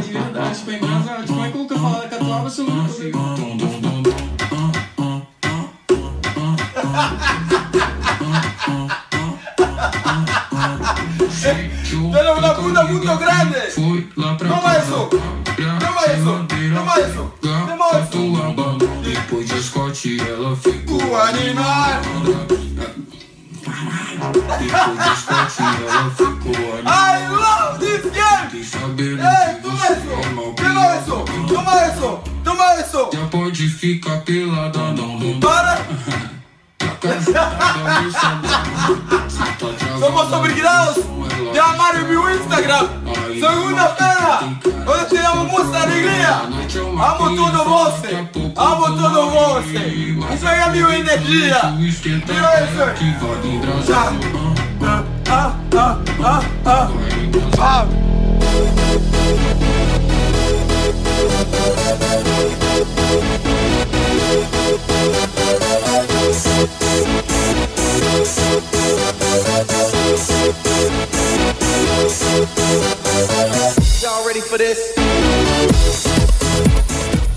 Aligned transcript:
de 0.00 0.12
verdade, 0.12 0.58
tipo, 0.58 0.70
é 0.70 0.76
engraçado. 0.76 1.20
Tipo, 1.20 1.32
como 1.34 1.44
é 1.44 1.50
que 1.50 1.54
eu 1.54 1.60
nunca 1.60 1.78
falava 1.78 2.08
catuaba 2.08 2.50
se 2.50 2.60
eu 2.60 2.66
nunca 2.66 2.88
falei? 2.88 3.12
Grande. 13.18 14.54
Toma 14.54 14.76
isso! 14.78 15.10
Toma 15.80 16.02
eso. 16.06 16.46
Toma 16.72 16.94
isso. 16.98 17.32
Toma 17.66 17.90
isso! 18.00 19.02
Depois 19.02 19.48
de 19.48 19.62
Scott, 19.62 20.20
ela 20.20 20.56
ficou 20.56 21.16
animada. 21.16 22.71
Scott, 25.16 25.62
ela 25.62 26.10
ficou 26.10 26.52
I 26.84 27.28
love 27.28 27.78
this 27.78 28.04
game. 28.12 28.62
Ei, 29.18 29.54
toma 29.62 29.84
isso. 29.92 30.12
Toma 30.34 30.96
isso. 30.96 31.16
Toma 31.48 31.74
isso. 31.86 32.20
Toma 32.44 32.74
isso. 32.80 33.10
Já 33.12 33.26
pode 33.28 33.68
ficar 33.68 34.18
pelada, 34.18 34.92
não, 34.92 35.18
não 35.18 35.40
Para. 35.40 35.78
Somos 39.98 40.32
obrigados 40.32 41.02
de 41.52 41.58
amar 41.58 41.96
o 41.96 42.06
meu 42.06 42.30
Instagram. 42.30 42.88
Segunda-feira, 43.26 44.38
onde 44.86 45.06
tiramos 45.08 45.50
muita 45.50 45.82
alegria. 45.82 46.42
Amo 47.02 47.34
todo 47.36 47.64
você. 47.64 48.28
Amo 48.54 48.96
todo 48.96 49.30
você. 49.30 49.78
Isso 50.32 50.46
aí 50.46 50.60
é 50.60 50.70
minha 50.70 50.96
energia. 50.96 51.74
Tira 52.24 52.62
isso. 52.62 52.78
Já. 53.84 54.12
Ah, 54.84 55.02
ah, 55.28 55.56
ah, 55.76 55.98
ah, 56.22 56.42
ah. 56.66 56.88
Ah. 57.58 57.86
Y'all 74.00 74.24
ready 74.24 74.40
for 74.40 74.58
this? 74.58 76.31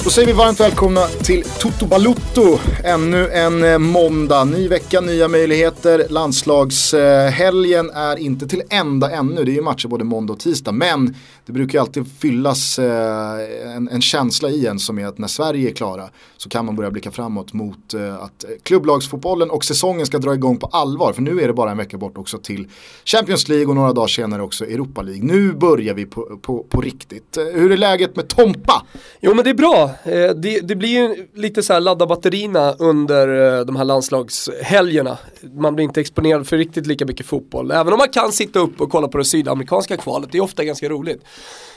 Då 0.06 0.12
säger 0.12 0.28
vi 0.28 0.34
varmt 0.34 0.60
välkomna 0.60 1.02
till 1.08 1.44
Toto 1.60 1.86
Balutto. 1.88 2.60
Ännu 2.84 3.30
en 3.30 3.64
eh, 3.64 3.78
måndag, 3.78 4.44
ny 4.44 4.68
vecka, 4.68 5.02
nya 5.02 5.28
möjligheter. 5.28 6.06
Landslagshelgen 6.10 7.90
eh, 7.90 7.98
är 7.98 8.18
inte 8.18 8.48
till 8.48 8.62
ända 8.70 9.12
ännu. 9.12 9.44
Det 9.44 9.52
är 9.52 9.56
ju 9.56 9.62
matcher 9.62 9.88
både 9.88 10.04
måndag 10.04 10.34
och 10.34 10.40
tisdag. 10.40 10.72
Men 10.72 11.16
det 11.46 11.52
brukar 11.52 11.74
ju 11.74 11.82
alltid 11.82 12.08
fyllas 12.20 12.80
eh, 12.80 13.76
en, 13.76 13.90
en 13.90 14.02
känsla 14.02 14.50
i 14.50 14.66
en 14.66 14.80
som 14.80 15.00
är 15.00 15.06
att 15.06 15.18
när 15.18 15.28
Sverige 15.28 15.70
är 15.70 15.74
klara 15.74 16.10
så 16.38 16.50
kan 16.50 16.66
man 16.66 16.76
börja 16.76 16.92
blicka 16.92 17.12
framåt 17.12 17.54
mot 17.54 17.94
att 18.20 18.46
klubblagsfotbollen 18.64 19.50
och 19.50 19.66
säsongen 19.66 20.06
ska 20.06 20.18
dra 20.18 20.34
igång 20.34 20.58
på 20.58 20.68
allvar. 20.68 21.14
För 21.14 21.22
nu 21.22 21.42
är 21.42 21.48
det 21.48 21.54
bara 21.54 21.72
en 21.72 21.78
vecka 21.78 21.98
bort 21.98 22.18
också 22.18 22.38
till 22.38 22.68
Champions 23.06 23.48
League 23.48 23.68
och 23.68 23.76
några 23.76 23.94
dagar 23.94 24.08
senare 24.08 24.42
också 24.42 24.66
Europa 24.66 25.02
League. 25.02 25.24
Nu 25.24 25.54
börjar 25.54 25.94
vi 25.94 26.06
på, 26.06 26.40
på, 26.42 26.64
på 26.64 26.82
riktigt. 26.82 27.38
Hur 27.54 27.72
är 27.72 27.78
läget 27.78 28.16
med 28.16 28.28
Tompa? 28.28 28.86
Jo 29.20 29.34
men 29.34 29.44
det 29.44 29.50
är 29.50 29.54
bra. 29.54 29.95
Eh, 30.04 30.30
Det, 30.36 30.60
det 30.60 30.76
blir 30.76 30.90
ju 30.90 31.28
lite 31.34 31.64
så 31.64 31.74
här 31.74 31.80
ladda 31.80 32.06
batterierna 32.06 32.74
under 32.80 33.58
eh, 33.60 33.66
de 33.66 33.76
här 33.76 33.84
landslagshelgerna. 33.86 35.18
Man 35.56 35.76
blir 35.76 35.84
inte 35.86 36.02
exponerad 36.02 36.48
för 36.48 36.58
riktigt 36.58 36.88
lika 36.88 37.06
mycket 37.06 37.26
fotboll. 37.26 37.72
Även 37.72 37.94
om 37.94 37.98
man 38.00 38.10
kan 38.10 38.32
sitta 38.32 38.60
upp 38.60 38.82
och 38.82 38.92
kolla 38.92 39.08
på 39.08 39.18
det 39.18 39.26
sydamerikanska 39.26 39.98
kvalet. 39.98 40.32
Det 40.32 40.38
är 40.38 40.42
ofta 40.42 40.64
ganska 40.64 40.90
roligt. 40.90 41.24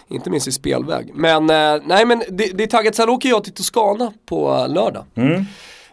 Inte 0.08 0.30
minst 0.30 0.48
i 0.48 0.52
spelväg. 0.52 1.11
Men 1.14 1.50
eh, 1.50 1.83
nej 1.86 2.05
men 2.06 2.22
det, 2.30 2.50
det 2.55 2.62
är 2.62 2.66
taggat. 2.66 2.94
Sen 2.94 3.08
åker 3.08 3.28
jag 3.28 3.44
till 3.44 3.52
Toscana 3.52 4.12
på 4.27 4.66
lördag. 4.69 5.05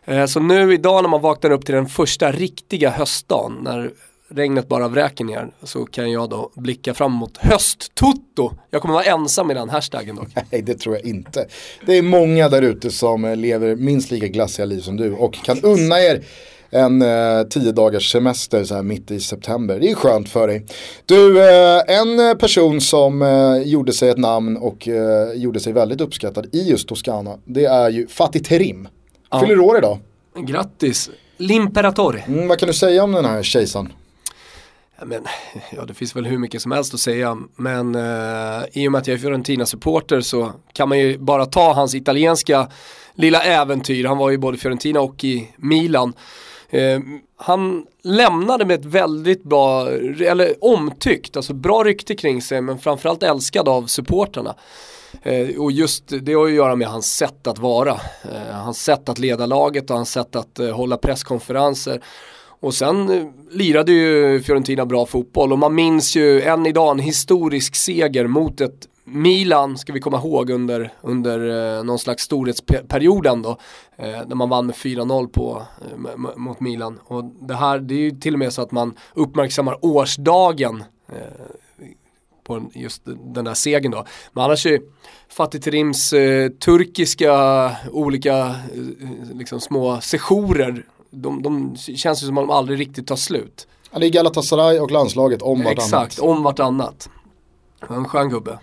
Eh, 0.06 0.26
Så 0.26 0.40
nu 0.40 0.74
idag 0.74 1.04
när 1.04 1.10
man 1.10 1.22
vaknar 1.22 1.52
upp 1.52 1.66
till 1.66 1.76
den 1.76 1.88
första 1.88 2.32
riktiga 2.32 2.90
höstdagen. 2.90 3.58
När 3.62 3.92
regnet 4.30 4.68
bara 4.68 4.88
vräker 4.88 5.26
ner. 5.26 5.52
Så 5.64 5.86
kan 5.86 6.12
jag 6.12 6.30
då 6.30 6.52
blicka 6.56 6.94
fram 6.94 7.12
mot 7.12 7.38
hösttutto. 7.38 8.52
Jag 8.70 8.82
kommer 8.82 8.94
vara 8.94 9.04
ensam 9.04 9.52
i 9.52 9.54
den 9.54 9.70
hashtaggen 9.70 10.16
dock. 10.16 10.28
Nej, 10.52 10.62
det 10.62 10.74
tror 10.74 10.96
jag 10.96 11.06
inte. 11.06 11.48
Det 11.86 11.98
är 11.98 12.02
många 12.02 12.50
där 12.50 12.62
ute 12.62 12.92
som 12.92 13.26
eh, 13.26 13.36
lever 13.36 13.76
minst 13.76 14.12
lika 14.12 14.28
glassiga 14.28 14.66
liv 14.66 14.82
som 14.82 14.98
du 14.98 15.12
och 15.14 15.34
kan 15.34 15.60
unna 15.64 16.00
er 16.00 16.24
en 16.70 17.02
eh, 17.02 17.44
tio 17.50 17.72
dagars 17.72 18.12
semester 18.12 18.64
så 18.64 18.76
här 18.76 18.84
mitt 18.84 19.12
i 19.12 19.20
september. 19.20 19.80
Det 19.80 19.92
är 19.92 19.96
skönt 19.96 20.30
för 20.30 20.48
dig. 20.48 20.66
Du, 21.06 21.42
eh, 21.50 21.82
en 21.88 22.38
person 22.38 22.82
som 22.82 23.22
eh, 23.22 23.58
gjorde 23.58 23.94
sig 23.94 24.10
ett 24.10 24.18
namn 24.18 24.58
och 24.58 24.88
eh, 24.88 25.34
gjorde 25.34 25.60
sig 25.60 25.74
väldigt 25.74 26.02
uppskattad 26.02 26.56
i 26.56 26.70
just 26.70 26.88
Toscana, 26.88 27.38
det 27.46 27.66
är 27.66 27.90
ju 27.90 28.08
Fatih 28.08 28.42
Terim. 28.42 28.88
Fyller 29.42 29.60
år 29.60 29.78
idag. 29.78 30.00
Grattis! 30.40 31.10
L'Imperatore. 31.38 32.22
Mm, 32.28 32.48
vad 32.48 32.60
kan 32.60 32.68
du 32.68 32.74
säga 32.74 33.04
om 33.04 33.12
den 33.12 33.26
här 33.26 33.44
kejsaren? 33.44 33.90
Ja, 35.00 35.06
men, 35.06 35.24
ja, 35.72 35.86
det 35.86 35.94
finns 35.94 36.16
väl 36.16 36.26
hur 36.26 36.38
mycket 36.38 36.62
som 36.62 36.72
helst 36.72 36.94
att 36.94 37.00
säga. 37.00 37.38
Men 37.56 37.96
eh, 37.96 38.64
i 38.74 38.88
och 38.88 38.92
med 38.92 39.00
att 39.00 39.08
jag 39.08 39.14
är 39.14 39.18
Fiorentina-supporter 39.18 40.22
så 40.22 40.52
kan 40.74 40.90
man 40.90 41.00
ju 41.00 41.18
bara 41.18 41.46
ta 41.46 41.74
hans 41.74 41.96
italienska 41.96 42.68
lilla 43.14 43.44
äventyr. 43.44 44.06
Han 44.06 44.18
var 44.18 44.30
ju 44.30 44.38
både 44.38 44.58
i 44.58 44.60
Fiorentina 44.60 45.02
och 45.02 45.24
i 45.24 45.52
Milan. 45.58 46.14
Eh, 46.70 47.00
han 47.38 47.86
lämnade 48.04 48.66
med 48.66 48.80
ett 48.80 48.86
väldigt 48.86 49.44
bra, 49.44 49.90
eller 50.26 50.56
omtyckt, 50.62 51.38
alltså 51.38 51.54
bra 51.54 51.84
rykte 51.84 52.16
kring 52.16 52.42
sig 52.42 52.62
men 52.62 52.80
framförallt 52.80 53.24
älskad 53.24 53.70
av 53.70 53.86
supporterna. 53.86 54.56
Eh, 55.24 55.58
och 55.58 55.72
just 55.72 56.04
det 56.22 56.34
har 56.34 56.48
ju 56.48 56.54
att 56.54 56.58
göra 56.58 56.76
med 56.76 56.88
hans 56.88 57.16
sätt 57.16 57.48
att 57.48 57.60
vara. 57.60 57.92
Eh, 58.24 58.54
hans 58.54 58.84
sätt 58.84 59.10
att 59.10 59.20
leda 59.20 59.46
laget 59.46 59.90
och 59.90 59.96
hans 59.96 60.12
sätt 60.12 60.36
att 60.36 60.60
eh, 60.60 60.70
hålla 60.70 60.98
presskonferenser. 60.98 62.02
Och 62.66 62.74
sen 62.74 63.10
eh, 63.10 63.28
lirade 63.52 63.92
ju 63.92 64.42
Fiorentina 64.42 64.86
bra 64.86 65.06
fotboll 65.06 65.52
och 65.52 65.60
man 65.60 65.76
minns 65.76 66.16
ju 66.16 66.42
än 66.42 66.66
idag 66.66 66.92
en 66.92 67.00
historisk 67.00 67.76
seger 67.76 68.28
mot 68.28 68.62
ett 68.62 68.88
Milan 69.04 69.78
ska 69.78 69.94
vi 69.94 70.00
komma 70.00 70.18
ihåg 70.18 70.50
under, 70.50 70.94
under 71.02 71.78
eh, 71.78 71.84
någon 71.84 72.00
slags 72.00 72.24
storhetsperiod 72.24 73.28
ändå. 73.28 73.58
Eh, 73.98 74.28
när 74.28 74.36
man 74.36 74.50
vann 74.50 74.66
med 74.66 74.76
4-0 74.76 75.28
på, 75.28 75.64
eh, 75.82 76.38
mot 76.38 76.60
Milan. 76.60 77.00
Och 77.04 77.24
det 77.26 77.56
här, 77.56 77.80
det 77.80 77.94
är 77.94 78.00
ju 78.00 78.12
till 78.12 78.34
och 78.34 78.40
med 78.40 78.54
så 78.54 78.62
att 78.62 78.72
man 78.72 78.94
uppmärksammar 79.14 79.78
årsdagen 79.82 80.84
eh, 81.10 81.46
på 82.44 82.70
just 82.74 83.02
den 83.06 83.46
där 83.46 83.54
segern 83.54 83.92
då. 83.92 84.06
Men 84.34 84.44
annars 84.44 84.66
är 84.66 84.80
Fatih 85.30 85.62
Terims 85.62 86.14
eh, 86.14 86.50
turkiska 86.50 87.72
olika 87.92 88.38
eh, 88.38 88.50
eh 88.50 89.36
liksom 89.36 89.60
små 89.60 90.02
sejourer, 90.02 90.86
de, 91.12 91.42
de 91.42 91.76
känns 91.78 92.24
ju 92.24 92.28
som 92.28 92.38
att 92.38 92.44
de 92.44 92.50
aldrig 92.50 92.80
riktigt 92.80 93.08
tar 93.08 93.16
slut. 93.16 93.68
Ja, 93.92 94.00
det 94.00 94.08
är 94.08 94.10
Galatasaray 94.10 94.80
och 94.80 94.92
landslaget 94.92 95.42
om 95.42 95.58
vartannat. 95.58 95.84
Exakt, 95.84 96.20
om 96.20 96.44
vartannat. 96.44 97.10
En 97.90 98.06
skön 98.06 98.30
gubbe. 98.30 98.60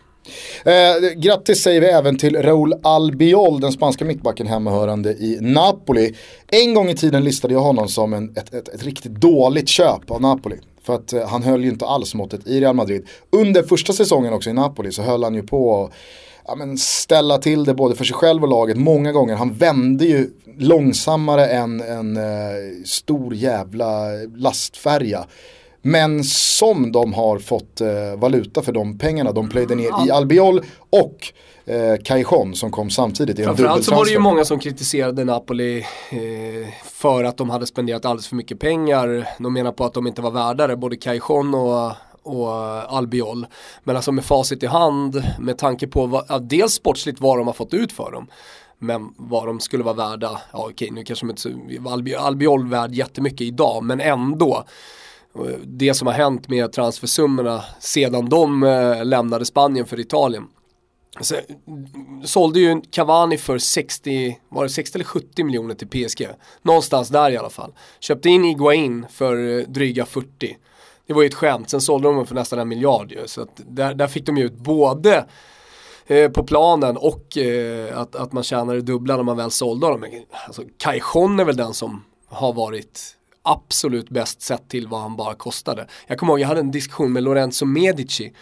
Eh, 0.65 1.11
grattis 1.17 1.63
säger 1.63 1.81
vi 1.81 1.87
även 1.87 2.19
till 2.19 2.43
Raúl 2.43 2.75
Albiol, 2.83 3.61
den 3.61 3.73
spanska 3.73 4.05
mittbacken 4.05 4.47
hemmahörande 4.47 5.11
i 5.13 5.39
Napoli. 5.41 6.15
En 6.47 6.75
gång 6.75 6.89
i 6.89 6.97
tiden 6.97 7.25
listade 7.25 7.55
jag 7.55 7.61
honom 7.61 7.89
som 7.89 8.13
en, 8.13 8.37
ett, 8.37 8.55
ett, 8.55 8.69
ett 8.69 8.83
riktigt 8.83 9.13
dåligt 9.13 9.69
köp 9.69 10.11
av 10.11 10.21
Napoli. 10.21 10.57
För 10.83 10.95
att 10.95 11.13
eh, 11.13 11.29
han 11.29 11.43
höll 11.43 11.65
ju 11.65 11.71
inte 11.71 11.87
alls 11.87 12.15
måttet 12.15 12.47
i 12.47 12.61
Real 12.61 12.77
Madrid. 12.77 13.07
Under 13.31 13.63
första 13.63 13.93
säsongen 13.93 14.33
också 14.33 14.51
i 14.51 14.53
Napoli 14.53 14.93
så 14.93 15.03
höll 15.03 15.25
han 15.25 15.35
ju 15.35 15.43
på 15.43 15.85
att 15.85 15.93
ja, 16.47 16.55
men 16.55 16.79
ställa 16.79 17.39
till 17.39 17.65
det 17.65 17.75
både 17.75 17.95
för 17.95 18.05
sig 18.05 18.17
själv 18.17 18.43
och 18.43 18.49
laget 18.49 18.77
många 18.77 19.13
gånger. 19.13 19.35
Han 19.35 19.53
vände 19.53 20.05
ju 20.05 20.31
långsammare 20.59 21.47
än 21.47 21.81
en 21.81 22.17
eh, 22.17 22.23
stor 22.85 23.35
jävla 23.35 24.07
lastfärja. 24.37 25.27
Men 25.83 26.25
som 26.25 26.93
de 26.93 27.13
har 27.15 27.39
fått 27.39 27.81
eh, 27.81 27.89
valuta 28.17 28.63
för 28.63 28.73
de 28.73 28.99
pengarna 28.99 29.33
de 29.33 29.49
plöjde 29.49 29.75
ner 29.75 30.07
i 30.07 30.11
Albiol 30.11 30.61
och 30.91 31.33
eh, 31.73 31.97
Cajon 32.05 32.55
som 32.55 32.71
kom 32.71 32.91
samtidigt 32.91 33.39
i 33.39 33.43
en 33.43 33.47
Framförallt 33.47 33.85
så 33.85 33.95
var 33.95 34.05
det 34.05 34.11
ju 34.11 34.19
många 34.19 34.45
som 34.45 34.59
kritiserade 34.59 35.25
Napoli 35.25 35.79
eh, 36.11 36.69
för 36.85 37.25
att 37.25 37.37
de 37.37 37.51
hade 37.51 37.67
spenderat 37.67 38.05
alldeles 38.05 38.29
för 38.29 38.37
mycket 38.37 38.61
pengar. 38.61 39.29
De 39.39 39.53
menar 39.53 39.73
på 39.73 39.85
att 39.85 39.95
de 39.95 40.07
inte 40.07 40.23
var 40.23 40.31
värdare, 40.31 40.77
både 40.77 40.97
Cajon 40.97 41.55
och 41.55 41.93
och 42.25 42.49
Albiol. 42.97 43.47
Men 43.85 43.97
alltså 43.97 44.13
med 44.13 44.25
facit 44.25 44.63
i 44.63 44.67
hand, 44.67 45.23
med 45.41 45.59
tanke 45.59 45.87
på 45.87 46.07
vad, 46.07 46.25
ja, 46.29 46.39
dels 46.39 46.73
sportsligt 46.73 47.21
vad 47.21 47.39
de 47.39 47.47
har 47.47 47.55
fått 47.55 47.75
ut 47.75 47.93
för 47.93 48.13
dem. 48.13 48.27
Men 48.79 49.15
vad 49.17 49.47
de 49.47 49.61
skulle 49.61 49.85
vara 49.85 49.95
värda, 49.95 50.41
ja 50.53 50.67
okej 50.71 50.91
nu 50.93 51.05
kanske 51.05 51.27
de 51.27 51.31
inte 51.31 51.43
så, 51.43 51.49
Albi- 51.49 52.17
Albiol 52.19 52.69
värd 52.69 52.93
jättemycket 52.93 53.41
idag, 53.41 53.85
men 53.85 54.01
ändå. 54.01 54.65
Det 55.65 55.95
som 55.95 56.07
har 56.07 56.15
hänt 56.15 56.49
med 56.49 56.73
transfersummorna 56.73 57.65
sedan 57.81 58.29
de 58.29 58.63
eh, 58.63 59.05
lämnade 59.05 59.45
Spanien 59.45 59.87
för 59.87 60.01
Italien. 60.01 60.45
Så, 61.21 61.35
sålde 62.25 62.61
ju 62.61 62.81
Cavani 62.91 63.39
för 63.39 63.59
60, 63.59 64.39
var 64.49 64.63
det 64.63 64.71
60 64.71 64.97
eller 64.97 65.05
70 65.05 65.45
miljoner 65.45 65.75
till 65.75 65.89
PSG. 65.89 66.29
Någonstans 66.63 67.09
där 67.09 67.31
i 67.31 67.37
alla 67.37 67.51
fall. 67.51 67.73
Köpte 68.01 68.29
in 68.29 68.45
Iguain 68.45 69.07
för 69.11 69.59
eh, 69.59 69.65
dryga 69.67 70.07
40. 70.07 70.57
Det 71.07 71.13
var 71.13 71.23
ju 71.23 71.29
ett 71.29 71.35
skämt, 71.35 71.71
sen 71.71 71.81
sålde 71.81 72.09
de 72.09 72.27
för 72.27 72.35
nästan 72.35 72.59
en 72.59 72.69
miljard 72.69 73.13
ju. 73.13 73.27
Så 73.27 73.43
att 73.43 73.61
där, 73.67 73.95
där 73.95 74.07
fick 74.07 74.27
de 74.27 74.37
ju 74.37 74.45
ut 74.45 74.57
både 74.57 75.27
eh, 76.07 76.31
på 76.31 76.45
planen 76.45 76.97
och 76.97 77.39
eh, 77.39 77.99
att, 77.99 78.17
att 78.17 78.33
man 78.33 78.43
tjänade 78.43 78.79
det 78.79 78.83
dubbla 78.83 79.17
när 79.17 79.23
man 79.23 79.37
väl 79.37 79.51
sålde 79.51 79.87
dem. 79.87 80.05
Alltså, 80.47 80.63
Cajon 80.79 81.41
är 81.41 81.45
väl 81.45 81.57
den 81.57 81.75
som 81.75 82.05
har 82.29 82.53
varit 82.53 83.17
absolut 83.43 84.11
bäst 84.11 84.43
sett 84.43 84.69
till 84.69 84.89
vad 84.89 85.01
han 85.01 85.17
bara 85.17 85.35
kostade. 85.35 85.87
Jag 86.07 86.19
kommer 86.19 86.33
ihåg, 86.33 86.41
jag 86.41 86.49
hade 86.49 86.61
en 86.61 86.71
diskussion 86.71 87.13
med 87.13 87.23
Lorenzo 87.23 87.67
Medici 87.67 88.33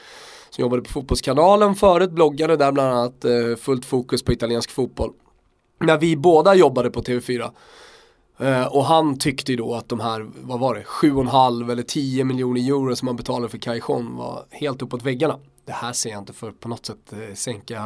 som 0.50 0.62
jobbade 0.62 0.82
på 0.82 0.90
Fotbollskanalen 0.90 1.74
förut, 1.74 2.10
bloggade 2.10 2.56
där 2.56 2.72
bland 2.72 2.92
annat 2.92 3.24
eh, 3.24 3.56
fullt 3.58 3.84
fokus 3.84 4.22
på 4.22 4.32
italiensk 4.32 4.70
fotboll. 4.70 5.12
När 5.80 5.98
vi 5.98 6.16
båda 6.16 6.54
jobbade 6.54 6.90
på 6.90 7.02
TV4. 7.02 7.50
Eh, 8.38 8.66
och 8.66 8.84
han 8.84 9.18
tyckte 9.18 9.52
ju 9.52 9.56
då 9.56 9.74
att 9.74 9.88
de 9.88 10.00
här, 10.00 10.30
vad 10.40 10.60
var 10.60 10.74
det, 10.74 10.82
7,5 10.82 11.72
eller 11.72 11.82
10 11.82 12.24
miljoner 12.24 12.60
euro 12.60 12.96
som 12.96 13.06
man 13.06 13.16
betalade 13.16 13.48
för 13.48 13.58
Cajon 13.58 14.16
var 14.16 14.44
helt 14.50 14.82
uppåt 14.82 15.02
väggarna. 15.02 15.38
Det 15.64 15.72
här 15.72 15.92
ser 15.92 16.10
jag 16.10 16.18
inte 16.18 16.32
för 16.32 16.52
på 16.52 16.68
något 16.68 16.86
sätt 16.86 17.12
eh, 17.12 17.34
sänka 17.34 17.76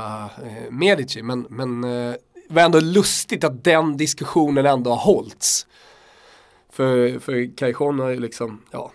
eh, 0.43 0.71
Medici, 0.71 1.23
men, 1.23 1.47
men 1.51 1.85
eh, 1.85 2.15
det 2.49 2.55
var 2.55 2.63
ändå 2.63 2.81
lustigt 2.81 3.45
att 3.45 3.65
den 3.65 3.97
diskussionen 3.97 4.67
ändå 4.67 4.91
har 4.91 5.15
hållits. 5.15 5.67
För, 6.77 7.19
för 7.19 7.57
Cajon 7.57 8.01
är 8.01 8.11
ju 8.11 8.21
liksom, 8.21 8.61
ja, 8.71 8.93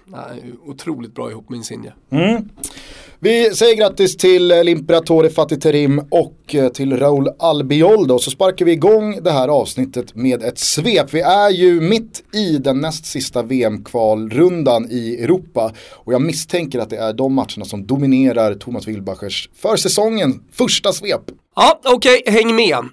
otroligt 0.66 1.16
bra 1.16 1.32
ihop 1.32 1.50
med 1.50 1.58
Insigne. 1.58 1.94
Mm. 2.12 2.50
Vi 3.20 3.56
säger 3.56 3.76
grattis 3.76 4.18
till 4.18 4.52
L'Imperatore 4.52 5.30
Fatih 5.30 5.60
Terim 5.60 6.00
och 6.12 6.56
eh, 6.56 6.70
till 6.70 6.98
Raul 6.98 7.30
Albiol 7.40 8.12
och 8.12 8.22
så 8.22 8.32
sparkar 8.32 8.66
vi 8.66 8.72
igång 8.72 9.24
det 9.24 9.32
här 9.32 9.48
avsnittet 9.48 10.16
med 10.16 10.44
ett 10.44 10.60
svep. 10.60 11.14
Vi 11.14 11.22
är 11.22 11.50
ju 11.50 11.82
mitt 11.82 12.24
i 12.34 12.58
den 12.58 12.82
näst 12.82 13.06
sista 13.06 13.44
VM-kvalrundan 13.44 14.88
i 14.92 15.24
Europa 15.24 15.72
och 15.92 16.14
jag 16.14 16.22
misstänker 16.22 16.80
att 16.80 16.90
det 16.90 16.98
är 16.98 17.14
de 17.14 17.34
matcherna 17.34 17.66
som 17.66 17.88
dominerar 17.88 18.54
Thomas 18.54 18.88
Wilbachers 18.88 19.50
för 19.56 19.76
säsongen 19.76 20.44
första 20.52 20.94
svep. 20.94 21.22
Ja, 21.56 21.80
okej, 21.86 22.22
okay, 22.22 22.34
häng 22.34 22.56
med. 22.56 22.90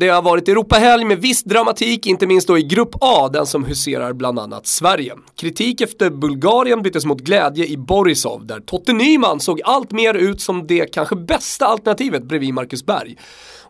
Det 0.00 0.08
har 0.08 0.22
varit 0.22 0.48
Europahelg 0.48 1.04
med 1.04 1.18
viss 1.18 1.42
dramatik, 1.42 2.06
inte 2.06 2.26
minst 2.26 2.48
då 2.48 2.58
i 2.58 2.62
Grupp 2.62 2.94
A, 3.00 3.28
den 3.32 3.46
som 3.46 3.64
huserar 3.64 4.12
bland 4.12 4.38
annat 4.38 4.66
Sverige. 4.66 5.14
Kritik 5.36 5.80
efter 5.80 6.10
Bulgarien 6.10 6.82
byttes 6.82 7.04
mot 7.04 7.20
glädje 7.20 7.66
i 7.66 7.76
Borisov, 7.76 8.46
där 8.46 8.60
Totte 8.60 8.92
Nyman 8.92 9.40
såg 9.40 9.60
allt 9.64 9.92
mer 9.92 10.14
ut 10.14 10.40
som 10.40 10.66
det 10.66 10.86
kanske 10.86 11.16
bästa 11.16 11.66
alternativet 11.66 12.24
bredvid 12.24 12.54
Marcus 12.54 12.86
Berg. 12.86 13.16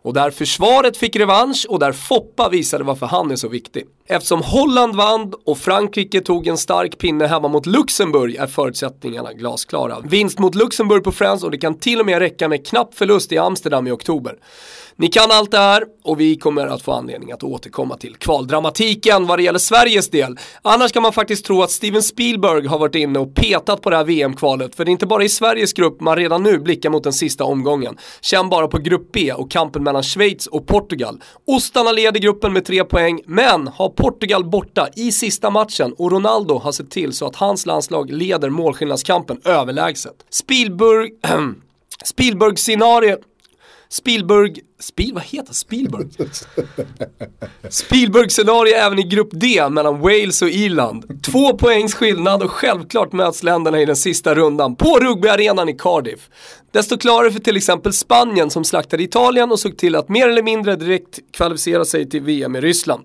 Och 0.01 0.13
där 0.13 0.31
försvaret 0.31 0.97
fick 0.97 1.15
revansch 1.15 1.65
och 1.69 1.79
där 1.79 1.91
Foppa 1.91 2.49
visade 2.49 2.83
varför 2.83 3.05
han 3.05 3.31
är 3.31 3.35
så 3.35 3.47
viktig. 3.47 3.85
Eftersom 4.07 4.41
Holland 4.41 4.95
vann 4.95 5.33
och 5.45 5.57
Frankrike 5.57 6.21
tog 6.21 6.47
en 6.47 6.57
stark 6.57 6.97
pinne 6.97 7.27
hemma 7.27 7.47
mot 7.47 7.65
Luxemburg 7.65 8.35
är 8.35 8.47
förutsättningarna 8.47 9.33
glasklara. 9.33 9.99
Vinst 10.03 10.39
mot 10.39 10.55
Luxemburg 10.55 11.03
på 11.03 11.11
Friends 11.11 11.43
och 11.43 11.51
det 11.51 11.57
kan 11.57 11.79
till 11.79 11.99
och 11.99 12.05
med 12.05 12.19
räcka 12.19 12.47
med 12.47 12.67
knapp 12.67 12.95
förlust 12.95 13.31
i 13.31 13.37
Amsterdam 13.37 13.87
i 13.87 13.91
oktober. 13.91 14.35
Ni 14.99 15.07
kan 15.07 15.31
allt 15.31 15.51
det 15.51 15.57
här 15.57 15.83
och 16.03 16.19
vi 16.19 16.35
kommer 16.35 16.67
att 16.67 16.81
få 16.81 16.91
anledning 16.91 17.31
att 17.31 17.43
återkomma 17.43 17.97
till 17.97 18.15
kvaldramatiken 18.15 19.27
vad 19.27 19.39
det 19.39 19.43
gäller 19.43 19.59
Sveriges 19.59 20.09
del. 20.09 20.37
Annars 20.61 20.91
kan 20.91 21.03
man 21.03 21.13
faktiskt 21.13 21.45
tro 21.45 21.61
att 21.61 21.71
Steven 21.71 22.03
Spielberg 22.03 22.67
har 22.67 22.79
varit 22.79 22.95
inne 22.95 23.19
och 23.19 23.35
petat 23.35 23.81
på 23.81 23.89
det 23.89 23.95
här 23.95 24.03
VM-kvalet. 24.03 24.75
För 24.75 24.85
det 24.85 24.89
är 24.89 24.91
inte 24.91 25.05
bara 25.05 25.23
i 25.23 25.29
Sveriges 25.29 25.73
grupp 25.73 26.01
man 26.01 26.15
redan 26.15 26.43
nu 26.43 26.59
blickar 26.59 26.89
mot 26.89 27.03
den 27.03 27.13
sista 27.13 27.43
omgången. 27.43 27.97
Känn 28.21 28.49
bara 28.49 28.67
på 28.67 28.77
grupp 28.77 29.11
B 29.11 29.33
och 29.33 29.51
kampen 29.51 29.83
mellan 29.89 30.03
Schweiz 30.03 30.47
och 30.47 30.67
Portugal. 30.67 31.21
Ostarna 31.47 31.91
leder 31.91 32.19
gruppen 32.19 32.53
med 32.53 32.65
tre 32.65 32.83
poäng, 32.83 33.21
men 33.25 33.67
har 33.67 33.89
Portugal 33.89 34.45
borta 34.45 34.87
i 34.95 35.11
sista 35.11 35.49
matchen 35.49 35.93
och 35.97 36.11
Ronaldo 36.11 36.57
har 36.57 36.71
sett 36.71 36.91
till 36.91 37.13
så 37.13 37.25
att 37.25 37.35
hans 37.35 37.65
landslag 37.65 38.11
leder 38.11 38.49
målskillnadskampen 38.49 39.41
överlägset. 39.45 40.15
Spielberg 40.29 41.09
Spielberg-scenario 42.03 43.17
Spielberg, 43.91 44.59
Spiel, 44.79 45.13
vad 45.13 45.23
heter 45.23 45.53
Spielberg? 45.53 46.07
Spielberg-scenario 47.69 48.75
även 48.75 48.99
i 48.99 49.03
grupp 49.03 49.29
D 49.31 49.69
mellan 49.69 49.99
Wales 49.99 50.41
och 50.41 50.49
Irland. 50.49 51.23
Två 51.23 51.57
poängs 51.57 51.93
skillnad 51.95 52.43
och 52.43 52.51
självklart 52.51 53.13
möts 53.13 53.43
länderna 53.43 53.81
i 53.81 53.85
den 53.85 53.95
sista 53.95 54.35
rundan 54.35 54.75
på 54.75 54.99
rugbyarenan 54.99 55.69
i 55.69 55.73
Cardiff. 55.73 56.29
Desto 56.71 56.97
klarare 56.97 57.31
för 57.31 57.39
till 57.39 57.57
exempel 57.57 57.93
Spanien 57.93 58.49
som 58.49 58.63
slaktade 58.63 59.03
Italien 59.03 59.51
och 59.51 59.59
såg 59.59 59.77
till 59.77 59.95
att 59.95 60.09
mer 60.09 60.29
eller 60.29 60.43
mindre 60.43 60.75
direkt 60.75 61.19
kvalificera 61.31 61.85
sig 61.85 62.09
till 62.09 62.21
VM 62.21 62.55
i 62.55 62.61
Ryssland. 62.61 63.03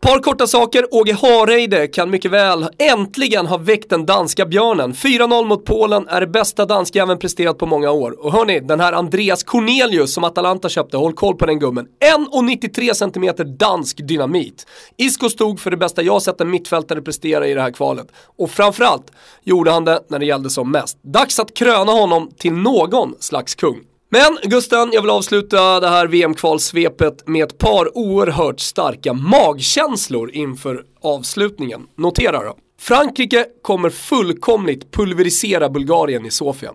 Par 0.00 0.18
korta 0.18 0.46
saker, 0.46 0.94
Åge 0.94 1.12
Hareide 1.12 1.86
kan 1.86 2.10
mycket 2.10 2.30
väl 2.30 2.68
äntligen 2.78 3.46
ha 3.46 3.56
väckt 3.56 3.90
den 3.90 4.06
danska 4.06 4.46
björnen. 4.46 4.92
4-0 4.92 5.44
mot 5.44 5.64
Polen 5.64 6.08
är 6.08 6.20
det 6.20 6.26
bästa 6.26 6.66
danskjäveln 6.66 7.18
presterat 7.18 7.58
på 7.58 7.66
många 7.66 7.90
år. 7.90 8.24
Och 8.24 8.32
hörni, 8.32 8.60
den 8.60 8.80
här 8.80 8.92
Andreas 8.92 9.42
Cornelius 9.42 10.14
som 10.14 10.24
Atalanta 10.24 10.68
köpte, 10.68 10.96
håll 10.96 11.12
koll 11.12 11.36
på 11.36 11.46
den 11.46 11.58
gummen. 11.58 11.86
1,93 12.32 12.94
cm 12.94 13.56
dansk 13.58 14.08
dynamit. 14.08 14.66
Isco 14.96 15.28
stod 15.28 15.60
för 15.60 15.70
det 15.70 15.76
bästa 15.76 16.02
jag 16.02 16.22
sett 16.22 16.40
en 16.40 16.50
mittfältare 16.50 17.02
prestera 17.02 17.46
i 17.46 17.54
det 17.54 17.62
här 17.62 17.70
kvalet. 17.70 18.06
Och 18.38 18.50
framförallt 18.50 19.12
gjorde 19.44 19.70
han 19.70 19.84
det 19.84 20.00
när 20.08 20.18
det 20.18 20.26
gällde 20.26 20.50
som 20.50 20.70
mest. 20.70 20.98
Dags 21.02 21.38
att 21.38 21.54
kröna 21.54 21.92
honom 21.92 22.30
till 22.38 22.52
någon 22.52 23.14
slags 23.20 23.54
kung. 23.54 23.87
Men 24.10 24.38
Gusten, 24.42 24.90
jag 24.92 25.02
vill 25.02 25.10
avsluta 25.10 25.80
det 25.80 25.88
här 25.88 26.06
VM-kvalsvepet 26.06 27.28
med 27.28 27.44
ett 27.44 27.58
par 27.58 27.98
oerhört 27.98 28.60
starka 28.60 29.12
magkänslor 29.12 30.30
inför 30.30 30.84
avslutningen. 31.00 31.86
Notera 31.96 32.44
då. 32.44 32.56
Frankrike 32.80 33.46
kommer 33.62 33.90
fullkomligt 33.90 34.90
pulverisera 34.90 35.68
Bulgarien 35.68 36.26
i 36.26 36.30
Sofia. 36.30 36.72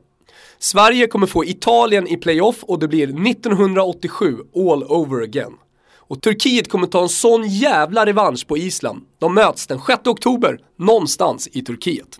Sverige 0.59 1.07
kommer 1.07 1.27
få 1.27 1.45
Italien 1.45 2.07
i 2.07 2.17
playoff 2.17 2.63
och 2.63 2.79
det 2.79 2.87
blir 2.87 3.27
1987 3.27 4.37
all 4.55 4.83
over 4.83 5.23
again. 5.23 5.53
Och 5.97 6.21
Turkiet 6.21 6.69
kommer 6.69 6.87
ta 6.87 7.01
en 7.01 7.09
sån 7.09 7.47
jävla 7.47 8.05
revansch 8.05 8.47
på 8.47 8.57
Island. 8.57 9.01
De 9.19 9.33
möts 9.33 9.67
den 9.67 9.79
6 9.87 10.07
oktober 10.07 10.59
någonstans 10.77 11.49
i 11.51 11.61
Turkiet. 11.61 12.19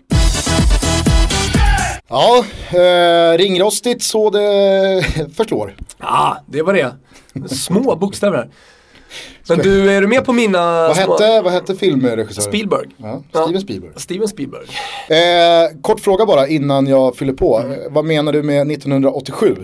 Ja, 2.08 2.44
eh, 2.70 3.38
ringrostigt 3.38 4.02
så 4.02 4.30
det 4.30 5.04
förstår. 5.36 5.76
Ja, 5.98 6.06
ah, 6.06 6.36
det 6.46 6.62
var 6.62 6.72
det. 6.74 6.94
Små 7.48 7.96
bokstäver. 8.00 8.50
Men 9.48 9.58
du, 9.58 9.90
är 9.90 10.00
du 10.00 10.06
med 10.06 10.24
på 10.24 10.32
mina... 10.32 10.88
Vad 10.88 10.96
hette, 10.96 11.40
vad 11.42 11.52
hette 11.52 11.76
filmregissören? 11.76 12.48
Spielberg. 12.48 12.88
Ja, 12.96 13.22
Steven 13.44 13.60
Spielberg. 13.60 13.92
Steven 13.96 14.28
Spielberg. 14.28 14.66
Eh, 15.08 15.80
kort 15.82 16.00
fråga 16.00 16.26
bara 16.26 16.48
innan 16.48 16.86
jag 16.86 17.16
fyller 17.16 17.32
på. 17.32 17.58
Mm. 17.58 17.78
Vad 17.90 18.04
menar 18.04 18.32
du 18.32 18.42
med 18.42 18.70
1987? 18.70 19.56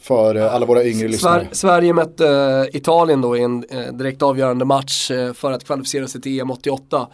För 0.00 0.36
eh, 0.36 0.54
alla 0.54 0.66
våra 0.66 0.84
yngre 0.84 1.08
lyssnare. 1.08 1.48
Sverige 1.52 1.92
mötte 1.92 2.28
eh, 2.28 2.76
Italien 2.76 3.20
då 3.20 3.36
i 3.36 3.42
en 3.42 3.64
eh, 3.70 3.92
direkt 3.92 4.22
avgörande 4.22 4.64
match 4.64 5.10
för 5.34 5.52
att 5.52 5.64
kvalificera 5.64 6.08
sig 6.08 6.20
till 6.20 6.40
EM 6.40 6.50
88. 6.50 7.08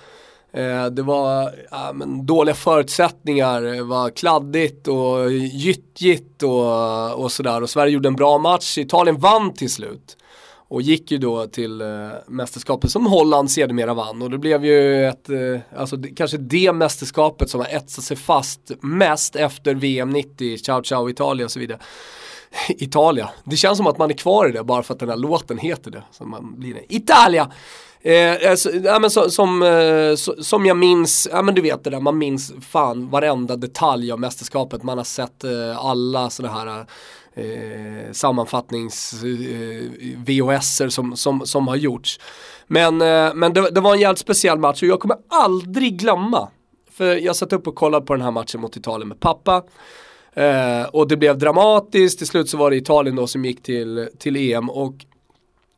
Eh, 0.52 0.86
det 0.86 1.02
var 1.02 1.54
ja, 1.70 1.92
men, 1.94 2.26
dåliga 2.26 2.54
förutsättningar, 2.54 3.62
det 3.62 3.82
var 3.82 4.10
kladdigt 4.10 4.88
och 4.88 5.32
gyttjigt 5.32 6.42
och, 6.42 7.14
och 7.24 7.32
sådär. 7.32 7.62
Och 7.62 7.70
Sverige 7.70 7.92
gjorde 7.92 8.08
en 8.08 8.16
bra 8.16 8.38
match, 8.38 8.78
Italien 8.78 9.18
vann 9.18 9.54
till 9.54 9.70
slut. 9.70 10.16
Och 10.68 10.82
gick 10.82 11.10
ju 11.10 11.18
då 11.18 11.46
till 11.46 11.80
eh, 11.80 12.08
mästerskapet 12.26 12.90
som 12.90 13.06
Holland 13.06 13.50
sedermera 13.50 13.94
vann. 13.94 14.22
Och 14.22 14.30
det 14.30 14.38
blev 14.38 14.64
ju 14.64 15.06
ett, 15.06 15.28
eh, 15.28 15.60
alltså 15.76 15.96
det, 15.96 16.08
kanske 16.08 16.36
det 16.36 16.72
mästerskapet 16.72 17.50
som 17.50 17.60
har 17.60 17.68
etsat 17.68 18.04
sig 18.04 18.16
fast 18.16 18.60
mest 18.80 19.36
efter 19.36 19.74
VM 19.74 20.10
90, 20.10 20.58
Ciao 20.58 20.82
Ciao 20.82 21.10
Italia 21.10 21.44
och 21.44 21.50
så 21.50 21.60
vidare. 21.60 21.78
Italia, 22.68 23.30
det 23.44 23.56
känns 23.56 23.76
som 23.76 23.86
att 23.86 23.98
man 23.98 24.10
är 24.10 24.14
kvar 24.14 24.48
i 24.48 24.52
det 24.52 24.64
bara 24.64 24.82
för 24.82 24.94
att 24.94 25.00
den 25.00 25.08
här 25.08 25.16
låten 25.16 25.58
heter 25.58 25.90
det. 25.90 26.02
Så 26.10 26.24
man 26.24 26.58
blir 26.58 26.74
det. 26.74 26.94
Italia! 26.94 27.50
Eh, 28.02 28.50
alltså, 28.50 28.70
ja, 28.70 28.98
men 28.98 29.10
så, 29.10 29.30
som, 29.30 29.62
eh, 29.62 30.14
så, 30.14 30.42
som 30.42 30.66
jag 30.66 30.76
minns, 30.76 31.28
ja 31.32 31.42
men 31.42 31.54
du 31.54 31.62
vet 31.62 31.84
det 31.84 31.90
där, 31.90 32.00
man 32.00 32.18
minns 32.18 32.52
fan 32.60 33.10
varenda 33.10 33.56
detalj 33.56 34.12
av 34.12 34.20
mästerskapet. 34.20 34.82
Man 34.82 34.98
har 34.98 35.04
sett 35.04 35.44
eh, 35.44 35.84
alla 35.84 36.30
sådana 36.30 36.54
här 36.54 36.86
eh, 37.34 38.12
sammanfattnings 38.12 39.12
eh, 39.12 39.82
VHSer 40.16 40.88
som, 40.88 41.16
som, 41.16 41.46
som 41.46 41.68
har 41.68 41.76
gjorts. 41.76 42.20
Men, 42.66 43.02
eh, 43.02 43.34
men 43.34 43.52
det, 43.52 43.70
det, 43.70 43.80
var 43.80 43.94
en 43.94 44.00
jävligt 44.00 44.18
speciell 44.18 44.58
match 44.58 44.82
och 44.82 44.88
jag 44.88 45.00
kommer 45.00 45.16
aldrig 45.28 45.98
glömma. 45.98 46.48
För 46.92 47.16
jag 47.16 47.36
satt 47.36 47.52
upp 47.52 47.66
och 47.66 47.74
kollade 47.74 48.06
på 48.06 48.12
den 48.12 48.22
här 48.22 48.30
matchen 48.30 48.60
mot 48.60 48.76
Italien 48.76 49.08
med 49.08 49.20
pappa. 49.20 49.62
Eh, 50.32 50.82
och 50.92 51.08
det 51.08 51.16
blev 51.16 51.38
dramatiskt, 51.38 52.18
till 52.18 52.26
slut 52.26 52.50
så 52.50 52.56
var 52.56 52.70
det 52.70 52.76
Italien 52.76 53.16
då 53.16 53.26
som 53.26 53.44
gick 53.44 53.62
till, 53.62 54.08
till 54.18 54.36
EM 54.36 54.70
och 54.70 54.94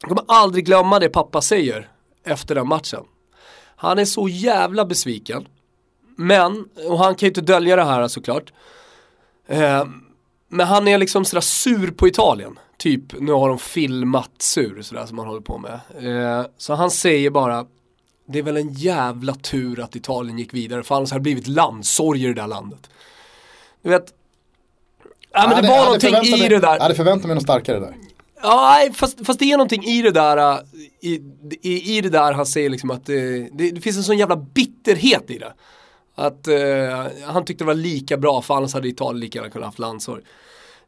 jag 0.00 0.09
kommer 0.09 0.25
aldrig 0.26 0.67
glömma 0.67 0.99
det 0.99 1.09
pappa 1.09 1.41
säger 1.41 1.91
efter 2.25 2.55
den 2.55 2.69
matchen. 2.69 3.05
Han 3.76 3.99
är 3.99 4.05
så 4.05 4.29
jävla 4.29 4.85
besviken. 4.85 5.49
Men, 6.17 6.69
och 6.88 6.99
han 6.99 7.14
kan 7.14 7.26
ju 7.26 7.29
inte 7.29 7.41
dölja 7.41 7.76
det 7.76 7.85
här 7.85 8.09
såklart. 8.09 8.52
Eh, 9.47 9.85
men 10.49 10.67
han 10.67 10.88
är 10.88 10.99
liksom 10.99 11.25
sådär 11.25 11.41
sur 11.41 11.91
på 11.91 12.09
Italien. 12.09 12.59
Typ, 12.76 13.21
nu 13.21 13.33
har 13.33 13.49
de 13.49 13.59
filmat 13.59 14.31
sur 14.38 14.83
sådär 14.83 15.07
som 15.07 15.19
han 15.19 15.26
håller 15.26 15.41
på 15.41 15.59
med. 15.59 15.81
Eh, 16.07 16.47
så 16.59 16.75
han 16.75 16.91
säger 16.91 17.31
bara, 17.31 17.67
det 18.26 18.38
är 18.38 18.43
väl 18.43 18.57
en 18.57 18.73
jävla 18.73 19.35
tur 19.35 19.81
att 19.81 19.97
Italien 19.97 20.38
gick 20.38 20.55
vidare 20.55 20.83
för 20.83 20.95
annars 20.95 21.11
hade 21.11 21.21
det 21.21 21.23
blivit 21.23 21.47
landsorger 21.47 22.31
i 22.31 22.35
det 22.35 22.41
där 22.41 22.49
landet. 22.49 22.91
Du 23.83 23.91
vet, 23.91 24.14
Ja, 25.33 25.49
men 25.49 25.62
det 25.62 25.69
var 25.69 25.85
någonting 25.85 26.45
i 26.45 26.49
det 26.49 26.59
där. 26.59 26.75
Jag 26.75 26.81
hade 26.81 26.95
förväntat 26.95 27.26
mig 27.26 27.35
något 27.35 27.43
starkare 27.43 27.81
där. 27.81 27.95
Ja, 28.42 28.88
fast, 28.94 29.26
fast 29.26 29.38
det 29.38 29.52
är 29.52 29.56
någonting 29.56 29.84
i 29.84 30.02
det 30.02 30.11
där, 30.11 30.62
i, 31.00 31.20
i, 31.62 31.99
i 31.99 32.00
det 32.00 32.08
där 32.08 32.32
han 32.32 32.46
säger 32.46 32.70
liksom 32.70 32.90
att 32.90 33.08
eh, 33.08 33.14
det, 33.52 33.70
det, 33.70 33.80
finns 33.80 33.96
en 33.96 34.02
sån 34.02 34.18
jävla 34.18 34.37
bitterhet 34.37 35.30
i 35.30 35.38
det. 35.38 35.52
Att 36.14 36.49
eh, 36.49 37.26
han 37.26 37.44
tyckte 37.44 37.64
det 37.64 37.66
var 37.66 37.75
lika 37.75 38.16
bra 38.16 38.42
för 38.42 38.54
annars 38.54 38.75
hade 38.75 38.88
Italien 38.88 39.20
lika 39.20 39.38
gärna 39.38 39.50
kunnat 39.50 39.66
haft 39.66 39.78
landsorg. 39.78 40.22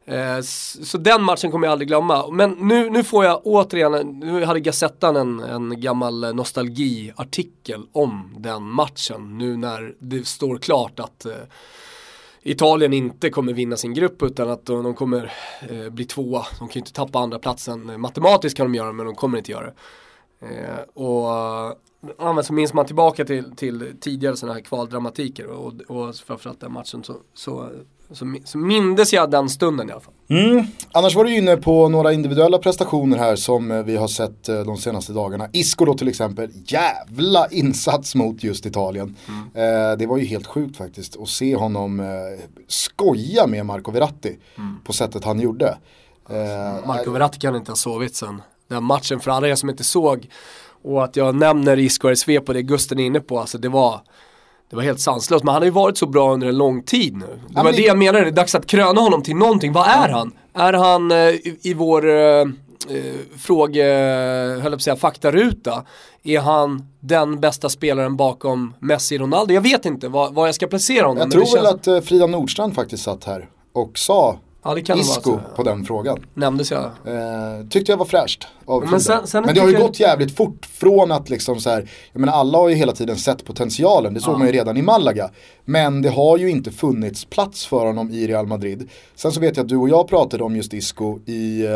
Eh, 0.05 0.41
så, 0.41 0.85
så 0.85 0.97
den 0.97 1.23
matchen 1.23 1.51
kommer 1.51 1.67
jag 1.67 1.71
aldrig 1.71 1.87
glömma. 1.87 2.31
Men 2.31 2.51
nu, 2.51 2.89
nu 2.89 3.03
får 3.03 3.25
jag 3.25 3.41
återigen, 3.43 4.19
nu 4.19 4.45
hade 4.45 4.59
Gazettan 4.59 5.15
en, 5.15 5.39
en 5.39 5.81
gammal 5.81 6.35
nostalgiartikel 6.35 7.85
om 7.91 8.35
den 8.37 8.63
matchen. 8.63 9.37
Nu 9.37 9.57
när 9.57 9.93
det 9.99 10.27
står 10.27 10.57
klart 10.57 10.99
att 10.99 11.25
eh, 11.25 11.31
Italien 12.47 12.93
inte 12.93 13.29
kommer 13.29 13.53
vinna 13.53 13.77
sin 13.77 13.93
grupp 13.93 14.23
utan 14.23 14.49
att 14.49 14.65
de 14.65 14.93
kommer 14.93 15.33
eh, 15.69 15.89
bli 15.89 16.05
tvåa. 16.05 16.45
De 16.59 16.67
kan 16.67 16.73
ju 16.73 16.79
inte 16.79 16.93
tappa 16.93 17.19
andra 17.19 17.39
platsen. 17.39 18.01
Matematiskt 18.01 18.57
kan 18.57 18.65
de 18.65 18.75
göra 18.75 18.87
det 18.87 18.93
men 18.93 19.05
de 19.05 19.15
kommer 19.15 19.37
inte 19.37 19.51
göra 19.51 19.65
det. 19.65 19.73
Eh, 20.47 20.79
och 20.93 21.25
ja, 22.17 22.33
men 22.33 22.43
så 22.43 22.53
minns 22.53 22.73
man 22.73 22.85
tillbaka 22.85 23.25
till, 23.25 23.55
till 23.55 23.95
tidigare 23.99 24.35
sådana 24.35 24.53
här 24.53 24.61
kvaldramatiker 24.61 25.47
och, 25.47 25.73
och 25.87 26.15
framförallt 26.15 26.59
den 26.59 26.73
matchen 26.73 27.03
så, 27.03 27.15
så, 27.33 27.69
så, 28.11 28.25
mi- 28.25 28.41
så 28.45 28.57
mindes 28.57 29.13
jag 29.13 29.31
den 29.31 29.49
stunden 29.49 29.89
i 29.89 29.91
alla 29.91 30.01
fall. 30.01 30.13
Mm. 30.29 30.65
Annars 30.91 31.15
var 31.15 31.23
du 31.25 31.35
inne 31.37 31.57
på 31.57 31.89
några 31.89 32.13
individuella 32.13 32.57
prestationer 32.57 33.17
här 33.17 33.35
som 33.35 33.71
eh, 33.71 33.83
vi 33.83 33.97
har 33.97 34.07
sett 34.07 34.49
eh, 34.49 34.59
de 34.59 34.77
senaste 34.77 35.13
dagarna. 35.13 35.47
Isco 35.53 35.85
då 35.85 35.93
till 35.93 36.07
exempel, 36.07 36.49
jävla 36.65 37.47
insats 37.47 38.15
mot 38.15 38.43
just 38.43 38.65
Italien. 38.65 39.15
Eh, 39.53 39.97
det 39.97 40.05
var 40.07 40.17
ju 40.17 40.25
helt 40.25 40.47
sjukt 40.47 40.77
faktiskt 40.77 41.17
att 41.21 41.29
se 41.29 41.55
honom 41.55 41.99
eh, 41.99 42.05
skoja 42.67 43.47
med 43.47 43.65
Marco 43.65 43.91
Verratti 43.91 44.37
på 44.83 44.93
sättet 44.93 45.23
han 45.23 45.39
gjorde. 45.39 45.77
Eh, 46.29 46.87
Marco 46.87 47.11
Verratti 47.11 47.39
kan 47.39 47.55
inte 47.55 47.71
ha 47.71 47.75
sovit 47.75 48.15
sen 48.15 48.41
den 48.67 48.83
matchen 48.83 49.19
för 49.19 49.31
alla 49.31 49.47
er 49.47 49.55
som 49.55 49.69
inte 49.69 49.83
såg 49.83 50.27
och 50.83 51.03
att 51.03 51.15
jag 51.15 51.35
nämner 51.35 51.79
Isco 51.79 52.07
RSV 52.09 52.39
på 52.39 52.53
det 52.53 52.61
Gusten 52.61 52.99
är 52.99 53.05
inne 53.05 53.19
på, 53.19 53.39
alltså 53.39 53.57
det 53.57 53.69
var 53.69 54.01
det 54.69 54.75
var 54.75 54.83
helt 54.83 54.99
sanslöst, 54.99 55.43
men 55.43 55.53
han 55.53 55.61
har 55.61 55.65
ju 55.65 55.71
varit 55.71 55.97
så 55.97 56.05
bra 56.05 56.33
under 56.33 56.47
en 56.47 56.57
lång 56.57 56.83
tid 56.83 57.15
nu. 57.17 57.25
Det 57.49 57.55
var 57.55 57.63
men- 57.63 57.73
det 57.73 57.81
jag 57.81 57.97
menade, 57.97 58.23
det 58.23 58.29
är 58.29 58.31
dags 58.31 58.55
att 58.55 58.67
kröna 58.67 59.01
honom 59.01 59.21
till 59.23 59.35
någonting. 59.35 59.73
Vad 59.73 59.87
är 59.87 60.09
han? 60.09 60.31
Är 60.53 60.73
han 60.73 61.11
eh, 61.11 61.17
i, 61.17 61.57
i 61.61 61.73
vår 61.73 62.09
eh, 62.09 62.15
eh, 62.15 62.45
fråge, 63.37 63.83
höll 63.83 64.61
jag 64.63 64.71
på 64.71 64.75
att 64.75 64.81
säga, 64.81 64.95
faktaruta? 64.95 65.83
Är 66.23 66.39
han 66.39 66.87
den 66.99 67.39
bästa 67.39 67.69
spelaren 67.69 68.17
bakom 68.17 68.73
Messi 68.79 69.17
Ronaldo? 69.17 69.53
Jag 69.53 69.61
vet 69.61 69.85
inte 69.85 70.07
vad 70.07 70.47
jag 70.47 70.55
ska 70.55 70.67
placera 70.67 71.07
honom. 71.07 71.17
jag 71.21 71.31
tror 71.31 71.41
väl 71.41 71.49
känns- 71.65 71.75
att 71.75 71.87
eh, 71.87 71.99
Frida 72.01 72.27
Nordstrand 72.27 72.75
faktiskt 72.75 73.03
satt 73.03 73.23
här 73.23 73.49
och 73.73 73.97
sa 73.97 74.37
Ja, 74.65 74.75
det 74.75 74.89
vara 74.89 74.99
Isco 74.99 75.21
så. 75.21 75.39
på 75.55 75.63
den 75.63 75.85
frågan. 75.85 76.25
Nämndes 76.33 76.71
jag. 76.71 76.83
Eh, 76.83 77.67
tyckte 77.69 77.91
jag 77.91 77.97
var 77.97 78.05
fräscht 78.05 78.47
av 78.65 78.85
Men 78.91 79.01
sen- 79.01 79.27
sen 79.27 79.43
Men 79.45 79.55
det 79.55 79.61
har 79.61 79.67
ju 79.67 79.73
jag- 79.73 79.81
gått 79.81 79.99
jävligt 79.99 80.35
fort 80.35 80.65
från 80.65 81.11
att 81.11 81.29
liksom 81.29 81.59
så 81.59 81.69
här, 81.69 81.89
jag 82.13 82.19
menar 82.19 82.33
alla 82.33 82.57
har 82.57 82.69
ju 82.69 82.75
hela 82.75 82.91
tiden 82.93 83.15
sett 83.15 83.45
potentialen, 83.45 84.13
det 84.13 84.21
såg 84.21 84.37
man 84.37 84.47
ju 84.47 84.53
redan 84.53 84.77
i 84.77 84.81
Malaga. 84.81 85.29
Men 85.65 86.01
det 86.01 86.09
har 86.09 86.37
ju 86.37 86.49
inte 86.49 86.71
funnits 86.71 87.25
plats 87.25 87.65
för 87.65 87.85
honom 87.85 88.11
i 88.11 88.27
Real 88.27 88.47
Madrid. 88.47 88.89
Sen 89.15 89.31
så 89.31 89.39
vet 89.39 89.57
jag 89.57 89.63
att 89.63 89.69
du 89.69 89.77
och 89.77 89.89
jag 89.89 90.07
pratade 90.07 90.43
om 90.43 90.55
just 90.55 90.73
Isco 90.73 91.19
i, 91.25 91.65
eh, 91.65 91.71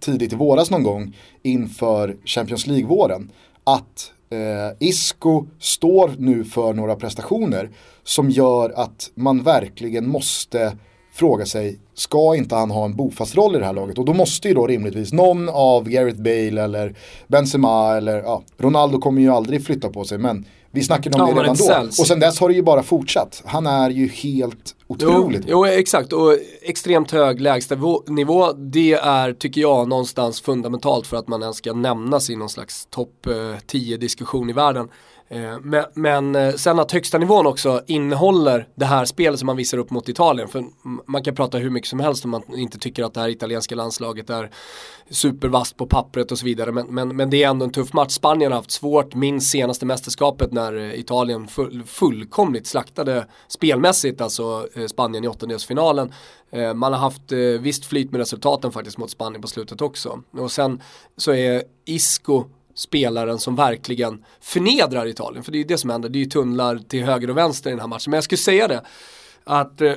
tidigt 0.00 0.32
i 0.32 0.36
våras 0.36 0.70
någon 0.70 0.82
gång 0.82 1.16
inför 1.42 2.16
Champions 2.24 2.66
League-våren. 2.66 3.30
Att 3.64 4.12
eh, 4.30 4.88
Isco 4.88 5.46
står 5.60 6.10
nu 6.18 6.44
för 6.44 6.72
några 6.72 6.96
prestationer 6.96 7.70
som 8.04 8.30
gör 8.30 8.72
att 8.76 9.10
man 9.14 9.42
verkligen 9.42 10.08
måste 10.08 10.76
fråga 11.18 11.46
sig, 11.46 11.78
ska 11.94 12.34
inte 12.36 12.54
han 12.54 12.70
ha 12.70 12.84
en 12.84 12.96
bofast 12.96 13.34
roll 13.36 13.56
i 13.56 13.58
det 13.58 13.64
här 13.64 13.72
laget? 13.72 13.98
Och 13.98 14.04
då 14.04 14.12
måste 14.14 14.48
ju 14.48 14.54
då 14.54 14.66
rimligtvis 14.66 15.12
någon 15.12 15.48
av 15.48 15.88
Gareth 15.88 16.20
Bale 16.22 16.62
eller 16.62 16.94
Benzema 17.26 17.96
eller 17.96 18.16
ja, 18.22 18.42
Ronaldo 18.58 18.98
kommer 18.98 19.20
ju 19.22 19.30
aldrig 19.30 19.66
flytta 19.66 19.88
på 19.88 20.04
sig 20.04 20.18
men 20.18 20.44
vi 20.70 20.82
snackade 20.82 21.22
om 21.22 21.28
Ja, 21.28 21.34
det 21.34 21.40
redan 21.42 21.56
då. 21.56 21.64
säljs. 21.64 21.98
Och 22.00 22.06
sen 22.06 22.20
dess 22.20 22.40
har 22.40 22.48
det 22.48 22.54
ju 22.54 22.62
bara 22.62 22.82
fortsatt. 22.82 23.42
Han 23.46 23.66
är 23.66 23.90
ju 23.90 24.08
helt 24.08 24.74
Jo, 24.88 24.94
otroligt 24.94 25.44
jo, 25.48 25.64
exakt. 25.66 26.12
Och 26.12 26.36
extremt 26.62 27.10
hög 27.10 27.40
lägsta 27.40 27.74
vo- 27.74 28.10
nivå, 28.10 28.52
det 28.52 28.92
är, 28.92 29.32
tycker 29.32 29.60
jag, 29.60 29.88
någonstans 29.88 30.40
fundamentalt 30.40 31.06
för 31.06 31.16
att 31.16 31.28
man 31.28 31.42
ens 31.42 31.56
ska 31.56 31.72
nämnas 31.72 32.30
i 32.30 32.36
någon 32.36 32.48
slags 32.48 32.86
topp 32.90 33.26
eh, 33.26 33.58
10 33.66 33.96
diskussion 33.96 34.50
i 34.50 34.52
världen. 34.52 34.88
Eh, 35.30 35.58
men 35.62 35.84
men 35.94 36.36
eh, 36.36 36.54
sen 36.54 36.78
att 36.78 36.92
högsta 36.92 37.18
nivån 37.18 37.46
också 37.46 37.82
innehåller 37.86 38.68
det 38.74 38.84
här 38.84 39.04
spelet 39.04 39.38
som 39.38 39.46
man 39.46 39.56
visar 39.56 39.78
upp 39.78 39.90
mot 39.90 40.08
Italien. 40.08 40.48
För 40.48 40.64
man 41.06 41.22
kan 41.22 41.34
prata 41.34 41.58
hur 41.58 41.70
mycket 41.70 41.88
som 41.88 42.00
helst 42.00 42.24
om 42.24 42.30
man 42.30 42.42
inte 42.56 42.78
tycker 42.78 43.04
att 43.04 43.14
det 43.14 43.20
här 43.20 43.28
italienska 43.28 43.74
landslaget 43.74 44.30
är 44.30 44.50
supervast 45.10 45.76
på 45.76 45.86
pappret 45.86 46.32
och 46.32 46.38
så 46.38 46.44
vidare. 46.44 46.72
Men, 46.72 46.86
men, 46.86 47.16
men 47.16 47.30
det 47.30 47.42
är 47.42 47.48
ändå 47.48 47.64
en 47.64 47.72
tuff 47.72 47.92
match. 47.92 48.10
Spanien 48.10 48.52
har 48.52 48.58
haft 48.58 48.70
svårt, 48.70 49.14
minst 49.14 49.50
senaste 49.50 49.86
mästerskapet 49.86 50.52
när 50.52 50.76
eh, 50.76 51.00
Italien 51.00 51.48
full, 51.48 51.82
fullkomligt 51.86 52.66
slaktade 52.66 53.26
spelmässigt, 53.48 54.20
alltså 54.20 54.68
Spanien 54.86 55.24
i 55.24 55.28
åttondelsfinalen. 55.28 56.12
Man 56.74 56.92
har 56.92 57.00
haft 57.00 57.32
visst 57.60 57.84
flyt 57.84 58.10
med 58.12 58.18
resultaten 58.18 58.72
faktiskt 58.72 58.98
mot 58.98 59.10
Spanien 59.10 59.42
på 59.42 59.48
slutet 59.48 59.82
också. 59.82 60.22
Och 60.32 60.52
sen 60.52 60.82
så 61.16 61.32
är 61.32 61.62
Isco 61.84 62.44
spelaren 62.78 63.38
som 63.38 63.56
verkligen 63.56 64.24
förnedrar 64.40 65.06
Italien. 65.06 65.44
För 65.44 65.52
det 65.52 65.58
är 65.58 65.60
ju 65.60 65.64
det 65.64 65.78
som 65.78 65.90
händer, 65.90 66.08
det 66.08 66.18
är 66.18 66.20
ju 66.20 66.30
tunnlar 66.30 66.78
till 66.88 67.04
höger 67.04 67.30
och 67.30 67.36
vänster 67.36 67.70
i 67.70 67.72
den 67.72 67.80
här 67.80 67.86
matchen. 67.86 68.10
Men 68.10 68.16
jag 68.16 68.24
skulle 68.24 68.38
säga 68.38 68.68
det, 68.68 68.82
att 69.44 69.80
eh, 69.80 69.92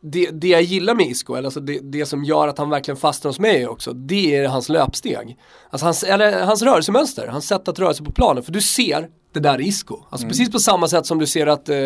det, 0.00 0.30
det 0.30 0.48
jag 0.48 0.62
gillar 0.62 0.94
med 0.94 1.06
Isco, 1.06 1.34
eller 1.34 1.46
alltså 1.46 1.60
det, 1.60 1.78
det 1.82 2.06
som 2.06 2.24
gör 2.24 2.48
att 2.48 2.58
han 2.58 2.70
verkligen 2.70 2.96
fastnar 2.96 3.28
hos 3.28 3.38
mig 3.38 3.68
också, 3.68 3.92
det 3.92 4.36
är 4.36 4.48
hans 4.48 4.68
löpsteg. 4.68 5.38
Alltså 5.70 5.86
hans, 5.86 6.02
eller 6.02 6.44
hans 6.44 6.62
rörelsemönster, 6.62 7.26
hans 7.26 7.48
sätt 7.48 7.68
att 7.68 7.78
röra 7.78 7.94
sig 7.94 8.06
på 8.06 8.12
planen. 8.12 8.42
För 8.42 8.52
du 8.52 8.60
ser, 8.60 9.08
det 9.36 9.48
där 9.48 9.54
är 9.54 9.60
Isco. 9.60 9.98
Alltså 10.10 10.28
precis 10.28 10.50
på 10.50 10.58
samma 10.58 10.88
sätt 10.88 11.06
som 11.06 11.18
du 11.18 11.26
ser 11.26 11.46
att 11.46 11.68
eh, 11.68 11.76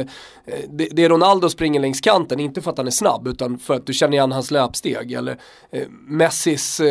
det, 0.69 0.88
det 0.92 1.04
är 1.04 1.09
Ronaldo 1.09 1.49
springer 1.49 1.80
längs 1.80 2.00
kanten, 2.00 2.40
inte 2.40 2.61
för 2.61 2.71
att 2.71 2.78
han 2.78 2.87
är 2.87 2.90
snabb, 2.90 3.28
utan 3.28 3.59
för 3.59 3.75
att 3.75 3.87
du 3.87 3.92
känner 3.92 4.12
igen 4.12 4.33
hans 4.33 4.50
löpsteg. 4.50 5.12
Eller 5.12 5.38
eh, 5.73 5.83
Messis 6.09 6.80
eh, 6.80 6.87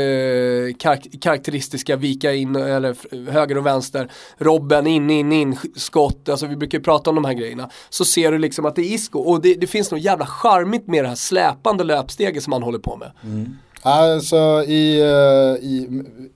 karak- 0.79 1.21
karaktäristiska 1.21 1.95
vika 1.95 2.33
in, 2.33 2.55
eller 2.55 2.95
höger 3.31 3.57
och 3.57 3.65
vänster, 3.65 4.11
Robben 4.37 4.87
in, 4.87 5.09
in, 5.09 5.31
in, 5.31 5.53
sk- 5.53 5.79
skott, 5.79 6.29
alltså 6.29 6.45
vi 6.47 6.55
brukar 6.55 6.77
ju 6.77 6.83
prata 6.83 7.09
om 7.09 7.15
de 7.15 7.25
här 7.25 7.33
grejerna. 7.33 7.69
Så 7.89 8.05
ser 8.05 8.31
du 8.31 8.37
liksom 8.37 8.65
att 8.65 8.75
det 8.75 8.81
är 8.81 8.93
Isco, 8.93 9.19
och 9.19 9.41
det, 9.41 9.53
det 9.53 9.67
finns 9.67 9.91
något 9.91 10.01
jävla 10.01 10.25
charmigt 10.25 10.87
med 10.87 11.03
det 11.03 11.07
här 11.07 11.15
släpande 11.15 11.83
löpsteget 11.83 12.43
som 12.43 12.53
han 12.53 12.63
håller 12.63 12.79
på 12.79 12.97
med. 12.97 13.11
Alltså 13.81 14.63
i, 14.63 14.99
eh, 15.01 15.65
i 15.65 15.87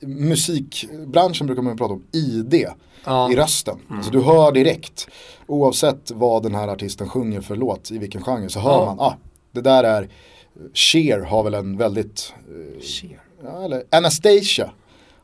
musikbranschen 0.01 1.47
brukar 1.47 1.61
man 1.61 1.77
prata 1.77 1.93
om 1.93 2.03
ID 2.11 2.65
Ja. 3.05 3.31
i 3.31 3.35
rösten. 3.35 3.77
Alltså 3.89 4.11
du 4.11 4.21
hör 4.21 4.51
direkt, 4.51 5.07
oavsett 5.47 6.11
vad 6.11 6.43
den 6.43 6.55
här 6.55 6.67
artisten 6.67 7.09
sjunger 7.09 7.41
för 7.41 7.55
låt, 7.55 7.91
i 7.91 7.97
vilken 7.97 8.21
genre, 8.23 8.49
så 8.49 8.59
hör 8.59 8.71
Ja. 8.71 8.85
man, 8.85 8.99
ah, 8.99 9.17
det 9.51 9.61
där 9.61 9.83
är, 9.83 10.09
Cher 10.73 11.19
har 11.19 11.43
väl 11.43 11.53
en 11.53 11.77
väldigt, 11.77 12.33
eh, 12.49 13.13
ja, 13.43 13.65
eller 13.65 13.83
Anastasia 13.91 14.71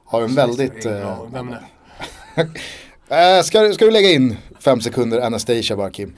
har 0.05 0.21
en 0.21 0.35
väldigt, 0.35 0.85
eh, 0.85 0.91
Ja, 0.91 1.27
vem 1.33 1.49
är 1.49 1.61
det? 2.35 2.47
eh, 3.37 3.43
ska, 3.43 3.61
du- 3.61 3.73
ska 3.73 3.85
du 3.85 3.91
lägga 3.91 4.11
in 4.11 4.37
fem 4.59 4.81
sekunder 4.81 5.21
Anastasia 5.21 5.75
bara 5.77 5.89
Kim? 5.89 6.09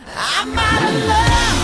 I'm 0.45 1.60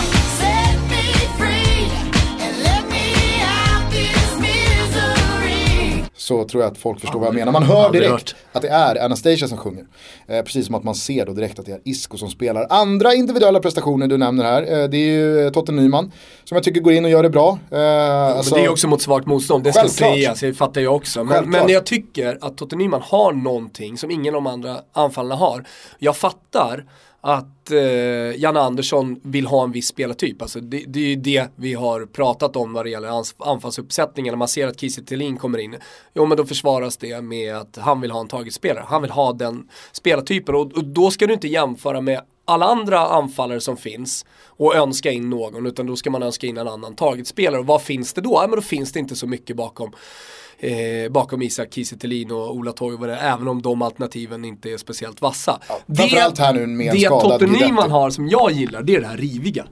så 6.28 6.44
tror 6.44 6.62
jag 6.62 6.72
att 6.72 6.78
folk 6.78 7.00
förstår 7.00 7.18
vad 7.18 7.28
jag 7.28 7.34
menar. 7.34 7.52
Man 7.52 7.62
hör 7.62 7.92
direkt 7.92 8.34
att 8.52 8.62
det 8.62 8.68
är 8.68 9.04
Anastasia 9.04 9.48
som 9.48 9.58
sjunger. 9.58 9.84
Eh, 10.26 10.42
precis 10.42 10.66
som 10.66 10.74
att 10.74 10.84
man 10.84 10.94
ser 10.94 11.26
då 11.26 11.32
direkt 11.32 11.58
att 11.58 11.66
det 11.66 11.72
är 11.72 11.80
Isco 11.84 12.16
som 12.16 12.30
spelar. 12.30 12.66
Andra 12.70 13.14
individuella 13.14 13.60
prestationer 13.60 14.06
du 14.06 14.16
nämner 14.18 14.44
här, 14.44 14.62
eh, 14.62 14.88
det 14.88 14.96
är 14.96 15.10
ju 15.10 15.46
eh, 15.46 15.50
Totte 15.52 15.72
Nyman 15.72 16.12
som 16.44 16.54
jag 16.54 16.64
tycker 16.64 16.80
går 16.80 16.92
in 16.92 17.04
och 17.04 17.10
gör 17.10 17.22
det 17.22 17.30
bra. 17.30 17.58
Eh, 17.70 17.78
alltså- 18.36 18.54
det 18.54 18.64
är 18.64 18.68
också 18.68 18.88
mot 18.88 19.02
svagt 19.02 19.26
motstånd, 19.26 19.64
det 19.64 19.72
ska 19.72 19.88
sägas, 19.88 20.40
det 20.40 20.54
fattar 20.54 20.80
jag 20.80 20.96
också. 20.96 21.24
Men, 21.24 21.50
men 21.50 21.68
jag 21.68 21.86
tycker 21.86 22.38
att 22.40 22.56
Totte 22.56 22.76
Nyman 22.76 23.02
har 23.04 23.32
någonting 23.32 23.98
som 23.98 24.10
ingen 24.10 24.34
av 24.34 24.42
de 24.42 24.46
andra 24.46 24.76
anfallarna 24.92 25.34
har. 25.36 25.64
Jag 25.98 26.16
fattar 26.16 26.84
att 27.20 27.70
eh, 27.70 28.40
Janne 28.40 28.60
Andersson 28.60 29.20
vill 29.22 29.46
ha 29.46 29.64
en 29.64 29.72
viss 29.72 29.86
spelartyp. 29.86 30.42
Alltså 30.42 30.60
det, 30.60 30.84
det 30.86 31.00
är 31.00 31.08
ju 31.08 31.16
det 31.16 31.48
vi 31.56 31.74
har 31.74 32.06
pratat 32.06 32.56
om 32.56 32.72
vad 32.72 32.86
det 32.86 32.90
gäller 32.90 33.22
anfallsuppsättningen. 33.38 34.32
När 34.32 34.38
man 34.38 34.48
ser 34.48 34.68
att 34.68 34.80
Kiese 34.80 35.02
Thelin 35.02 35.36
kommer 35.36 35.58
in, 35.58 35.76
jo 36.14 36.26
men 36.26 36.36
då 36.36 36.46
försvaras 36.46 36.96
det 36.96 37.20
med 37.20 37.56
att 37.56 37.76
han 37.76 38.00
vill 38.00 38.10
ha 38.10 38.20
en 38.20 38.28
targetspelare. 38.28 38.84
Han 38.88 39.02
vill 39.02 39.10
ha 39.10 39.32
den 39.32 39.68
spelartypen 39.92 40.54
och, 40.54 40.72
och 40.72 40.84
då 40.84 41.10
ska 41.10 41.26
du 41.26 41.34
inte 41.34 41.48
jämföra 41.48 42.00
med 42.00 42.20
alla 42.44 42.66
andra 42.66 42.98
anfallare 42.98 43.60
som 43.60 43.76
finns 43.76 44.26
och 44.46 44.76
önska 44.76 45.10
in 45.10 45.30
någon 45.30 45.66
utan 45.66 45.86
då 45.86 45.96
ska 45.96 46.10
man 46.10 46.22
önska 46.22 46.46
in 46.46 46.56
en 46.56 46.68
annan 46.68 46.96
targetspelare. 46.96 47.60
Och 47.60 47.66
vad 47.66 47.82
finns 47.82 48.12
det 48.12 48.20
då? 48.20 48.30
Ja, 48.30 48.46
men 48.48 48.56
då 48.56 48.62
finns 48.62 48.92
det 48.92 48.98
inte 48.98 49.16
så 49.16 49.26
mycket 49.26 49.56
bakom 49.56 49.92
Eh, 50.60 51.10
bakom 51.10 51.42
Isak 51.42 51.74
Kiese 51.74 51.96
och 52.30 52.54
Ola 52.54 52.72
Toivonen 52.72 53.18
även 53.18 53.48
om 53.48 53.62
de 53.62 53.82
alternativen 53.82 54.44
inte 54.44 54.70
är 54.70 54.76
speciellt 54.76 55.20
vassa. 55.20 55.60
framförallt 55.96 56.38
här 56.38 56.54
nu 56.54 56.66
med 56.66 56.94
det 56.94 57.08
Totte. 57.08 57.46
Nyman 57.46 57.90
har 57.90 58.10
som 58.10 58.28
jag 58.28 58.52
gillar 58.52 58.82
det 58.82 58.96
är 58.96 59.00
det 59.00 59.06
här 59.06 59.16
riviga. 59.16 59.66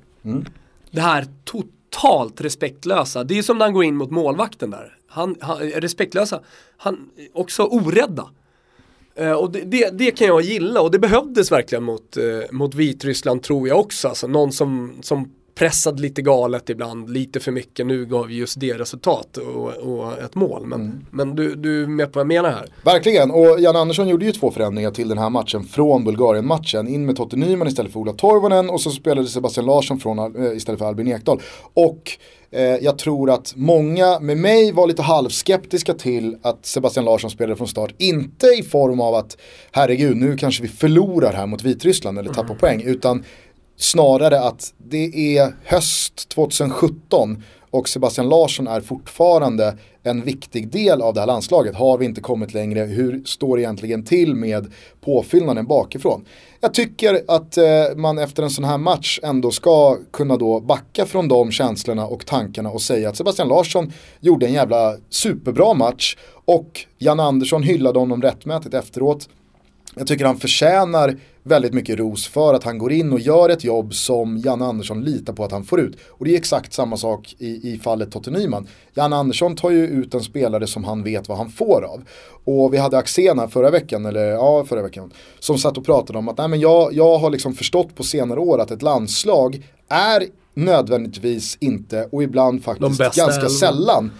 Det 0.90 1.00
här 1.00 1.26
totalt 1.44 2.40
respektlösa. 2.40 3.24
Det 3.24 3.38
är 3.38 3.42
som 3.42 3.58
när 3.58 3.64
han 3.64 3.74
går 3.74 3.84
in 3.84 3.96
mot 3.96 4.10
målvakten 4.10 4.70
där. 4.70 4.96
Han, 5.08 5.36
han 5.40 5.58
respektlösa, 5.58 6.40
han 6.76 7.10
också 7.34 7.64
orädda. 7.64 8.28
Eh, 9.14 9.32
och 9.32 9.50
det, 9.50 9.60
det, 9.60 9.98
det 9.98 10.10
kan 10.10 10.26
jag 10.26 10.40
gilla 10.42 10.80
och 10.80 10.90
det 10.90 10.98
behövdes 10.98 11.52
verkligen 11.52 11.84
mot, 11.84 12.16
eh, 12.16 12.24
mot 12.50 12.74
Vitryssland 12.74 13.42
tror 13.42 13.68
jag 13.68 13.80
också. 13.80 14.08
Alltså 14.08 14.26
någon 14.26 14.52
som, 14.52 14.92
som 15.02 15.32
pressade 15.58 16.02
lite 16.02 16.22
galet 16.22 16.70
ibland, 16.70 17.10
lite 17.10 17.40
för 17.40 17.52
mycket. 17.52 17.86
Nu 17.86 18.06
gav 18.06 18.32
just 18.32 18.60
det 18.60 18.75
resultat 18.75 19.36
och, 19.36 19.68
och 19.68 20.18
ett 20.18 20.34
mål. 20.34 20.66
Men, 20.66 21.06
men 21.10 21.36
du, 21.36 21.54
du 21.54 21.82
är 21.82 21.86
med 21.86 22.12
på 22.12 22.18
vad 22.18 22.20
jag 22.20 22.26
menar 22.26 22.50
här. 22.50 22.66
Verkligen, 22.84 23.30
och 23.30 23.60
Jan 23.60 23.76
Andersson 23.76 24.08
gjorde 24.08 24.25
ju 24.25 24.32
två 24.32 24.50
förändringar 24.50 24.90
till 24.90 25.08
den 25.08 25.18
här 25.18 25.30
matchen 25.30 25.64
från 25.64 26.04
Bulgarien-matchen. 26.04 26.88
In 26.88 27.06
med 27.06 27.16
Totte 27.16 27.36
Nyman 27.36 27.68
istället 27.68 27.92
för 27.92 28.00
Ola 28.00 28.12
Toivonen 28.12 28.70
och 28.70 28.80
så 28.80 28.90
spelade 28.90 29.28
Sebastian 29.28 29.66
Larsson 29.66 30.00
från, 30.00 30.18
eh, 30.18 30.56
istället 30.56 30.78
för 30.78 30.86
Albin 30.86 31.08
Ekdal. 31.08 31.40
Och 31.75 32.12
eh, 32.50 32.62
jag 32.62 32.98
tror 32.98 33.30
att 33.30 33.52
många 33.56 34.20
med 34.20 34.38
mig 34.38 34.72
var 34.72 34.86
lite 34.86 35.02
halvskeptiska 35.02 35.94
till 35.94 36.36
att 36.42 36.66
Sebastian 36.66 37.04
Larsson 37.04 37.30
spelade 37.30 37.56
från 37.56 37.68
start. 37.68 37.94
Inte 37.98 38.46
i 38.46 38.62
form 38.62 39.00
av 39.00 39.14
att 39.14 39.36
herregud 39.70 40.16
nu 40.16 40.36
kanske 40.36 40.62
vi 40.62 40.68
förlorar 40.68 41.32
här 41.32 41.46
mot 41.46 41.62
Vitryssland 41.62 42.18
eller 42.18 42.32
tappar 42.32 42.54
poäng. 42.54 42.82
Utan 42.82 43.25
snarare 43.76 44.40
att 44.40 44.75
det 44.78 45.37
är 45.37 45.52
höst 45.64 46.28
2017 46.28 47.42
och 47.71 47.88
Sebastian 47.88 48.28
Larsson 48.28 48.66
är 48.66 48.80
fortfarande 48.80 49.76
en 50.02 50.23
viktig 50.23 50.68
del 50.68 51.02
av 51.02 51.14
det 51.14 51.21
här 51.21 51.26
landslaget. 51.26 51.75
Har 51.75 51.99
vi 51.99 52.04
inte 52.04 52.21
kommit 52.21 52.54
längre? 52.54 52.80
Hur 52.80 53.25
står 53.25 53.56
det 53.56 53.62
egentligen 53.62 54.04
till 54.04 54.35
med 54.35 54.73
påfyllnaden 55.00 55.66
bakifrån? 55.66 56.25
Jag 56.61 56.75
tycker 56.75 57.21
att 57.28 57.56
eh, 57.56 57.64
man 57.97 58.18
efter 58.18 58.42
en 58.42 58.50
sån 58.50 58.64
här 58.64 58.78
match 58.78 59.21
ändå 59.23 59.50
ska 59.50 59.99
kunna 60.12 60.37
då 60.37 60.61
backa 60.61 61.06
från 61.06 61.28
de 61.28 61.50
känslorna 61.50 62.06
och 62.06 62.26
tankarna 62.26 62.71
och 62.71 62.83
säga 62.83 63.09
att 63.09 63.16
Sebastian 63.16 63.49
Larsson 63.49 63.92
gjorde 64.21 64.47
en 64.47 64.52
jävla 64.52 64.97
superbra 65.11 65.75
match 65.75 66.16
och 66.45 66.80
Jan 66.99 67.21
Andersson 67.21 67.62
hyllade 67.62 67.99
honom 67.99 68.23
rättmätigt 68.23 68.75
efteråt. 68.75 69.28
Jag 69.95 70.06
tycker 70.06 70.25
han 70.25 70.37
förtjänar 70.37 71.16
väldigt 71.46 71.74
mycket 71.74 71.98
ros 71.98 72.28
för 72.28 72.54
att 72.54 72.64
han 72.64 72.78
går 72.78 72.92
in 72.92 73.12
och 73.12 73.20
gör 73.20 73.48
ett 73.48 73.64
jobb 73.64 73.94
som 73.94 74.38
Jan 74.38 74.62
Andersson 74.62 75.04
litar 75.04 75.32
på 75.32 75.44
att 75.44 75.52
han 75.52 75.64
får 75.64 75.80
ut. 75.80 75.96
Och 76.08 76.24
det 76.24 76.32
är 76.32 76.36
exakt 76.36 76.72
samma 76.72 76.96
sak 76.96 77.34
i, 77.38 77.72
i 77.72 77.78
fallet 77.78 78.12
Totte 78.12 78.30
Nyman. 78.30 78.68
Jan 78.94 79.12
Andersson 79.12 79.56
tar 79.56 79.70
ju 79.70 79.86
ut 79.86 80.14
en 80.14 80.20
spelare 80.20 80.66
som 80.66 80.84
han 80.84 81.02
vet 81.02 81.28
vad 81.28 81.38
han 81.38 81.50
får 81.50 81.84
av. 81.84 82.02
Och 82.44 82.74
vi 82.74 82.78
hade 82.78 82.98
Axén 82.98 83.38
här 83.38 83.48
förra 83.48 83.70
veckan, 83.70 84.06
eller 84.06 84.24
ja 84.24 84.64
förra 84.64 84.82
veckan, 84.82 85.12
som 85.38 85.58
satt 85.58 85.78
och 85.78 85.84
pratade 85.84 86.18
om 86.18 86.28
att 86.28 86.38
nej, 86.38 86.48
men 86.48 86.60
jag, 86.60 86.92
jag 86.92 87.18
har 87.18 87.30
liksom 87.30 87.54
förstått 87.54 87.94
på 87.94 88.02
senare 88.02 88.40
år 88.40 88.60
att 88.60 88.70
ett 88.70 88.82
landslag 88.82 89.66
är 89.88 90.26
nödvändigtvis 90.54 91.56
inte 91.60 92.08
och 92.12 92.22
ibland 92.22 92.64
faktiskt 92.64 93.16
ganska 93.16 93.48
sällan 93.48 94.10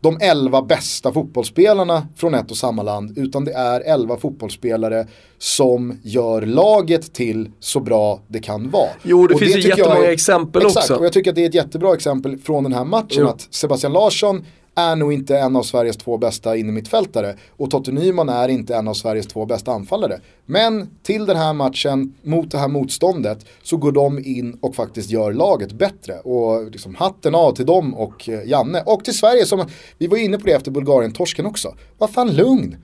de 0.00 0.18
elva 0.20 0.62
bästa 0.62 1.12
fotbollsspelarna 1.12 2.06
från 2.16 2.34
ett 2.34 2.50
och 2.50 2.56
samma 2.56 2.82
land 2.82 3.18
utan 3.18 3.44
det 3.44 3.52
är 3.52 3.80
elva 3.80 4.16
fotbollsspelare 4.16 5.06
som 5.38 5.98
gör 6.02 6.42
laget 6.42 7.12
till 7.14 7.50
så 7.60 7.80
bra 7.80 8.20
det 8.28 8.38
kan 8.40 8.70
vara. 8.70 8.88
Jo, 9.02 9.26
det 9.26 9.34
Och 9.34 9.40
finns 9.40 9.50
ju 9.56 9.62
tycker 9.62 9.68
jag 9.68 9.78
jättemånga 9.78 10.06
är- 10.06 10.12
exempel 10.12 10.62
exakt, 10.66 10.76
också. 10.84 10.94
och 10.96 11.04
jag 11.04 11.12
tycker 11.12 11.30
att 11.30 11.34
det 11.36 11.42
är 11.44 11.48
ett 11.48 11.54
jättebra 11.54 11.94
exempel 11.94 12.38
från 12.38 12.62
den 12.64 12.72
här 12.72 12.84
matchen 12.84 13.06
Jo. 13.20 13.26
att 13.28 13.48
Sebastian 13.50 13.92
Larsson 13.92 14.44
är 14.76 14.96
nog 14.96 15.12
inte 15.12 15.38
en 15.38 15.56
av 15.56 15.62
Sveriges 15.62 15.96
två 15.96 16.18
bästa 16.18 16.56
innermittfältare 16.56 17.36
och 17.56 17.70
Totte 17.70 17.92
Nyman 17.92 18.28
är 18.28 18.48
inte 18.48 18.76
en 18.76 18.88
av 18.88 18.94
Sveriges 18.94 19.26
två 19.26 19.46
bästa 19.46 19.72
anfallare. 19.72 20.20
Men 20.46 20.88
till 21.02 21.26
den 21.26 21.36
här 21.36 21.52
matchen, 21.52 22.14
mot 22.22 22.50
det 22.50 22.58
här 22.58 22.68
motståndet, 22.68 23.46
så 23.62 23.76
går 23.76 23.92
de 23.92 24.18
in 24.18 24.58
och 24.60 24.74
faktiskt 24.74 25.10
gör 25.10 25.32
laget 25.32 25.72
bättre. 25.72 26.18
Och 26.18 26.70
liksom 26.70 26.94
hatten 26.94 27.34
av 27.34 27.52
till 27.52 27.66
dem 27.66 27.94
och 27.94 28.28
eh, 28.28 28.48
Janne. 28.48 28.82
Och 28.86 29.04
till 29.04 29.14
Sverige 29.14 29.46
som, 29.46 29.66
vi 29.98 30.06
var 30.06 30.16
inne 30.16 30.38
på 30.38 30.46
det 30.46 30.52
efter 30.52 30.70
Bulgarien-torsken 30.70 31.46
också. 31.46 31.74
Vad 31.98 32.10
fan 32.10 32.36
lugn. 32.36 32.76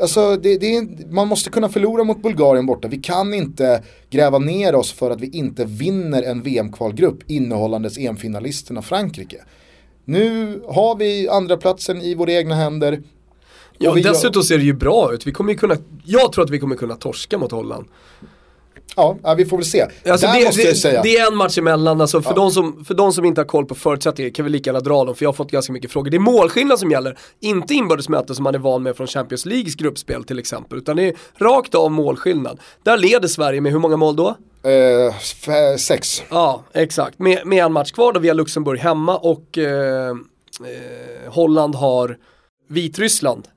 Alltså 0.00 0.36
det, 0.36 0.58
det 0.58 0.76
är, 0.76 1.12
man 1.12 1.28
måste 1.28 1.50
kunna 1.50 1.68
förlora 1.68 2.04
mot 2.04 2.22
Bulgarien 2.22 2.66
borta. 2.66 2.88
Vi 2.88 2.98
kan 2.98 3.34
inte 3.34 3.82
gräva 4.10 4.38
ner 4.38 4.74
oss 4.74 4.92
för 4.92 5.10
att 5.10 5.20
vi 5.20 5.30
inte 5.30 5.64
vinner 5.64 6.22
en 6.22 6.42
VM-kvalgrupp 6.42 7.30
innehållandes 7.30 7.98
EM-finalisterna 7.98 8.82
Frankrike. 8.82 9.44
Nu 10.10 10.60
har 10.68 10.96
vi 10.96 11.28
andra 11.28 11.56
platsen 11.56 12.02
i 12.02 12.14
våra 12.14 12.32
egna 12.32 12.54
händer. 12.54 13.02
Ja, 13.78 13.92
vi 13.92 14.00
gör- 14.00 14.10
dessutom 14.10 14.42
ser 14.42 14.58
det 14.58 14.64
ju 14.64 14.72
bra 14.72 15.14
ut. 15.14 15.26
Vi 15.26 15.32
kommer 15.32 15.54
kunna, 15.54 15.76
jag 16.04 16.32
tror 16.32 16.44
att 16.44 16.50
vi 16.50 16.58
kommer 16.58 16.76
kunna 16.76 16.94
torska 16.96 17.38
mot 17.38 17.52
Holland. 17.52 17.86
Ja, 18.96 19.16
ja, 19.22 19.34
vi 19.34 19.44
får 19.44 19.56
väl 19.56 19.66
se. 19.66 19.82
Alltså 19.82 20.26
Där 20.26 20.38
det, 20.38 20.44
måste 20.44 20.62
jag 20.62 20.76
säga. 20.76 21.02
det 21.02 21.16
är 21.16 21.26
en 21.26 21.36
match 21.36 21.58
emellan, 21.58 22.00
alltså 22.00 22.22
för, 22.22 22.34
de 22.34 22.50
som, 22.50 22.84
för 22.84 22.94
de 22.94 23.12
som 23.12 23.24
inte 23.24 23.40
har 23.40 23.46
koll 23.46 23.66
på 23.66 23.74
förutsättningar 23.74 24.30
kan 24.30 24.44
vi 24.44 24.50
lika 24.50 24.70
gärna 24.70 24.80
dra 24.80 25.04
dem, 25.04 25.14
för 25.14 25.24
jag 25.24 25.28
har 25.28 25.34
fått 25.34 25.50
ganska 25.50 25.72
mycket 25.72 25.90
frågor. 25.90 26.10
Det 26.10 26.16
är 26.16 26.18
målskillnad 26.18 26.78
som 26.78 26.90
gäller, 26.90 27.18
inte 27.40 27.74
inbördesmöten 27.74 28.34
som 28.36 28.42
man 28.42 28.54
är 28.54 28.58
van 28.58 28.82
med 28.82 28.96
från 28.96 29.06
Champions 29.06 29.46
Leagues 29.46 29.74
gruppspel 29.74 30.24
till 30.24 30.38
exempel, 30.38 30.78
utan 30.78 30.96
det 30.96 31.08
är 31.08 31.14
rakt 31.38 31.74
av 31.74 31.90
målskillnad. 31.90 32.60
Där 32.82 32.96
leder 32.98 33.28
Sverige 33.28 33.60
med 33.60 33.72
hur 33.72 33.78
många 33.78 33.96
mål 33.96 34.16
då? 34.16 34.36
Eh, 34.70 35.14
sex. 35.78 36.22
Ja, 36.30 36.62
exakt. 36.72 37.18
Med, 37.18 37.46
med 37.46 37.64
en 37.64 37.72
match 37.72 37.92
kvar 37.92 38.12
då 38.12 38.20
vi 38.20 38.28
har 38.28 38.34
Luxemburg 38.34 38.80
hemma 38.80 39.16
och 39.16 39.58
eh, 39.58 40.08
eh, 40.08 40.14
Holland 41.28 41.74
har 41.74 42.16
Vitryssland 42.68 43.48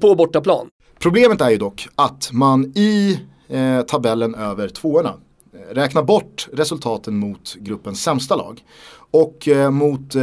på 0.00 0.14
bortaplan. 0.14 0.68
Problemet 0.98 1.40
är 1.40 1.50
ju 1.50 1.56
dock 1.56 1.88
att 1.94 2.28
man 2.32 2.72
i 2.74 3.20
eh, 3.50 3.82
tabellen 3.82 4.34
över 4.34 4.68
tvåorna 4.68 5.14
eh, 5.52 5.74
Räkna 5.74 6.02
bort 6.02 6.48
resultaten 6.52 7.16
mot 7.16 7.54
gruppens 7.54 8.02
sämsta 8.02 8.36
lag. 8.36 8.64
Och 9.10 9.48
eh, 9.48 9.70
mot 9.70 10.14
eh, 10.14 10.22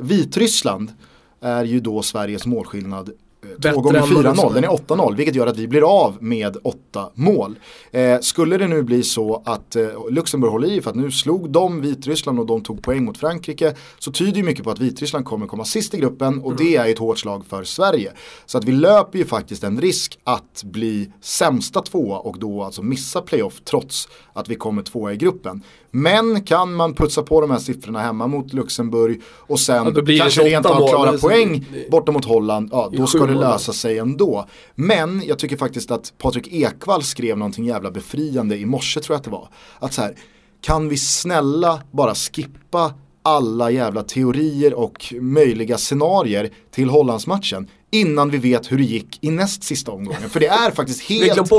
Vitryssland 0.00 0.92
är 1.40 1.64
ju 1.64 1.80
då 1.80 2.02
Sveriges 2.02 2.46
målskillnad 2.46 3.08
eh, 3.08 3.14
Bättre 3.14 3.23
två 3.62 3.80
gånger 3.80 3.98
än 3.98 4.14
vad 4.14 4.24
du 4.24 4.28
4-0. 4.28 4.34
sa. 4.36 4.52
Den 4.52 4.64
är 4.64 4.68
8-0 4.68 5.16
vilket 5.16 5.34
gör 5.34 5.46
att 5.46 5.56
vi 5.56 5.68
blir 5.68 6.04
av 6.04 6.22
med 6.22 6.56
åtta 6.64 7.10
mål. 7.14 7.58
Eh, 7.92 8.20
skulle 8.20 8.58
det 8.58 8.68
nu 8.68 8.82
bli 8.82 9.02
så 9.02 9.42
att 9.44 9.76
eh, 9.76 9.86
Luxemburg 10.10 10.52
håller 10.52 10.68
i 10.68 10.80
för 10.80 10.90
att 10.90 10.96
nu 10.96 11.10
slog 11.10 11.50
de 11.50 11.80
Vitryssland 11.80 12.40
och 12.40 12.46
de 12.46 12.60
tog 12.60 12.82
poäng 12.82 13.04
mot 13.04 13.18
Frankrike 13.18 13.74
så 13.98 14.12
tyder 14.12 14.36
ju 14.36 14.42
mycket 14.42 14.64
på 14.64 14.70
att 14.70 14.80
Vitryssland 14.80 15.24
kommer 15.24 15.46
komma 15.46 15.64
sist 15.64 15.94
i 15.94 15.98
gruppen 15.98 16.42
och 16.42 16.56
det 16.56 16.76
är 16.76 16.88
ett 16.88 16.98
hårt 16.98 17.18
slag 17.18 17.44
för 17.46 17.64
Sverige. 17.64 18.12
Så 18.46 18.58
att 18.58 18.64
vi 18.64 18.72
löper 18.72 19.18
ju 19.18 19.24
faktiskt 19.24 19.64
en 19.64 19.80
risk 19.80 20.18
att 20.24 20.62
bli 20.64 21.12
sämsta 21.20 21.82
tvåa 21.82 22.18
och 22.18 22.38
då 22.38 22.62
alltså 22.62 22.82
missa 22.82 23.22
playoff 23.22 23.60
trots 23.64 24.08
att 24.32 24.48
vi 24.48 24.54
kommer 24.54 24.82
tvåa 24.82 25.12
i 25.12 25.16
gruppen. 25.16 25.62
Men 25.96 26.42
kan 26.44 26.74
man 26.74 26.94
putsa 26.94 27.22
på 27.22 27.40
de 27.40 27.50
här 27.50 27.58
siffrorna 27.58 28.00
hemma 28.02 28.26
mot 28.26 28.52
Luxemburg 28.52 29.22
och 29.26 29.60
sen 29.60 29.94
Ja, 30.06 30.16
kanske 30.18 30.42
rent 30.44 30.66
av 30.66 30.88
klara 30.88 31.10
men 31.10 31.20
så- 31.20 31.28
poäng 31.28 31.66
det- 31.72 31.90
borta 31.90 32.12
mot 32.12 32.24
Holland, 32.24 32.68
ja 32.72 32.90
då 32.96 33.06
ska 33.06 33.26
det 33.26 33.34
lösa 33.34 33.72
sig 33.72 33.98
ändå. 33.98 34.46
Men 34.74 35.22
jag 35.26 35.38
tycker 35.38 35.56
faktiskt 35.56 35.90
att 35.90 36.12
Patrik 36.18 36.48
Ekwall 36.52 37.02
skrev 37.02 37.38
någonting 37.38 37.64
jävla 37.64 37.90
befriande 37.90 38.56
i 38.56 38.66
morse 38.66 39.00
tror 39.00 39.14
jag 39.14 39.18
att 39.18 39.24
det 39.24 39.30
var. 39.30 39.48
Att 39.78 39.92
så 39.94 40.02
här, 40.02 40.16
kan 40.60 40.88
vi 40.88 40.96
snälla 40.96 41.82
bara 41.92 42.14
skippa 42.14 42.94
alla 43.22 43.70
jävla 43.70 44.02
teorier 44.02 44.74
och 44.74 45.14
möjliga 45.20 45.78
scenarier 45.78 46.50
till 46.70 46.88
Hollandsmatchen 46.90 47.68
innan 47.90 48.30
vi 48.30 48.38
vet 48.38 48.72
hur 48.72 48.78
det 48.78 48.84
gick 48.84 49.18
i 49.24 49.30
näst 49.30 49.62
sista 49.64 49.92
omgången. 49.92 50.30
För 50.30 50.40
det 50.40 50.46
är 50.46 50.70
faktiskt 50.70 51.00
helt, 51.08 51.50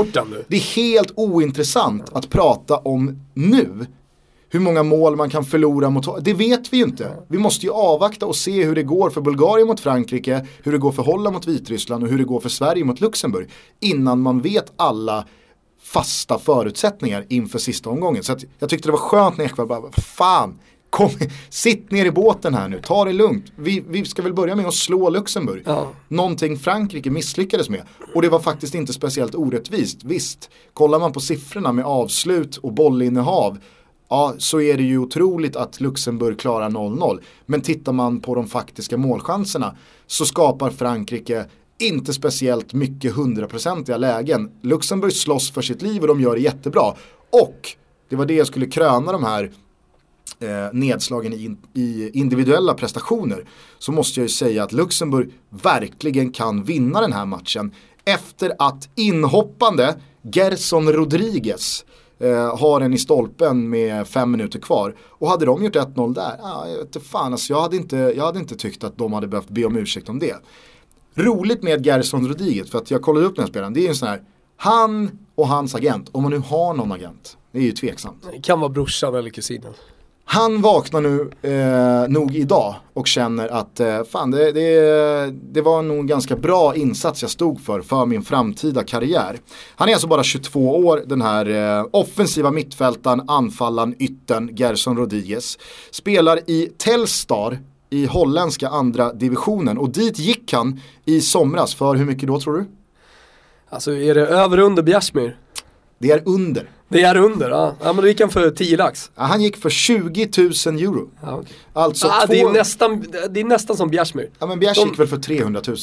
det 0.48 0.56
är 0.56 0.76
helt 0.76 1.12
ointressant 1.16 2.04
att 2.12 2.30
prata 2.30 2.76
om 2.76 3.20
nu. 3.34 3.86
Hur 4.56 4.60
många 4.60 4.82
mål 4.82 5.16
man 5.16 5.30
kan 5.30 5.44
förlora 5.44 5.90
mot, 5.90 6.24
det 6.24 6.34
vet 6.34 6.72
vi 6.72 6.76
ju 6.76 6.82
inte. 6.82 7.10
Vi 7.28 7.38
måste 7.38 7.66
ju 7.66 7.72
avvakta 7.72 8.26
och 8.26 8.36
se 8.36 8.64
hur 8.64 8.74
det 8.74 8.82
går 8.82 9.10
för 9.10 9.20
Bulgarien 9.20 9.66
mot 9.66 9.80
Frankrike, 9.80 10.46
hur 10.62 10.72
det 10.72 10.78
går 10.78 10.92
för 10.92 11.02
Holland 11.02 11.34
mot 11.34 11.46
Vitryssland 11.46 12.04
och 12.04 12.10
hur 12.10 12.18
det 12.18 12.24
går 12.24 12.40
för 12.40 12.48
Sverige 12.48 12.84
mot 12.84 13.00
Luxemburg. 13.00 13.50
Innan 13.80 14.20
man 14.20 14.40
vet 14.40 14.72
alla 14.76 15.26
fasta 15.82 16.38
förutsättningar 16.38 17.24
inför 17.28 17.58
sista 17.58 17.90
omgången. 17.90 18.22
Så 18.22 18.36
jag 18.58 18.70
tyckte 18.70 18.88
det 18.88 18.92
var 18.92 18.98
skönt 18.98 19.38
när 19.38 19.44
Ekwall 19.44 19.66
bara, 19.66 19.92
fan, 19.92 20.58
kom, 20.90 21.10
sitt 21.50 21.90
ner 21.90 22.06
i 22.06 22.10
båten 22.10 22.54
här 22.54 22.68
nu, 22.68 22.80
ta 22.80 23.04
det 23.04 23.12
lugnt. 23.12 23.52
Vi, 23.56 23.84
vi 23.88 24.04
ska 24.04 24.22
väl 24.22 24.34
börja 24.34 24.56
med 24.56 24.66
att 24.66 24.74
slå 24.74 25.10
Luxemburg. 25.10 25.62
Ja. 25.66 25.92
Någonting 26.08 26.58
Frankrike 26.58 27.10
misslyckades 27.10 27.68
med. 27.68 27.82
Och 28.14 28.22
det 28.22 28.28
var 28.28 28.40
faktiskt 28.40 28.74
inte 28.74 28.92
speciellt 28.92 29.34
orättvist. 29.34 30.04
Visst, 30.04 30.50
kollar 30.72 30.98
man 30.98 31.12
på 31.12 31.20
siffrorna 31.20 31.72
med 31.72 31.84
avslut 31.84 32.56
och 32.56 32.72
bollinnehav 32.72 33.58
Ja, 34.08 34.34
så 34.38 34.60
är 34.60 34.76
det 34.76 34.82
ju 34.82 34.98
otroligt 34.98 35.56
att 35.56 35.80
Luxemburg 35.80 36.38
klarar 36.38 36.70
0-0. 36.70 37.20
Men 37.46 37.60
tittar 37.60 37.92
man 37.92 38.20
på 38.20 38.34
de 38.34 38.46
faktiska 38.46 38.96
målchanserna 38.96 39.76
så 40.06 40.26
skapar 40.26 40.70
Frankrike 40.70 41.46
inte 41.78 42.12
speciellt 42.12 42.72
mycket 42.74 43.14
hundraprocentiga 43.14 43.96
lägen. 43.96 44.50
Luxemburg 44.62 45.12
slåss 45.12 45.50
för 45.50 45.62
sitt 45.62 45.82
liv 45.82 46.02
och 46.02 46.08
de 46.08 46.20
gör 46.20 46.34
det 46.34 46.40
jättebra. 46.40 46.94
Och 47.30 47.68
det 48.08 48.16
var 48.16 48.26
det 48.26 48.34
jag 48.34 48.46
skulle 48.46 48.66
kröna 48.66 49.12
de 49.12 49.24
här 49.24 49.50
eh, 50.40 50.72
nedslagen 50.72 51.32
i, 51.32 51.44
in- 51.44 51.58
i 51.74 52.10
individuella 52.18 52.74
prestationer 52.74 53.44
så 53.78 53.92
måste 53.92 54.20
jag 54.20 54.24
ju 54.24 54.28
säga 54.28 54.62
att 54.62 54.72
Luxemburg 54.72 55.30
verkligen 55.50 56.32
kan 56.32 56.62
vinna 56.64 57.00
den 57.00 57.12
här 57.12 57.26
matchen 57.26 57.72
efter 58.04 58.52
att 58.58 58.88
inhoppande 58.94 59.96
Gerson 60.22 60.92
Rodriguez 60.92 61.84
Eh, 62.18 62.58
har 62.58 62.80
en 62.80 62.94
i 62.94 62.98
stolpen 62.98 63.70
med 63.70 64.08
fem 64.08 64.30
minuter 64.30 64.58
kvar. 64.58 64.94
Och 65.00 65.28
hade 65.28 65.46
de 65.46 65.64
gjort 65.64 65.76
1-0 65.76 66.14
där, 66.14 66.36
ah, 66.42 66.68
jag 66.68 66.76
vet 66.76 66.86
inte 66.86 67.00
fan 67.00 67.32
alltså, 67.32 67.52
jag 67.52 67.60
hade 67.60 67.76
inte, 67.76 67.96
jag 67.96 68.24
hade 68.24 68.38
inte 68.38 68.56
tyckt 68.56 68.84
att 68.84 68.98
de 68.98 69.12
hade 69.12 69.26
behövt 69.26 69.48
be 69.48 69.64
om 69.64 69.76
ursäkt 69.76 70.08
om 70.08 70.18
det. 70.18 70.36
Roligt 71.14 71.62
med 71.62 71.86
Gerson 71.86 72.28
Rodriguez, 72.28 72.70
för 72.70 72.78
att 72.78 72.90
jag 72.90 73.02
kollade 73.02 73.26
upp 73.26 73.36
den 73.36 73.42
här 73.42 73.50
spelaren, 73.50 73.74
det 73.74 73.80
är 73.80 73.82
ju 73.82 73.88
en 73.88 73.94
sån 73.94 74.08
här, 74.08 74.22
han 74.56 75.18
och 75.34 75.48
hans 75.48 75.74
agent, 75.74 76.08
om 76.12 76.22
man 76.22 76.32
nu 76.32 76.38
har 76.38 76.74
någon 76.74 76.92
agent, 76.92 77.36
det 77.52 77.58
är 77.58 77.62
ju 77.62 77.72
tveksamt. 77.72 78.28
Det 78.32 78.40
kan 78.42 78.60
vara 78.60 78.68
brorsan 78.68 79.14
eller 79.14 79.30
kusinen. 79.30 79.72
Han 80.28 80.62
vaknar 80.62 81.00
nu 81.00 81.30
eh, 81.42 82.08
nog 82.08 82.36
idag 82.36 82.74
och 82.92 83.06
känner 83.06 83.48
att 83.48 83.80
eh, 83.80 84.04
fan 84.04 84.30
det, 84.30 84.52
det, 84.52 85.30
det 85.30 85.60
var 85.60 85.82
nog 85.82 85.98
en 85.98 86.06
ganska 86.06 86.36
bra 86.36 86.76
insats 86.76 87.22
jag 87.22 87.30
stod 87.30 87.60
för 87.60 87.80
för 87.80 88.06
min 88.06 88.22
framtida 88.22 88.84
karriär. 88.84 89.38
Han 89.76 89.88
är 89.88 89.92
alltså 89.92 90.08
bara 90.08 90.22
22 90.22 90.76
år 90.76 91.02
den 91.06 91.22
här 91.22 91.78
eh, 91.78 91.86
offensiva 91.90 92.50
mittfältaren, 92.50 93.22
anfallaren, 93.28 93.94
ytten 93.98 94.50
Gerson 94.56 94.96
Rodriguez. 94.96 95.58
Spelar 95.90 96.50
i 96.50 96.72
Telstar 96.78 97.58
i 97.90 98.06
holländska 98.06 98.68
andra 98.68 99.12
divisionen 99.12 99.78
och 99.78 99.90
dit 99.90 100.18
gick 100.18 100.52
han 100.52 100.80
i 101.04 101.20
somras 101.20 101.74
för 101.74 101.94
hur 101.94 102.04
mycket 102.04 102.28
då 102.28 102.40
tror 102.40 102.56
du? 102.56 102.64
Alltså 103.68 103.92
är 103.92 104.14
det 104.14 104.26
över 104.26 104.58
under 104.58 104.82
Bjärsmyr? 104.82 105.38
Det 105.98 106.10
är 106.10 106.22
under. 106.24 106.70
Det 106.88 107.02
är 107.02 107.16
under, 107.16 107.50
ja. 107.50 107.74
ja 107.82 107.92
men 107.92 108.02
då 108.02 108.08
gick 108.08 108.20
han 108.20 108.30
för 108.30 108.50
10 108.50 108.76
lax. 108.76 109.10
Ja, 109.16 109.22
Han 109.22 109.40
gick 109.42 109.56
för 109.56 109.70
20 109.70 110.28
000 110.38 110.46
euro. 110.78 111.10
Ja, 111.22 111.34
okej. 111.36 111.52
Alltså 111.72 112.06
ah, 112.08 112.26
två... 112.26 112.32
det, 112.32 112.40
är 112.40 112.50
nästan, 112.50 113.04
det 113.30 113.40
är 113.40 113.44
nästan 113.44 113.76
som 113.76 113.90
Bjärsmyr. 113.90 114.30
Ja 114.38 114.46
men 114.46 114.58
Bjärs 114.58 114.76
De- 114.78 114.88
gick 114.88 114.98
väl 114.98 115.06
för 115.06 115.16
300 115.16 115.60
000. 115.66 115.76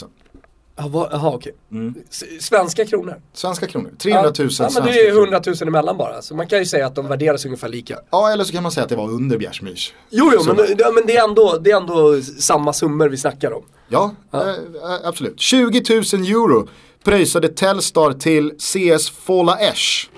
Ja, 0.76 0.88
vad- 0.88 1.10
Jaha 1.12 1.30
okej. 1.36 1.56
Mm. 1.72 1.94
S- 2.10 2.24
Svenska 2.39 2.86
kronor. 2.86 3.22
Svenska 3.34 3.68
kronor. 3.68 3.92
300 4.00 4.24
000 4.24 4.34
ja, 4.38 4.50
svenska 4.50 4.84
men 4.84 4.94
det 4.94 5.00
är 5.00 5.12
kronor. 5.12 5.24
100 5.24 5.42
000 5.46 5.56
emellan 5.68 5.98
bara. 5.98 6.22
Så 6.22 6.36
man 6.36 6.48
kan 6.48 6.60
ju 6.60 6.66
säga 6.66 6.88
att 6.88 6.96
de 6.96 7.08
värderas 7.08 7.46
ungefär 7.46 7.70
lika. 7.70 8.00
Ja 8.12 8.32
eller 8.32 8.44
så 8.44 8.54
kan 8.54 8.63
man 8.63 8.72
säga 8.72 8.84
att 8.84 8.89
det 8.89 8.96
var 8.96 9.10
under 9.12 9.38
Bjärsmyrs. 9.38 9.94
Jo, 10.10 10.32
jo 10.34 10.54
men, 10.54 10.66
ja, 10.78 10.92
men 10.92 11.06
det, 11.08 11.18
är 11.18 11.24
ändå, 11.24 11.58
det 11.62 11.72
är 11.72 11.78
ändå 11.78 12.22
samma 12.39 12.74
summor 12.74 13.10
vi 13.10 13.18
snackar 13.18 13.54
om. 13.54 13.63
Ja, 13.88 14.16
eh, 14.34 14.39
eh, 14.39 14.56
absolut. 15.04 15.39
20 15.39 15.84
000 15.89 16.24
euro 16.24 16.68
pröjsade 17.04 17.48
Telstar 17.50 18.13
till 18.13 18.52
CS 18.60 19.10
Fola 19.10 19.58
Esch 19.60 20.10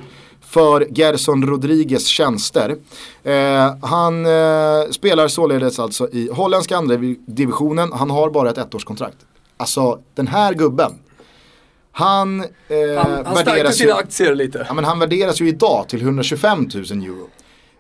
för 0.56 0.88
Gerson 0.91 1.48
Rodriguez 1.48 2.08
tjänster. 2.08 2.76
Eh, 3.24 3.76
han 3.82 4.26
eh, 4.26 4.89
spelar 4.91 5.28
således 5.28 5.80
alltså 5.80 6.10
i 6.12 6.30
holländska 6.32 6.78
andra 6.78 6.96
divisionen. 7.26 7.91
Han 7.94 8.10
har 8.10 8.30
bara 8.30 8.50
ett 8.50 8.58
ettårskontrakt. 8.58 9.18
Alltså 9.58 10.00
den 10.13 10.28
här 10.28 10.54
gubben. 10.54 10.91
Han, 11.91 12.39
eh, 12.39 12.48
Han, 12.98 13.26
han 13.26 13.36
värderas 13.36 13.76
ju, 13.82 13.84
sina 13.84 13.94
aktier 13.94 14.36
lite. 14.36 14.65
ja, 14.68 14.74
men 14.74 14.84
han 14.84 15.00
värderas 15.00 15.41
ju 15.41 15.48
idag 15.48 15.89
till 15.89 16.02
125 16.02 16.70
000 16.74 16.84
euro. 16.84 17.28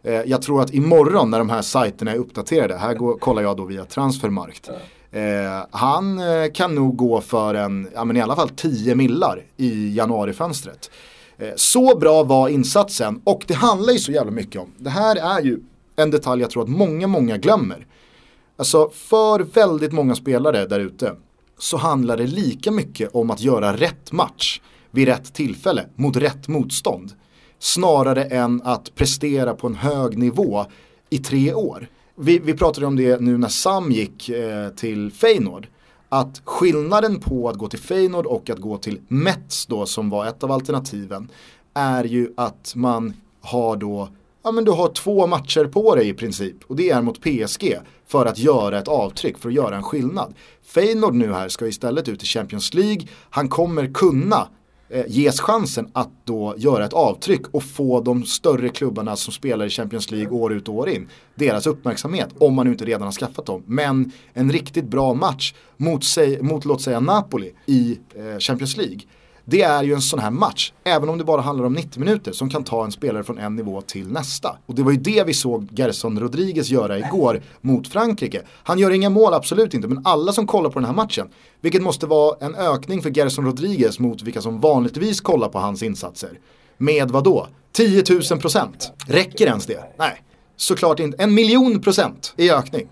Eh, 0.03 0.13
jag 0.13 0.41
tror 0.41 0.61
att 0.61 0.73
imorgon 0.73 1.31
när 1.31 1.39
de 1.39 1.49
här 1.49 1.61
sajterna 1.61 2.11
är 2.11 2.15
uppdaterade, 2.17 2.77
här 2.77 2.93
går, 2.93 3.17
kollar 3.17 3.41
jag 3.41 3.57
då 3.57 3.65
via 3.65 3.85
Transfermarkt. 3.85 4.69
Eh, 5.11 5.21
han 5.71 6.19
eh, 6.19 6.51
kan 6.53 6.75
nog 6.75 6.95
gå 6.95 7.21
för 7.21 7.55
en, 7.55 7.87
ja 7.93 8.05
men 8.05 8.17
i 8.17 8.21
alla 8.21 8.35
fall 8.35 8.49
10 8.49 8.95
millar 8.95 9.43
i 9.57 9.95
januarifönstret. 9.95 10.89
Eh, 11.37 11.49
så 11.55 11.97
bra 11.97 12.23
var 12.23 12.49
insatsen 12.49 13.21
och 13.23 13.43
det 13.47 13.53
handlar 13.53 13.93
ju 13.93 13.99
så 13.99 14.11
jävla 14.11 14.31
mycket 14.31 14.61
om. 14.61 14.71
Det 14.77 14.89
här 14.89 15.15
är 15.15 15.41
ju 15.41 15.59
en 15.95 16.11
detalj 16.11 16.41
jag 16.41 16.49
tror 16.51 16.63
att 16.63 16.69
många, 16.69 17.07
många 17.07 17.37
glömmer. 17.37 17.87
Alltså 18.57 18.89
för 18.89 19.39
väldigt 19.39 19.91
många 19.91 20.15
spelare 20.15 20.65
där 20.65 20.79
ute 20.79 21.15
så 21.57 21.77
handlar 21.77 22.17
det 22.17 22.27
lika 22.27 22.71
mycket 22.71 23.09
om 23.15 23.31
att 23.31 23.41
göra 23.41 23.77
rätt 23.77 24.11
match 24.11 24.61
vid 24.91 25.07
rätt 25.07 25.33
tillfälle 25.33 25.85
mot 25.95 26.15
rätt 26.15 26.47
motstånd. 26.47 27.11
Snarare 27.59 28.23
än 28.23 28.61
att 28.63 28.95
prestera 28.95 29.53
på 29.53 29.67
en 29.67 29.75
hög 29.75 30.17
nivå 30.17 30.65
i 31.09 31.17
tre 31.17 31.53
år. 31.53 31.87
Vi, 32.15 32.39
vi 32.39 32.53
pratade 32.53 32.85
om 32.85 32.95
det 32.95 33.21
nu 33.21 33.37
när 33.37 33.47
Sam 33.47 33.91
gick 33.91 34.29
eh, 34.29 34.69
till 34.69 35.11
Feyenoord. 35.11 35.67
Att 36.15 36.41
skillnaden 36.45 37.19
på 37.19 37.49
att 37.49 37.55
gå 37.55 37.67
till 37.67 37.79
Feyenoord 37.79 38.25
och 38.25 38.49
att 38.49 38.59
gå 38.59 38.77
till 38.77 39.01
Mets 39.07 39.65
då 39.65 39.85
som 39.85 40.09
var 40.09 40.25
ett 40.25 40.43
av 40.43 40.51
alternativen 40.51 41.31
är 41.73 42.03
ju 42.03 42.33
att 42.37 42.73
man 42.75 43.13
har 43.41 43.75
då 43.75 44.09
Ja 44.43 44.51
men 44.51 44.65
du 44.65 44.71
har 44.71 44.87
två 44.87 45.27
matcher 45.27 45.65
på 45.65 45.95
dig 45.95 46.09
i 46.09 46.13
princip 46.13 46.55
och 46.67 46.75
det 46.75 46.89
är 46.89 47.01
mot 47.01 47.21
PSG 47.21 47.79
för 48.07 48.25
att 48.25 48.37
göra 48.37 48.79
ett 48.79 48.87
avtryck, 48.87 49.37
för 49.37 49.49
att 49.49 49.55
göra 49.55 49.75
en 49.75 49.83
skillnad. 49.83 50.33
Feyenoord 50.63 51.13
nu 51.13 51.33
här 51.33 51.49
ska 51.49 51.67
istället 51.67 52.07
ut 52.07 52.23
i 52.23 52.25
Champions 52.25 52.73
League, 52.73 53.07
han 53.29 53.49
kommer 53.49 53.93
kunna 53.93 54.47
eh, 54.89 55.05
ges 55.07 55.39
chansen 55.39 55.89
att 55.93 56.09
då 56.23 56.55
göra 56.57 56.85
ett 56.85 56.93
avtryck 56.93 57.41
och 57.51 57.63
få 57.63 58.01
de 58.01 58.25
större 58.25 58.69
klubbarna 58.69 59.15
som 59.15 59.33
spelar 59.33 59.65
i 59.65 59.69
Champions 59.69 60.11
League 60.11 60.29
år 60.29 60.53
ut 60.53 60.69
och 60.69 60.75
år 60.75 60.89
in 60.89 61.07
deras 61.35 61.67
uppmärksamhet 61.67 62.29
om 62.37 62.53
man 62.53 62.65
nu 62.65 62.71
inte 62.71 62.85
redan 62.85 63.01
har 63.01 63.11
skaffat 63.11 63.45
dem. 63.45 63.63
Men 63.65 64.11
en 64.33 64.51
riktigt 64.51 64.85
bra 64.85 65.13
match 65.13 65.53
mot, 65.77 66.03
sig, 66.03 66.41
mot 66.41 66.65
låt 66.65 66.81
säga 66.81 66.99
Napoli 66.99 67.53
i 67.65 67.99
eh, 68.15 68.39
Champions 68.39 68.77
League. 68.77 68.99
Det 69.47 69.61
är 69.61 69.83
ju 69.83 69.93
en 69.93 70.01
sån 70.01 70.19
här 70.19 70.31
match, 70.31 70.73
även 70.83 71.09
om 71.09 71.17
det 71.17 71.23
bara 71.23 71.41
handlar 71.41 71.65
om 71.65 71.73
90 71.73 71.99
minuter, 71.99 72.31
som 72.31 72.49
kan 72.49 72.63
ta 72.63 72.85
en 72.85 72.91
spelare 72.91 73.23
från 73.23 73.37
en 73.37 73.55
nivå 73.55 73.81
till 73.81 74.07
nästa. 74.07 74.57
Och 74.65 74.75
det 74.75 74.83
var 74.83 74.91
ju 74.91 74.97
det 74.97 75.23
vi 75.23 75.33
såg 75.33 75.67
Gerson 75.71 76.19
Rodriguez 76.19 76.69
göra 76.69 76.99
igår 76.99 77.41
mot 77.61 77.87
Frankrike. 77.87 78.41
Han 78.63 78.79
gör 78.79 78.91
inga 78.91 79.09
mål, 79.09 79.33
absolut 79.33 79.73
inte, 79.73 79.87
men 79.87 80.01
alla 80.05 80.33
som 80.33 80.47
kollar 80.47 80.69
på 80.69 80.79
den 80.79 80.85
här 80.85 80.93
matchen, 80.93 81.27
vilket 81.61 81.81
måste 81.81 82.07
vara 82.07 82.37
en 82.39 82.55
ökning 82.55 83.01
för 83.01 83.09
Gerson 83.09 83.45
Rodriguez 83.45 83.99
mot 83.99 84.21
vilka 84.21 84.41
som 84.41 84.59
vanligtvis 84.59 85.21
kollar 85.21 85.49
på 85.49 85.59
hans 85.59 85.83
insatser. 85.83 86.39
Med 86.77 87.11
vad 87.11 87.23
då? 87.23 87.47
10 87.71 88.03
000 88.31 88.39
procent. 88.39 88.91
Räcker 89.07 89.47
ens 89.47 89.65
det? 89.65 89.83
Nej, 89.97 90.21
såklart 90.55 90.99
inte. 90.99 91.23
En 91.23 91.33
miljon 91.33 91.81
procent 91.81 92.33
i 92.37 92.51
ökning. 92.51 92.87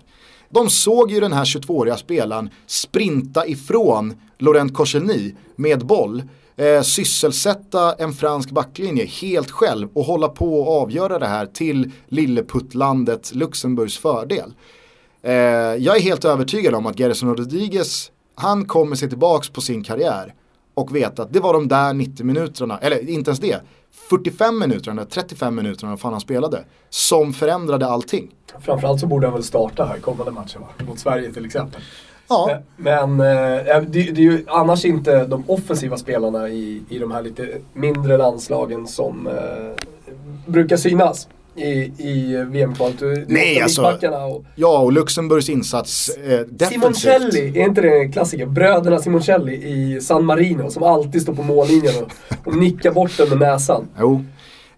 De 0.50 0.70
såg 0.70 1.10
ju 1.10 1.20
den 1.20 1.32
här 1.32 1.44
22-åriga 1.44 1.96
spelaren 1.96 2.50
sprinta 2.66 3.46
ifrån 3.46 4.14
Laurent 4.38 4.74
Koscielny 4.74 5.34
med 5.56 5.86
boll. 5.86 6.22
Eh, 6.56 6.82
sysselsätta 6.82 7.92
en 7.92 8.12
fransk 8.12 8.50
backlinje 8.50 9.04
helt 9.04 9.50
själv 9.50 9.88
och 9.92 10.04
hålla 10.04 10.28
på 10.28 10.60
och 10.60 10.82
avgöra 10.82 11.18
det 11.18 11.26
här 11.26 11.46
till 11.46 11.90
lilleputtlandet 12.08 13.34
Luxemburgs 13.34 13.98
fördel. 13.98 14.54
Eh, 15.22 15.32
jag 15.32 15.96
är 15.96 16.00
helt 16.00 16.24
övertygad 16.24 16.74
om 16.74 16.86
att 16.86 16.98
Gerson 16.98 17.36
Rodriguez, 17.36 18.10
han 18.34 18.64
kommer 18.64 18.96
se 18.96 19.08
tillbaks 19.08 19.48
på 19.48 19.60
sin 19.60 19.84
karriär 19.84 20.34
och 20.74 20.96
veta 20.96 21.22
att 21.22 21.32
det 21.32 21.40
var 21.40 21.52
de 21.52 21.68
där 21.68 21.94
90 21.94 22.26
minuterna, 22.26 22.78
eller 22.78 23.08
inte 23.08 23.30
ens 23.30 23.40
det, 23.40 23.60
45 23.90 24.58
minuterna, 24.58 25.04
35 25.04 25.54
minuterna, 25.54 25.96
fan 25.96 26.12
han 26.12 26.20
spelade, 26.20 26.64
som 26.90 27.32
förändrade 27.32 27.86
allting. 27.86 28.30
Framförallt 28.60 29.00
så 29.00 29.06
borde 29.06 29.26
han 29.26 29.34
väl 29.34 29.42
starta 29.42 29.84
här 29.84 29.98
kommande 29.98 30.32
matchen 30.32 30.60
va? 30.60 30.68
Mot 30.86 30.98
Sverige 30.98 31.32
till 31.32 31.44
exempel. 31.44 31.80
Ja, 32.48 32.58
Men 32.76 33.20
eh, 33.20 33.82
det, 33.86 33.86
det 33.86 34.10
är 34.10 34.16
ju 34.16 34.44
annars 34.46 34.84
inte 34.84 35.24
de 35.24 35.44
offensiva 35.46 35.96
spelarna 35.96 36.48
i, 36.48 36.82
i 36.88 36.98
de 36.98 37.12
här 37.12 37.22
lite 37.22 37.48
mindre 37.72 38.16
landslagen 38.16 38.86
som 38.86 39.26
eh, 39.26 39.84
brukar 40.46 40.76
synas 40.76 41.28
i, 41.56 41.68
i 41.98 42.44
VM-kvalet. 42.48 43.28
Nej, 43.28 43.60
alltså, 43.60 43.82
och 43.82 44.44
ja 44.54 44.78
och 44.78 44.92
Luxemburgs 44.92 45.48
insats 45.48 46.08
eh, 46.08 46.40
defensivt. 46.40 46.72
Simoncelli, 46.72 47.60
är 47.60 47.64
inte 47.64 47.80
det 47.80 47.98
en 47.98 48.12
klassiker? 48.12 48.46
Bröderna 48.46 48.98
Simoncelli 48.98 49.54
i 49.54 50.00
San 50.00 50.24
Marino 50.24 50.70
som 50.70 50.82
alltid 50.82 51.22
står 51.22 51.34
på 51.34 51.42
mållinjen 51.42 51.94
och, 52.04 52.46
och 52.46 52.56
nickar 52.56 52.92
bort 52.92 53.16
den 53.16 53.28
med 53.28 53.38
näsan. 53.38 53.88
Jo. 54.00 54.24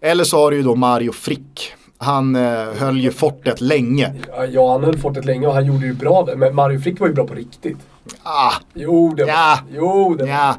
Eller 0.00 0.24
så 0.24 0.36
har 0.36 0.50
du 0.50 0.56
ju 0.56 0.62
då 0.62 0.74
Mario 0.74 1.12
Frick. 1.12 1.72
Han 1.98 2.36
eh, 2.36 2.42
höll 2.78 2.98
ju 3.00 3.10
fortet 3.10 3.60
länge. 3.60 4.14
Ja, 4.52 4.72
han 4.72 4.84
höll 4.84 4.98
fortet 4.98 5.24
länge 5.24 5.46
och 5.46 5.54
han 5.54 5.66
gjorde 5.66 5.86
ju 5.86 5.94
bra 5.94 6.24
där. 6.24 6.36
Men 6.36 6.54
Mario 6.54 6.80
Frick 6.80 7.00
var 7.00 7.06
ju 7.08 7.14
bra 7.14 7.26
på 7.26 7.34
riktigt. 7.34 7.78
Ah, 8.22 8.52
Jo, 8.74 9.14
det 9.16 9.22
var 9.24 9.30
Ja. 9.30 9.58
Jo, 9.74 10.14
det 10.14 10.24
var 10.24 10.30
ja. 10.30 10.56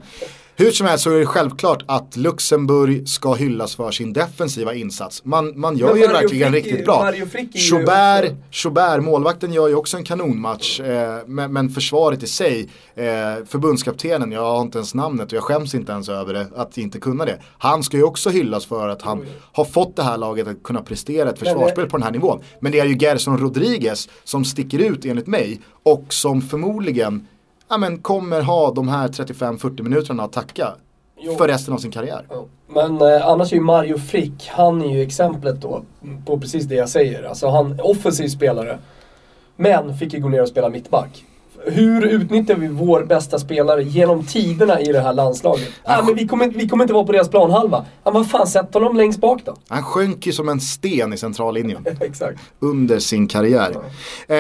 Hur 0.60 0.72
som 0.72 0.88
helst 0.88 1.04
så 1.04 1.12
är 1.12 1.20
det 1.20 1.26
självklart 1.26 1.84
att 1.88 2.16
Luxemburg 2.16 3.10
ska 3.10 3.34
hyllas 3.34 3.76
för 3.76 3.92
sin 3.92 4.14
defensiva 4.14 4.74
insats. 4.74 5.26
Man, 5.26 5.60
man 5.60 5.78
gör 5.78 5.96
ju 5.96 6.08
verkligen 6.08 6.52
Frick 6.52 6.66
riktigt 6.66 6.86
bra. 6.86 7.12
Schobert, 7.70 8.34
Schobert, 8.52 9.04
målvakten 9.04 9.54
gör 9.54 9.68
ju 9.68 9.76
också 9.76 9.98
en 9.98 10.04
kanonmatch. 10.04 10.80
Eh, 10.80 11.20
men, 11.26 11.54
men 11.54 11.70
försvaret 11.70 12.24
i 12.24 12.28
sig, 12.28 12.70
eh, 12.96 13.06
förbundskaptenen, 13.46 14.32
jag 14.32 14.42
har 14.42 14.62
inte 14.62 14.78
ens 14.78 14.94
namnet 14.94 15.28
och 15.28 15.34
jag 15.34 15.44
skäms 15.44 15.76
inte 15.76 15.92
ens 15.92 16.10
över 16.10 16.34
det, 16.34 16.48
att 16.56 16.78
inte 16.78 17.00
kunna 17.00 17.26
det. 17.26 17.40
Han 17.58 17.84
ska 17.84 17.98
ju 17.98 18.04
också 18.04 18.30
hyllas 18.30 18.66
för 18.66 18.90
att 18.90 19.02
han 19.02 19.26
har 19.54 19.66
fått 19.66 19.96
det 19.96 20.04
här 20.04 20.18
laget 20.18 20.48
att 20.48 20.64
kunna 20.64 20.82
prestera 20.82 21.30
ett 21.30 21.40
försvarsspel 21.40 21.90
på 21.90 21.98
den 21.98 22.04
här 22.04 22.12
nivån. 22.12 22.42
Men 22.60 22.72
det 22.72 22.80
är 22.80 22.86
ju 22.86 22.98
Gerson 22.98 23.38
Rodriguez 23.38 24.10
som 24.24 24.46
sticker 24.46 24.80
ut 24.80 25.06
enligt 25.06 25.28
mig 25.28 25.62
och 25.84 26.06
som 26.10 26.42
förmodligen 26.42 27.28
ja, 27.70 27.78
men 27.78 27.98
kommer 28.02 28.42
ha 28.42 28.72
de 28.72 28.88
här 28.88 29.08
35-40 29.08 29.82
minuterna 29.84 30.24
att 30.24 30.34
tacka 30.34 30.76
Jo. 31.20 31.36
för 31.36 31.48
resten 31.48 31.74
av 31.74 31.78
sin 31.78 31.92
karriär. 31.92 32.26
Ja. 32.30 32.46
Men 32.68 33.02
eh, 33.02 33.28
annars 33.28 33.52
är 33.52 33.56
ju 33.58 33.62
Mario 33.64 33.98
Frick, 33.98 34.50
han 34.52 34.82
är 34.82 34.96
ju 34.96 35.02
exemplet 35.02 35.62
då 35.62 35.82
på 36.26 36.40
precis 36.40 36.66
det 36.66 36.76
jag 36.76 36.90
säger. 36.90 37.24
Alltså 37.24 37.48
han 37.50 37.80
offensiv 37.84 38.28
spelare. 38.28 38.80
Men 39.56 39.98
fick 39.98 40.14
ju 40.14 40.20
gå 40.20 40.30
ner 40.30 40.42
och 40.42 40.50
spela 40.50 40.70
mittback. 40.70 41.26
Hur 41.66 42.06
utnyttjar 42.06 42.56
vi 42.56 42.68
vår 42.68 43.04
bästa 43.04 43.40
spelare 43.40 43.84
genom 43.84 44.26
tiderna 44.26 44.82
i 44.82 44.92
det 44.92 45.00
här 45.00 45.14
landslaget? 45.14 45.70
Ah, 45.84 46.04
men 46.04 46.16
vi, 46.16 46.28
kommer, 46.28 46.48
vi 46.48 46.68
kommer 46.68 46.84
inte 46.84 46.94
vara 46.94 47.04
på 47.04 47.12
deras 47.12 47.30
planhalva. 47.30 47.86
Ah, 48.04 48.12
vad 48.12 48.30
fan, 48.30 48.48
sätt 48.48 48.74
honom 48.74 48.98
längst 48.98 49.20
bak 49.20 49.42
då. 49.46 49.56
Han 49.68 49.84
sjönk 49.84 50.28
ju 50.28 50.34
som 50.34 50.50
en 50.50 50.62
sten 50.62 51.14
i 51.14 51.18
centrallinjen. 51.18 51.86
Exakt. 52.02 52.40
under 52.60 53.00
sin 53.00 53.28
karriär. 53.28 53.72
Eh, 54.28 54.38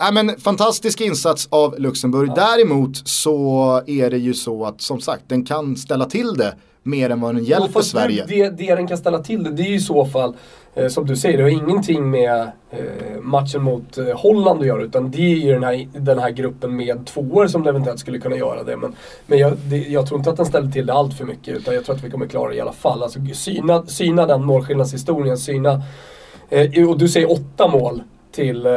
nej, 0.00 0.12
men 0.12 0.40
fantastisk 0.40 1.00
insats 1.00 1.48
av 1.50 1.74
Luxemburg. 1.78 2.30
Däremot 2.34 3.08
så 3.08 3.82
är 3.86 4.10
det 4.10 4.18
ju 4.18 4.34
så 4.34 4.64
att 4.64 4.80
som 4.80 5.00
sagt 5.00 5.22
den 5.26 5.44
kan 5.44 5.76
ställa 5.76 6.04
till 6.04 6.34
det 6.34 6.54
mer 6.82 7.10
än 7.10 7.20
vad 7.20 7.34
den 7.34 7.44
hjälper 7.44 7.80
Sverige. 7.82 8.24
Det, 8.28 8.48
det 8.48 8.74
den 8.74 8.88
kan 8.88 8.98
ställa 8.98 9.18
till 9.18 9.44
det, 9.44 9.50
det 9.50 9.62
är 9.62 9.68
ju 9.68 9.74
i 9.74 9.80
så 9.80 10.06
fall, 10.06 10.36
eh, 10.74 10.88
som 10.88 11.06
du 11.06 11.16
säger, 11.16 11.36
det 11.36 11.42
har 11.42 11.50
ingenting 11.50 12.10
med 12.10 12.50
eh, 12.70 13.20
matchen 13.20 13.62
mot 13.62 13.98
eh, 13.98 14.18
Holland 14.18 14.60
att 14.60 14.66
göra. 14.66 14.82
Utan 14.82 15.10
det 15.10 15.32
är 15.32 15.36
ju 15.36 15.52
den 15.52 15.64
här, 15.64 15.88
den 15.92 16.18
här 16.18 16.30
gruppen 16.30 16.76
med 16.76 17.06
tvåor 17.06 17.46
som 17.46 17.66
eventuellt 17.66 18.00
skulle 18.00 18.18
kunna 18.18 18.36
göra 18.36 18.62
det. 18.62 18.76
Men, 18.76 18.94
men 19.26 19.38
jag, 19.38 19.56
det, 19.56 19.76
jag 19.76 20.06
tror 20.06 20.18
inte 20.18 20.30
att 20.30 20.36
den 20.36 20.46
ställer 20.46 20.70
till 20.70 20.86
det 20.86 20.92
allt 20.92 21.14
för 21.14 21.24
mycket. 21.24 21.56
Utan 21.56 21.74
jag 21.74 21.84
tror 21.84 21.96
att 21.96 22.04
vi 22.04 22.10
kommer 22.10 22.26
klara 22.26 22.48
det 22.48 22.56
i 22.56 22.60
alla 22.60 22.72
fall. 22.72 23.02
Alltså 23.02 23.20
syna, 23.34 23.86
syna 23.86 24.26
den 24.26 24.44
målskillnadshistorien, 24.44 25.38
syna... 25.38 25.82
Eh, 26.48 26.88
och 26.88 26.98
du 26.98 27.08
säger 27.08 27.32
åtta 27.32 27.68
mål 27.68 28.02
till, 28.32 28.66
eh, 28.66 28.72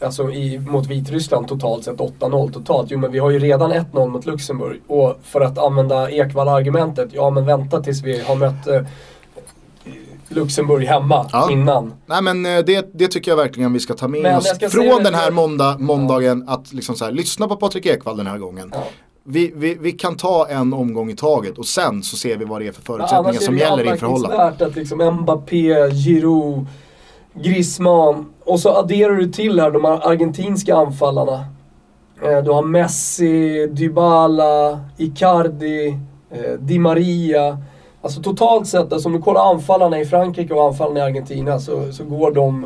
alltså 0.00 0.30
i, 0.30 0.58
mot 0.58 0.86
Vitryssland 0.86 1.48
totalt 1.48 1.84
sett 1.84 1.96
8-0 1.96 2.52
totalt. 2.52 2.90
Jo 2.90 2.98
men 2.98 3.12
vi 3.12 3.18
har 3.18 3.30
ju 3.30 3.38
redan 3.38 3.72
1-0 3.72 4.08
mot 4.08 4.26
Luxemburg. 4.26 4.80
Och 4.86 5.18
för 5.22 5.40
att 5.40 5.58
använda 5.58 6.10
Ekvall-argumentet, 6.10 7.08
ja 7.12 7.30
men 7.30 7.46
vänta 7.46 7.80
tills 7.80 8.02
vi 8.02 8.20
har 8.20 8.36
mött 8.36 8.66
eh, 8.66 8.80
Luxemburg 10.28 10.84
hemma 10.86 11.26
Ja. 11.32 11.50
innan. 11.52 11.92
Nej 12.06 12.22
men 12.22 12.46
eh, 12.46 12.58
det, 12.66 12.90
det 12.94 13.08
tycker 13.08 13.30
jag 13.30 13.36
verkligen 13.36 13.72
vi 13.72 13.80
ska 13.80 13.94
ta 13.94 14.08
med 14.08 14.22
Men 14.22 14.36
oss 14.36 14.52
från 14.70 14.84
det 14.84 15.02
den 15.04 15.14
här 15.14 15.30
måndag, 15.30 15.76
måndagen 15.78 16.48
att 16.48 16.72
liksom 16.72 16.94
så 16.94 17.04
här, 17.04 17.12
lyssna 17.12 17.48
på 17.48 17.56
Patrik 17.56 17.86
Ekwall 17.86 18.16
den 18.16 18.26
här 18.26 18.38
gången. 18.38 18.70
Ja. 18.74 18.84
Vi, 19.24 19.52
vi, 19.56 19.76
vi 19.80 19.92
kan 19.92 20.16
ta 20.16 20.46
en 20.48 20.72
omgång 20.72 21.10
i 21.10 21.16
taget 21.16 21.58
och 21.58 21.66
sen 21.66 22.02
så 22.02 22.16
ser 22.16 22.36
vi 22.36 22.44
vad 22.44 22.60
det 22.60 22.66
är 22.68 22.72
för 22.72 22.82
förutsättningar 22.82 23.22
annars 23.24 23.36
är 23.36 23.40
som 23.44 23.54
det 23.56 23.60
gäller 23.60 23.92
inför 23.92 24.06
Holland. 24.06 24.34
anmärkningsvärt 24.34 24.68
att 24.70 24.76
liksom 24.76 25.14
Mbappé, 25.20 25.90
Giroud, 25.90 26.66
Griezmann 27.34 28.26
och 28.44 28.60
så 28.60 28.68
adderar 28.76 29.12
du 29.14 29.32
till 29.32 29.60
här 29.60 29.70
de 29.70 29.84
här 29.84 30.08
argentinska 30.08 30.76
anfallarna. 30.76 31.44
Eh, 32.22 32.38
Du 32.44 32.50
har 32.50 32.62
Messi, 32.62 33.66
Dybala, 33.66 34.80
Icardi, 34.96 35.88
eh, 36.30 36.52
Di 36.58 36.78
Maria. 36.78 37.58
Alltså 38.02 38.22
totalt 38.22 38.68
sett, 38.68 38.92
alltså 38.92 39.08
om 39.08 39.12
du 39.12 39.22
kollar 39.22 39.50
anfallarna 39.50 40.00
i 40.00 40.04
Frankrike 40.04 40.54
och 40.54 40.66
anfallarna 40.68 41.00
i 41.00 41.02
Argentina 41.02 41.60
så, 41.60 41.92
så 41.92 42.04
går 42.04 42.32
de 42.32 42.64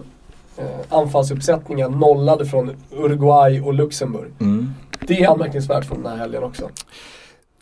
eh, 0.56 0.64
anfallsuppsättningen 0.88 1.90
nollade 1.92 2.46
från 2.46 2.70
Uruguay 2.90 3.60
och 3.60 3.74
Luxemburg. 3.74 4.32
Mm. 4.40 4.74
Det 5.06 5.22
är 5.22 5.30
anmärkningsvärt 5.30 5.84
från 5.84 6.02
den 6.02 6.12
här 6.12 6.18
helgen 6.18 6.44
också. 6.44 6.68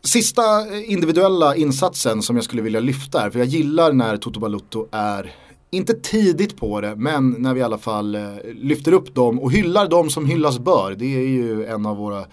Sista 0.03 0.43
eh, 0.43 0.93
individuella 0.93 1.57
insatsen 1.57 2.23
som 2.23 2.37
jag 2.37 2.45
skulle 2.45 2.63
vilja 2.63 2.81
lyfta 2.81 3.19
här, 3.19 3.31
för 3.31 3.39
jag 3.39 3.49
gillar 3.49 3.93
när 3.93 4.17
Toto 4.17 4.41
Balutto 4.41 4.87
är, 4.91 5.35
inte 5.71 5.95
tidigt 5.95 6.57
på 6.57 6.81
det, 6.81 6.97
men 6.97 7.31
när 7.31 7.55
vi 7.55 7.61
i 7.61 7.63
alla 7.63 7.79
fall 7.79 8.15
eh, 8.15 8.23
lyfter 8.55 8.93
upp 8.93 9.15
dem 9.15 9.41
och 9.41 9.53
hyllar 9.53 9.89
dem 9.89 10.11
som 10.11 10.27
hyllas 10.27 10.59
bör. 10.59 10.95
Det 10.99 11.17
är 11.17 11.29
ju 11.29 11.67
en 11.67 11.87
av 11.87 11.97
våra 11.97 12.25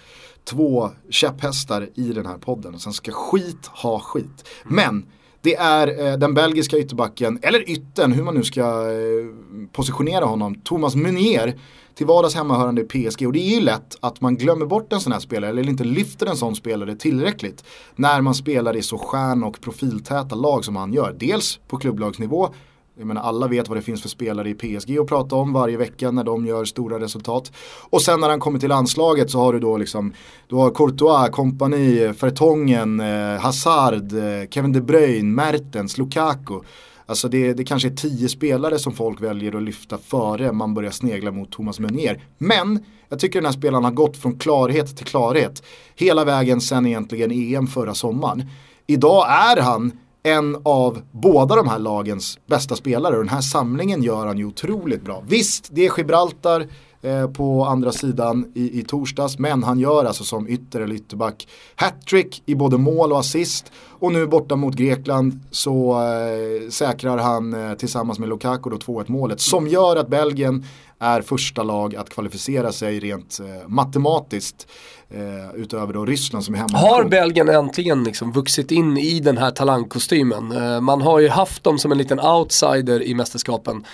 två 0.44 0.90
käpphästar 1.10 1.90
i 1.96 2.14
den 2.14 2.26
här 2.26 2.38
podden. 2.38 2.76
Och 2.76 2.82
sen 2.82 2.94
ska 2.94 3.12
skit 3.12 3.66
ha 3.66 4.00
skit. 4.00 4.50
Men 4.64 5.06
det 5.48 5.56
är 5.56 6.08
eh, 6.08 6.18
den 6.18 6.34
belgiska 6.34 6.78
ytterbacken, 6.78 7.40
eller 7.42 7.70
ytten, 7.70 8.12
hur 8.12 8.24
man 8.24 8.36
nu 8.36 8.44
ska 8.44 8.62
eh, 8.62 9.68
positionera 9.72 10.26
honom, 10.26 10.56
Thomas 10.56 10.96
Meunier 10.96 11.60
till 11.96 12.06
vardags 12.06 12.36
hemmahörande 12.36 12.82
i 12.82 12.86
PSG. 12.86 13.28
Och 13.28 13.34
det 13.34 13.40
är 13.40 13.56
ju 13.56 13.62
lätt 13.62 13.96
att 14.00 14.22
man 14.22 14.38
glömmer 14.38 14.66
bort 14.66 14.94
en 14.94 15.00
sån 15.00 15.12
här 15.12 15.20
spelare 15.20 15.50
eller 15.50 15.70
inte 15.70 15.84
lyfter 15.84 16.26
en 16.26 16.38
sån 16.38 16.56
spelare 16.56 16.96
tillräckligt 16.96 17.64
när 17.96 18.22
man 18.22 18.36
spelar 18.36 18.76
i 18.76 18.82
så 18.82 18.98
stjärn 18.98 19.44
och 19.44 19.62
profiltäta 19.62 20.36
lag 20.36 20.66
som 20.66 20.76
han 20.76 20.94
gör. 20.94 21.16
Dels 21.20 21.60
på 21.68 21.78
klubblagsnivå, 21.78 22.50
jag 22.98 23.08
menar 23.08 23.22
alla 23.22 23.48
vet 23.48 23.68
vad 23.68 23.78
det 23.78 23.82
finns 23.82 24.02
för 24.02 24.10
spelare 24.10 24.50
i 24.50 24.54
PSG 24.54 25.00
att 25.00 25.08
prata 25.08 25.36
om 25.36 25.54
varje 25.54 25.78
vecka 25.78 26.12
när 26.12 26.24
de 26.24 26.46
gör 26.46 26.66
stora 26.66 27.00
resultat. 27.00 27.52
Och 27.90 28.02
sen 28.02 28.20
när 28.20 28.30
han 28.30 28.40
kommer 28.40 28.60
till 28.60 28.70
landslaget 28.70 29.32
så 29.32 29.40
har 29.40 29.54
du 29.54 29.60
då 29.60 29.78
liksom, 29.78 30.14
du 30.48 30.56
har 30.56 30.72
Courtois, 30.72 31.30
kompani, 31.30 32.14
Fertongen, 32.14 33.00
eh, 33.00 33.40
Hazard, 33.40 34.14
eh, 34.14 34.50
Kevin 34.50 34.74
De 34.74 34.82
Bruyne, 34.82 35.30
Mertens, 35.30 35.98
Lukaku. 35.98 36.60
Alltså 37.06 37.28
det, 37.28 37.54
det 37.54 37.64
kanske 37.64 37.88
är 37.88 37.96
tio 37.96 38.30
spelare 38.30 38.80
som 38.80 38.94
folk 38.94 39.22
väljer 39.22 39.56
att 39.58 39.64
lyfta 39.64 39.98
före 39.98 40.52
man 40.52 40.74
börjar 40.74 40.92
snegla 40.92 41.32
mot 41.32 41.52
Thomas 41.52 41.80
Meunier. 41.80 42.24
Men 42.38 42.86
jag 43.10 43.20
tycker 43.20 43.40
den 43.40 43.46
här 43.46 43.54
spelaren 43.60 43.84
har 43.84 43.92
gått 43.92 44.18
från 44.18 44.40
klarhet 44.40 44.98
till 44.98 45.06
klarhet 45.06 45.64
hela 45.96 46.26
vägen 46.26 46.62
sen 46.62 46.86
egentligen 46.86 47.32
EM 47.32 47.68
förra 47.68 47.94
sommaren. 47.94 48.50
Idag 48.88 49.28
är 49.30 49.62
han 49.62 49.92
en 50.28 50.58
av 50.64 51.02
båda 51.12 51.56
de 51.56 51.68
här 51.68 51.80
lagens 51.80 52.40
bästa 52.46 52.76
spelare. 52.76 53.14
Och 53.14 53.24
den 53.24 53.34
här 53.34 53.42
samlingen 53.42 54.04
gör 54.04 54.26
han 54.26 54.38
ju 54.38 54.46
otroligt 54.46 55.02
bra. 55.02 55.24
Visst, 55.28 55.68
det 55.72 55.86
är 55.86 55.98
Gibraltar 55.98 56.68
eh, 57.02 57.28
på 57.28 57.66
andra 57.66 57.92
sidan 57.92 58.52
i, 58.56 58.80
i 58.80 58.84
torsdags 58.84 59.40
men 59.40 59.64
han 59.64 59.80
gör 59.80 60.06
alltså 60.06 60.24
som 60.24 60.48
ytter 60.48 60.82
eller 60.82 60.96
ytterback 60.96 61.48
hattrick 61.76 62.44
i 62.46 62.56
både 62.56 62.78
mål 62.78 63.12
och 63.12 63.20
assist. 63.20 63.72
Och 64.00 64.14
nu 64.14 64.28
borta 64.28 64.56
mot 64.56 64.76
Grekland 64.76 65.40
så 65.52 66.02
eh, 66.02 66.70
säkrar 66.70 67.18
han 67.18 67.54
eh, 67.54 67.74
tillsammans 67.74 68.20
med 68.20 68.30
Lukaku 68.30 68.70
då 68.70 68.78
2-1 68.78 69.06
målet 69.08 69.42
som 69.42 69.68
gör 69.68 69.96
att 69.96 70.08
Belgien 70.08 70.66
är 71.00 71.22
första 71.22 71.64
lag 71.64 71.96
att 71.96 72.10
kvalificera 72.10 72.72
sig 72.72 73.00
rent 73.00 73.40
eh, 73.40 73.68
matematiskt 73.68 74.68
eh, 75.10 75.56
utöver 75.56 75.94
då 75.94 76.06
Ryssland 76.06 76.46
som 76.46 76.54
är 76.54 76.58
hemma. 76.58 76.78
Har 76.78 77.04
Belgien 77.04 77.50
äntligen 77.50 78.04
liksom 78.04 78.32
vuxit 78.32 78.72
in 78.72 78.98
i 78.98 79.20
den 79.20 79.38
här 79.38 79.52
talangkostymen? 79.52 80.52
Eh, 80.52 80.82
Man 80.82 81.02
har 81.02 81.20
ju 81.20 81.30
haft 81.30 81.64
dem 81.64 81.80
som 81.80 81.92
en 81.92 81.98
liten 81.98 82.20
outsider 82.20 83.04
i 83.04 83.14
mästerskapen 83.14 83.86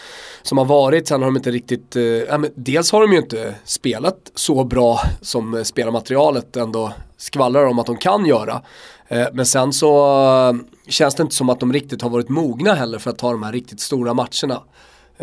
som 0.41 0.57
har 0.57 0.65
varit, 0.65 1.07
sen 1.07 1.21
har 1.21 1.27
de 1.27 1.35
inte 1.37 1.51
riktigt, 1.51 1.95
eh, 1.95 2.03
ja, 2.03 2.43
dels 2.55 2.91
har 2.91 3.01
de 3.01 3.11
ju 3.11 3.17
inte 3.17 3.55
spelat 3.63 4.31
så 4.35 4.63
bra 4.63 4.99
som 5.21 5.53
eh, 5.53 5.63
spelarmaterialet 5.63 6.55
ändå 6.55 6.93
skvallrar 7.17 7.65
om 7.65 7.79
att 7.79 7.85
de 7.85 7.97
kan 7.97 8.25
göra. 8.25 8.61
Eh, 9.07 9.27
men 9.33 9.45
sen 9.45 9.73
så 9.73 10.07
eh, 10.49 10.55
känns 10.87 11.15
det 11.15 11.23
inte 11.23 11.35
som 11.35 11.49
att 11.49 11.59
de 11.59 11.73
riktigt 11.73 12.01
har 12.01 12.09
varit 12.09 12.29
mogna 12.29 12.73
heller 12.73 12.99
för 12.99 13.09
att 13.09 13.17
ta 13.17 13.31
de 13.31 13.43
här 13.43 13.51
riktigt 13.51 13.79
stora 13.79 14.13
matcherna. 14.13 14.61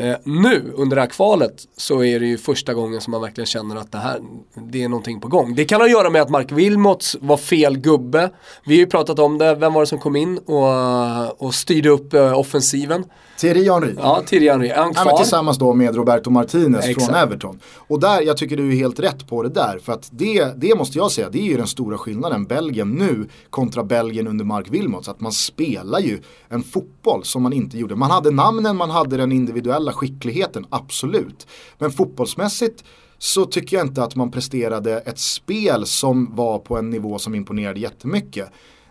Eh, 0.00 0.16
nu 0.24 0.72
under 0.76 0.96
det 0.96 1.02
här 1.02 1.08
kvalet 1.08 1.54
så 1.76 2.04
är 2.04 2.20
det 2.20 2.26
ju 2.26 2.38
första 2.38 2.74
gången 2.74 3.00
som 3.00 3.10
man 3.10 3.20
verkligen 3.20 3.46
känner 3.46 3.76
att 3.76 3.92
det 3.92 3.98
här, 3.98 4.20
det 4.54 4.82
är 4.82 4.88
någonting 4.88 5.20
på 5.20 5.28
gång. 5.28 5.54
Det 5.54 5.64
kan 5.64 5.80
ha 5.80 5.84
att 5.84 5.90
göra 5.92 6.10
med 6.10 6.22
att 6.22 6.30
Mark 6.30 6.52
Wilmots 6.52 7.16
var 7.20 7.36
fel 7.36 7.78
gubbe. 7.78 8.30
Vi 8.64 8.74
har 8.74 8.78
ju 8.78 8.86
pratat 8.86 9.18
om 9.18 9.38
det, 9.38 9.54
vem 9.54 9.72
var 9.72 9.80
det 9.80 9.86
som 9.86 9.98
kom 9.98 10.16
in 10.16 10.38
och, 10.38 11.42
och 11.42 11.54
styrde 11.54 11.88
upp 11.88 12.14
eh, 12.14 12.38
offensiven? 12.38 13.04
Thierry 13.40 13.70
Henry. 13.70 13.94
Ja, 13.98 14.22
Thierry 14.26 14.48
Henry. 14.48 14.68
Han 14.68 14.92
Ja, 14.96 15.02
kvar? 15.02 15.16
tillsammans 15.16 15.58
då 15.58 15.74
med 15.74 15.94
Roberto 15.96 16.30
Martinez 16.30 16.84
Exakt. 16.88 17.06
från 17.06 17.16
Everton. 17.16 17.58
Och 17.76 18.00
där, 18.00 18.22
jag 18.22 18.36
tycker 18.36 18.56
du 18.56 18.70
är 18.72 18.76
helt 18.76 19.00
rätt 19.00 19.26
på 19.28 19.42
det 19.42 19.48
där. 19.48 19.78
För 19.78 19.92
att 19.92 20.08
det, 20.12 20.52
det 20.56 20.74
måste 20.78 20.98
jag 20.98 21.10
säga, 21.12 21.30
det 21.30 21.38
är 21.38 21.46
ju 21.46 21.56
den 21.56 21.66
stora 21.66 21.98
skillnaden. 21.98 22.44
Belgien 22.44 22.90
nu 22.90 23.28
kontra 23.50 23.84
Belgien 23.84 24.26
under 24.26 24.44
Mark 24.44 24.66
Wilmots. 24.70 25.08
Att 25.08 25.20
man 25.20 25.32
spelar 25.32 26.00
ju 26.00 26.18
en 26.48 26.62
fotboll 26.62 27.24
som 27.24 27.42
man 27.42 27.52
inte 27.52 27.78
gjorde. 27.78 27.96
Man 27.96 28.10
hade 28.10 28.30
namnen, 28.30 28.76
man 28.76 28.90
hade 28.90 29.16
den 29.16 29.32
individuella 29.32 29.92
skickligheten, 29.92 30.66
absolut. 30.70 31.46
Men 31.78 31.90
fotbollsmässigt 31.90 32.84
så 33.18 33.44
tycker 33.44 33.76
jag 33.76 33.86
inte 33.86 34.02
att 34.02 34.16
man 34.16 34.30
presterade 34.30 34.98
ett 34.98 35.18
spel 35.18 35.86
som 35.86 36.34
var 36.34 36.58
på 36.58 36.76
en 36.78 36.90
nivå 36.90 37.18
som 37.18 37.34
imponerade 37.34 37.80
jättemycket. 37.80 38.50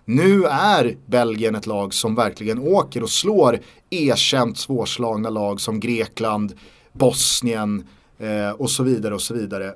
Nu 0.09 0.45
är 0.45 0.97
Belgien 1.05 1.55
ett 1.55 1.67
lag 1.67 1.93
som 1.93 2.15
verkligen 2.15 2.59
åker 2.59 3.03
och 3.03 3.09
slår 3.09 3.59
erkänt 3.89 4.57
svårslagna 4.57 5.29
lag 5.29 5.61
som 5.61 5.79
Grekland, 5.79 6.53
Bosnien 6.93 7.87
eh, 8.17 8.51
och 8.57 8.69
så 8.69 8.83
vidare 8.83 9.13
och 9.13 9.21
så 9.21 9.33
vidare. 9.33 9.73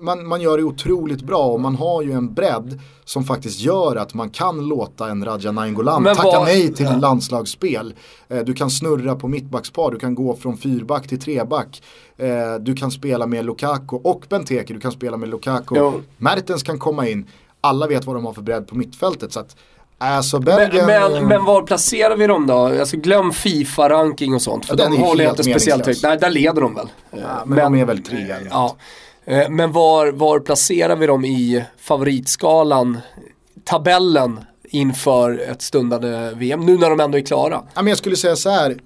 Man, 0.00 0.26
man 0.26 0.40
gör 0.40 0.58
det 0.58 0.64
otroligt 0.64 1.22
bra 1.22 1.46
och 1.46 1.60
man 1.60 1.74
har 1.76 2.02
ju 2.02 2.12
en 2.12 2.34
bredd 2.34 2.80
som 3.04 3.24
faktiskt 3.24 3.60
gör 3.60 3.96
att 3.96 4.14
man 4.14 4.30
kan 4.30 4.68
låta 4.68 5.08
en 5.08 5.24
Raja 5.24 5.52
Nainggolan 5.52 6.04
tacka 6.04 6.22
vad- 6.22 6.44
nej 6.44 6.74
till 6.74 6.86
ja. 6.86 6.96
landslagsspel. 6.96 7.94
Eh, 8.28 8.38
du 8.44 8.54
kan 8.54 8.70
snurra 8.70 9.16
på 9.16 9.28
mittbackspar, 9.28 9.90
du 9.90 9.98
kan 9.98 10.14
gå 10.14 10.36
från 10.36 10.56
fyrback 10.56 11.08
till 11.08 11.20
treback. 11.20 11.82
Eh, 12.16 12.54
du 12.60 12.74
kan 12.74 12.90
spela 12.90 13.26
med 13.26 13.44
Lukaku 13.44 13.96
och 13.96 14.26
Benteke, 14.28 14.74
du 14.74 14.80
kan 14.80 14.92
spela 14.92 15.16
med 15.16 15.28
Lukaku. 15.28 15.74
Jo. 15.78 16.02
Mertens 16.16 16.62
kan 16.62 16.78
komma 16.78 17.08
in. 17.08 17.26
Alla 17.62 17.86
vet 17.86 18.04
vad 18.04 18.16
de 18.16 18.24
har 18.24 18.32
för 18.32 18.42
bredd 18.42 18.66
på 18.66 18.76
mittfältet. 18.76 19.32
Så 19.32 19.40
att, 19.40 19.56
alltså 20.00 20.38
Belgien... 20.38 20.86
Men, 20.86 21.12
men, 21.12 21.14
eh, 21.22 21.28
men 21.28 21.44
var 21.44 21.62
placerar 21.62 22.16
vi 22.16 22.26
dem 22.26 22.46
då? 22.46 22.54
Alltså 22.54 22.96
glöm 22.96 23.32
Fifa-ranking 23.32 24.34
och 24.34 24.42
sånt. 24.42 24.66
För 24.66 24.76
Ja, 24.78 24.88
de 24.88 24.96
håller 24.96 25.30
inte 25.30 25.44
speciellt 25.44 25.86
högt. 25.86 26.02
Nej, 26.02 26.18
där 26.18 26.30
leder 26.30 26.60
de 26.62 26.74
väl. 26.74 26.88
ja, 27.10 27.42
men, 27.46 27.58
de 27.58 27.74
är 27.80 27.84
väl 27.84 28.02
tre. 28.02 28.18
eller 28.18 28.46
Ja. 28.50 28.76
Eh, 29.24 29.48
Men 29.50 29.72
var, 29.72 30.12
var 30.12 30.40
placerar 30.40 30.96
vi 30.96 31.06
dem 31.06 31.24
i 31.24 31.64
favoritskalan, 31.78 32.98
tabellen 33.64 34.40
inför 34.64 35.38
ett 35.50 35.62
stundande 35.62 36.30
VM? 36.34 36.66
Nu 36.66 36.78
när 36.78 36.90
de 36.90 37.00
ändå 37.00 37.18
är 37.18 37.22
klara. 37.22 37.62
Ja, 37.74 37.82
men 37.82 37.86
jag 37.86 37.98
skulle 37.98 38.16
säga 38.16 38.36
så 38.36 38.50
här. 38.50 38.76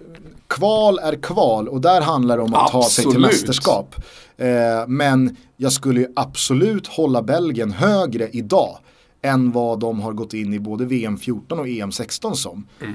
kval 0.46 0.98
är 0.98 1.14
kval 1.22 1.68
och 1.68 1.80
där 1.80 2.00
handlar 2.00 2.36
det 2.36 2.42
om 2.42 2.54
att 2.54 2.72
ta 2.72 2.82
sig 2.82 3.02
till 3.02 3.08
Absolut. 3.10 3.26
mästerskap. 3.30 3.94
Eh, 4.36 4.46
men 4.88 5.36
jag 5.56 5.72
skulle 5.72 6.00
ju 6.00 6.06
absolut 6.16 6.86
hålla 6.86 7.22
Belgien 7.22 7.72
högre 7.72 8.28
idag 8.32 8.78
än 9.24 9.52
vad 9.52 9.80
de 9.80 10.00
har 10.00 10.12
gått 10.12 10.34
in 10.34 10.54
i 10.54 10.58
både 10.58 10.84
VM 10.84 11.18
14 11.18 11.58
och 11.58 11.68
EM 11.68 11.92
16 11.92 12.36
som. 12.36 12.66
Eh, 12.80 12.90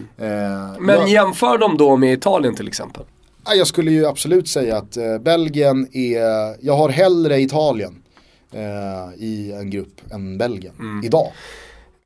Men 0.80 0.88
jag, 0.88 1.10
jämför 1.10 1.58
dem 1.58 1.78
då 1.78 1.98
med 1.98 2.14
Italien 2.14 2.56
till 2.56 2.68
exempel. 2.68 3.04
ja, 3.46 3.54
jag 3.54 3.68
skulle 3.68 3.92
ju 3.92 4.06
absolut 4.06 4.48
säga 4.48 4.78
att 4.78 4.98
eh, 4.98 5.18
Belgien 5.18 5.88
är, 5.92 6.56
jag 6.66 6.78
har 6.78 6.90
hellre 6.90 7.42
Italien 7.42 8.04
eh, 8.52 9.24
i 9.24 9.52
en 9.52 9.70
grupp 9.70 10.02
än 10.12 10.38
Belgien 10.38 11.02
idag. 11.04 11.32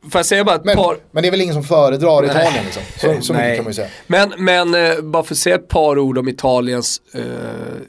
Får 0.10 0.20
jag 0.20 0.26
säga 0.26 0.44
bara 0.44 0.56
ett 0.56 0.66
Men, 0.66 0.76
par... 0.76 0.98
men 1.12 1.24
det 1.24 1.30
är 1.30 1.32
väl 1.32 1.42
ingen 1.42 1.54
som 1.54 1.64
föredrar 1.64 2.26
Italien 2.26 2.64
liksom. 2.64 2.84
Så, 2.98 3.22
så 3.22 3.34
mycket 3.34 3.56
kan 3.56 3.64
man 3.64 3.70
ju 3.70 3.74
säga. 3.74 3.88
Men, 4.08 4.34
men 4.38 4.76
eh, 4.76 5.02
bara 5.02 5.24
för 5.24 5.34
att 5.34 5.38
säga 5.38 5.56
ett 5.56 5.68
par 5.68 6.00
ord 6.00 6.18
om 6.18 6.28
Italiens 6.28 7.02
eh, 7.14 7.24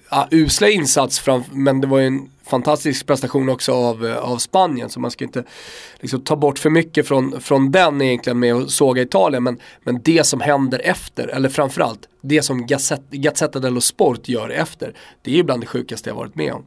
ah, 0.09 0.27
usla 0.31 0.69
insats, 0.69 1.19
fram, 1.19 1.45
men 1.53 1.81
det 1.81 1.87
var 1.87 1.99
ju 1.99 2.07
en 2.07 2.31
fantastisk 2.47 3.07
prestation 3.07 3.49
också 3.49 3.73
av, 3.73 4.07
eh, 4.07 4.17
av 4.17 4.39
Spanien 4.39 4.91
så 4.91 5.01
man 5.01 5.11
ska 5.11 5.25
inte 5.25 5.45
liksom, 6.01 6.21
ta 6.21 6.37
bort 6.37 6.59
för 6.59 6.71
mycket 6.71 7.09
från, 7.09 7.41
från 7.41 7.71
den 7.71 8.03
egentligen 8.03 8.39
med 8.39 8.55
att 8.55 8.71
såga 8.71 9.03
Italien 9.03 9.43
men, 9.43 9.61
men 9.85 10.01
det 10.03 10.27
som 10.27 10.41
händer 10.41 10.81
efter, 10.85 11.29
eller 11.29 11.49
framförallt 11.49 12.09
det 12.23 12.43
som 12.43 12.67
Gazzetta 13.11 13.59
dello 13.59 13.81
Sport 13.81 14.29
gör 14.29 14.49
efter, 14.49 14.95
det 15.23 15.31
är 15.31 15.35
ju 15.35 15.43
bland 15.43 15.63
det 15.63 15.67
sjukaste 15.67 16.11
jag 16.11 16.17
varit 16.17 16.35
med 16.35 16.53
om. 16.53 16.65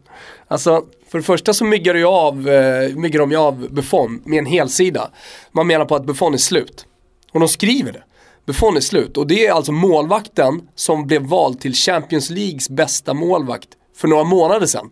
Alltså, 0.47 0.85
för 1.09 1.17
det 1.17 1.23
första 1.23 1.53
så 1.53 1.65
myggar, 1.65 1.95
ju 1.95 2.05
av, 2.05 2.49
eh, 2.49 2.95
myggar 2.95 3.19
de 3.19 3.31
ju 3.31 3.37
av 3.37 3.69
Buffon 3.69 4.21
med 4.25 4.39
en 4.39 4.45
helsida. 4.45 5.11
Man 5.51 5.67
menar 5.67 5.85
på 5.85 5.95
att 5.95 6.05
Buffon 6.05 6.33
är 6.33 6.37
slut. 6.37 6.85
Och 7.31 7.39
de 7.39 7.49
skriver 7.49 7.91
det. 7.91 8.03
Buffon 8.45 8.77
är 8.77 8.81
slut 8.81 9.17
och 9.17 9.27
det 9.27 9.47
är 9.47 9.51
alltså 9.51 9.71
målvakten 9.71 10.67
som 10.75 11.07
blev 11.07 11.21
vald 11.21 11.59
till 11.59 11.73
Champions 11.73 12.29
Leagues 12.29 12.69
bästa 12.69 13.13
målvakt 13.13 13.69
för 13.95 14.07
några 14.07 14.23
månader 14.23 14.65
sedan. 14.67 14.89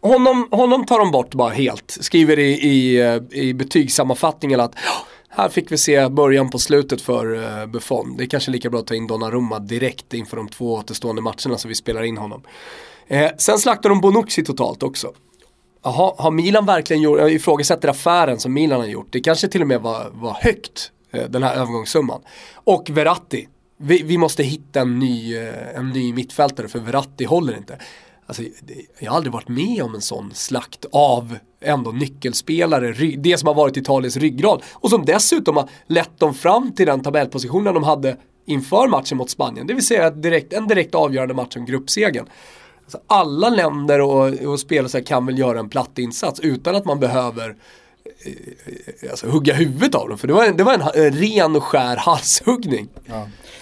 Honom, 0.00 0.48
honom 0.50 0.86
tar 0.86 0.98
de 0.98 1.10
bort 1.10 1.34
bara 1.34 1.50
helt, 1.50 1.96
skriver 2.00 2.38
i, 2.38 2.50
i, 2.50 3.00
eh, 3.00 3.20
i 3.30 3.54
betygssammanfattningen 3.54 4.60
att 4.60 4.74
här 5.28 5.48
fick 5.48 5.72
vi 5.72 5.78
se 5.78 6.08
början 6.08 6.50
på 6.50 6.58
slutet 6.58 7.00
för 7.00 7.34
eh, 7.34 7.66
Buffon. 7.66 8.16
Det 8.16 8.24
är 8.24 8.28
kanske 8.28 8.50
lika 8.50 8.70
bra 8.70 8.80
att 8.80 8.86
ta 8.86 8.94
in 8.94 9.06
Donnarumma 9.06 9.58
direkt 9.58 10.14
inför 10.14 10.36
de 10.36 10.48
två 10.48 10.72
återstående 10.72 11.22
matcherna 11.22 11.58
som 11.58 11.68
vi 11.68 11.74
spelar 11.74 12.02
in 12.02 12.16
honom. 12.16 12.42
Eh, 13.06 13.30
sen 13.38 13.58
slaktar 13.58 13.88
de 13.88 14.00
Bonucci 14.00 14.44
totalt 14.44 14.82
också. 14.82 15.12
Jaha, 15.84 16.14
har 16.18 16.30
Milan 16.30 16.66
verkligen 16.66 17.02
gjort, 17.02 17.18
jag 17.18 17.32
ifrågasätter 17.32 17.88
affären 17.88 18.40
som 18.40 18.52
Milan 18.52 18.80
har 18.80 18.86
gjort. 18.86 19.06
Det 19.10 19.20
kanske 19.20 19.48
till 19.48 19.60
och 19.60 19.68
med 19.68 19.80
var, 19.80 20.10
var 20.12 20.32
högt, 20.40 20.92
eh, 21.12 21.24
den 21.28 21.42
här 21.42 21.54
övergångssumman. 21.54 22.20
Och 22.54 22.90
Verratti. 22.90 23.48
Vi, 23.76 24.02
vi 24.02 24.18
måste 24.18 24.42
hitta 24.42 24.80
en 24.80 24.98
ny, 24.98 25.36
eh, 25.36 25.76
en 25.78 25.88
ny 25.88 26.12
mittfältare 26.12 26.68
för 26.68 26.78
Verratti 26.78 27.24
håller 27.24 27.56
inte. 27.56 27.78
Alltså, 28.26 28.42
jag 28.98 29.10
har 29.10 29.16
aldrig 29.16 29.32
varit 29.32 29.48
med 29.48 29.82
om 29.82 29.94
en 29.94 30.00
sån 30.00 30.30
slakt 30.34 30.84
av 30.92 31.38
ändå 31.60 31.90
nyckelspelare, 31.90 33.16
det 33.16 33.38
som 33.38 33.46
har 33.46 33.54
varit 33.54 33.76
Italiens 33.76 34.16
ryggrad. 34.16 34.62
Och 34.72 34.90
som 34.90 35.04
dessutom 35.04 35.56
har 35.56 35.68
lett 35.86 36.20
dem 36.20 36.34
fram 36.34 36.74
till 36.74 36.86
den 36.86 37.02
tabellpositionen 37.02 37.74
de 37.74 37.82
hade 37.82 38.16
inför 38.46 38.88
matchen 38.88 39.18
mot 39.18 39.30
Spanien. 39.30 39.66
Det 39.66 39.74
vill 39.74 39.86
säga 39.86 40.10
direkt, 40.10 40.52
en 40.52 40.68
direkt 40.68 40.94
avgörande 40.94 41.34
match 41.34 41.56
om 41.56 41.64
gruppsegern. 41.64 42.26
Alltså 42.84 42.98
alla 43.06 43.48
länder 43.48 44.00
och, 44.00 44.32
och 44.32 44.60
spelare 44.60 45.02
kan 45.02 45.26
väl 45.26 45.38
göra 45.38 45.58
en 45.58 45.68
platt 45.68 45.98
insats 45.98 46.40
utan 46.40 46.76
att 46.76 46.84
man 46.84 47.00
behöver 47.00 47.56
eh, 48.24 49.10
alltså, 49.10 49.26
hugga 49.28 49.54
huvudet 49.54 49.94
av 49.94 50.08
dem. 50.08 50.18
För 50.18 50.28
det 50.28 50.34
var 50.34 50.44
en, 50.44 50.56
det 50.56 50.64
var 50.64 50.74
en, 50.74 51.04
en 51.04 51.12
ren 51.12 51.56
och 51.56 51.64
skär 51.64 51.96
halshuggning. 51.96 52.88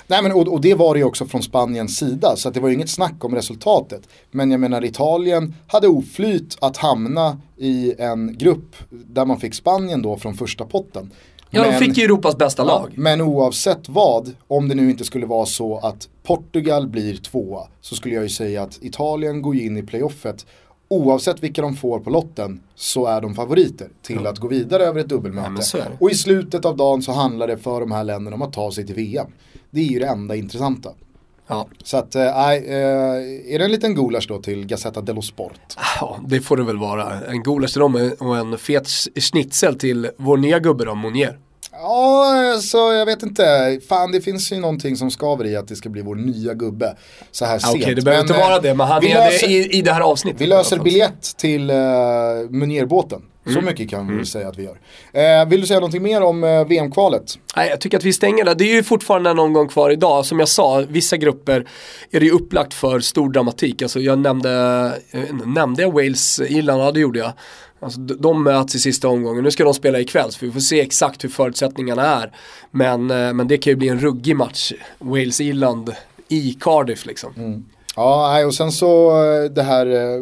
Nej 0.07 0.23
men 0.23 0.33
och, 0.33 0.49
och 0.49 0.61
det 0.61 0.75
var 0.75 0.95
det 0.95 0.99
ju 0.99 1.05
också 1.05 1.27
från 1.27 1.43
Spaniens 1.43 1.97
sida 1.97 2.37
så 2.37 2.49
att 2.49 2.55
det 2.55 2.61
var 2.61 2.69
ju 2.69 2.75
inget 2.75 2.91
snack 2.91 3.25
om 3.25 3.35
resultatet. 3.35 4.09
Men 4.31 4.51
jag 4.51 4.61
menar 4.61 4.85
Italien 4.85 5.55
hade 5.67 5.89
oflyt 5.89 6.57
att 6.61 6.77
hamna 6.77 7.41
i 7.57 7.95
en 7.99 8.39
grupp 8.39 8.77
där 8.91 9.25
man 9.25 9.41
fick 9.41 9.55
Spanien 9.55 10.03
då 10.03 10.17
från 10.17 10.35
första 10.35 10.65
potten. 10.65 11.11
Ja, 11.55 11.63
de 11.65 11.71
Men- 11.71 11.79
fick 11.79 11.97
ju 11.99 12.05
Europas 12.05 12.37
bästa 12.39 12.63
Ja, 12.63 12.67
lag. 12.67 12.93
Men 12.97 13.21
oavsett 13.21 13.89
vad, 13.89 14.31
om 14.49 14.69
det 14.69 14.75
nu 14.75 14.91
inte 14.91 15.05
skulle 15.05 15.27
vara 15.27 15.47
så 15.47 15.79
att 15.79 16.09
Portugal 16.23 16.89
blir 16.89 17.17
tvåa 17.17 17.67
så 17.81 17.95
skulle 17.95 18.15
jag 18.15 18.23
ju 18.25 18.29
säga 18.31 18.63
att 18.63 18.79
Italien 18.83 19.43
går 19.43 19.57
in 19.57 19.77
i 19.77 19.83
playoffet 19.83 20.47
Oavsett 20.89 21.43
vilka 21.43 21.63
de 21.63 21.77
får 21.77 22.01
på 22.01 22.11
lotten 22.11 22.61
så 22.75 23.07
är 23.07 23.21
de 23.21 23.35
favoriter 23.35 23.89
till 24.03 24.27
att 24.27 24.39
gå 24.39 24.49
vidare 24.49 24.83
över 24.85 25.01
ett 25.01 25.07
Ja, 25.11 25.17
dubbelmöte. 25.17 25.77
det. 25.79 25.85
Och 26.01 26.11
i 26.11 26.15
slutet 26.15 26.65
av 26.65 26.77
dagen 26.77 27.03
så 27.03 27.13
handlar 27.13 27.47
det 27.47 27.57
för 27.59 27.81
de 27.81 27.93
här 27.93 28.05
länderna 28.05 28.35
om 28.37 28.43
att 28.43 28.53
ta 28.53 28.73
sig 28.73 28.87
till 28.87 28.95
VM. 28.95 29.27
Det 29.71 29.81
är 29.81 29.85
ju 29.85 29.99
det 29.99 30.07
enda 30.07 30.37
intressanta. 30.37 30.91
Ja. 31.53 31.67
Så 31.85 31.97
att, 31.97 32.15
eh, 32.15 32.23
nej, 32.37 32.65
eh, 32.69 33.55
är 33.55 33.59
det 33.59 33.65
en 33.65 33.73
liten 33.73 33.95
gulasch 33.95 34.29
då 34.29 34.39
till 34.43 34.67
Gazzetta 34.67 35.01
dello 35.01 35.23
Sport? 35.23 35.53
ja, 36.01 36.19
det 36.27 36.41
får 36.41 36.57
det 36.57 36.63
väl 36.65 36.79
vara. 36.79 37.21
En 37.29 37.43
gulasch 37.43 37.71
till 37.73 37.81
dem 37.81 38.11
och 38.21 38.37
en 38.37 38.59
fet 38.59 38.89
schnitzel 39.21 39.79
till 39.79 40.11
vår 40.17 40.37
nya 40.37 40.59
gubbe 40.59 40.85
då, 40.85 40.95
Monier. 40.95 41.39
Ja, 41.73 42.59
så 42.63 42.77
jag 42.93 43.07
vet 43.07 43.23
inte. 43.23 43.79
Fan, 43.89 44.13
det 44.13 44.21
finns 44.21 44.53
ju 44.53 44.57
någonting 44.61 44.97
som 44.97 45.11
skaver 45.11 45.47
i 45.47 45.57
att 45.57 45.69
det 45.69 45.77
ska 45.77 45.89
bli 45.89 46.03
vår 46.03 46.15
nya 46.15 46.55
gubbe 46.55 46.97
så 47.31 47.45
här 47.45 47.53
Ja, 47.55 47.59
sent. 47.59 47.83
Okej, 47.83 47.95
det 47.95 48.03
behöver 48.03 48.23
inte 48.23 48.33
Men, 48.33 48.43
vara 48.43 48.57
eh, 48.57 48.63
det, 48.63 48.75
men 48.75 48.87
han 48.87 49.05
är 49.05 49.09
löser- 49.15 49.47
det 49.49 49.53
i, 49.53 49.79
i 49.79 49.83
det 49.83 49.93
här 49.93 50.01
avsnittet. 50.01 50.41
Vi 50.41 50.47
löser 50.47 50.79
biljett 50.79 51.23
till 51.37 51.71
uh, 51.71 51.77
Munierbåten. 52.51 53.23
Så 53.47 53.61
mycket 53.61 53.91
kan 53.91 54.09
vi 54.09 54.17
väl 54.17 54.27
säga 54.27 54.49
att 54.49 54.59
vi 54.59 54.63
gör. 54.65 54.79
Eh, 55.43 55.49
vill 55.49 55.61
du 55.61 55.67
säga 55.67 55.81
någonting 55.81 56.03
mer 56.03 56.23
om 56.23 56.45
eh, 56.45 56.65
VM-kvalet? 56.65 57.39
Nej, 57.57 57.69
jag 57.71 57.81
tycker 57.81 57.97
att 57.99 58.05
vi 58.05 58.13
stänger 58.13 58.45
där. 58.45 58.55
Det 58.55 58.65
är 58.65 58.75
ju 58.75 58.83
fortfarande 58.83 59.31
en 59.31 59.39
omgång 59.39 59.69
kvar 59.69 59.91
idag. 59.91 60.27
Som 60.27 60.39
jag 60.39 60.49
sa, 60.49 60.85
vissa 60.89 61.17
grupper 61.17 61.67
är 62.11 62.21
det 62.21 62.27
ju 62.27 62.33
upplagt 62.33 62.75
för 62.75 63.01
stor 63.01 63.31
dramatik. 63.33 63.83
Alltså 63.83 64.01
jag 64.01 64.19
nämnde, 64.19 64.51
eh, 65.11 65.21
nämnde 65.47 65.83
jag 65.83 65.93
Wales, 65.93 66.41
Irland? 66.41 66.83
Ja 66.83 66.93
det 66.93 67.01
gjorde 67.01 67.19
jag. 67.19 67.33
Alltså, 67.81 68.01
de- 68.01 68.43
möts 68.45 68.75
i 68.75 68.79
sista 68.79 69.09
omgången. 69.09 69.45
Nu 69.45 69.51
ska 69.51 69.65
de 69.65 69.75
spela 69.75 70.01
ikväll 70.01 70.33
så 70.33 70.47
vi 70.47 70.53
får 70.53 70.61
se 70.61 70.81
exakt 70.81 71.25
hur 71.25 71.29
förutsättningarna 71.29 72.23
är. 72.23 72.33
Men, 72.71 73.11
eh, 73.11 73.33
men 73.33 73.49
det 73.49 73.59
kan 73.59 73.71
ju 73.71 73.77
bli 73.77 73.89
en 73.89 74.01
ruggig 74.01 74.37
match. 74.37 74.73
Wales-Irland 74.99 75.93
i 76.29 76.57
Cardiff 76.61 77.07
liksom. 77.07 77.65
Ja, 77.97 78.31
nej, 78.33 78.45
och 78.45 78.55
sen 78.55 78.73
så 78.73 79.11
eh, 79.25 79.51
det 79.51 79.63
här 79.63 79.87
eh, 79.87 80.21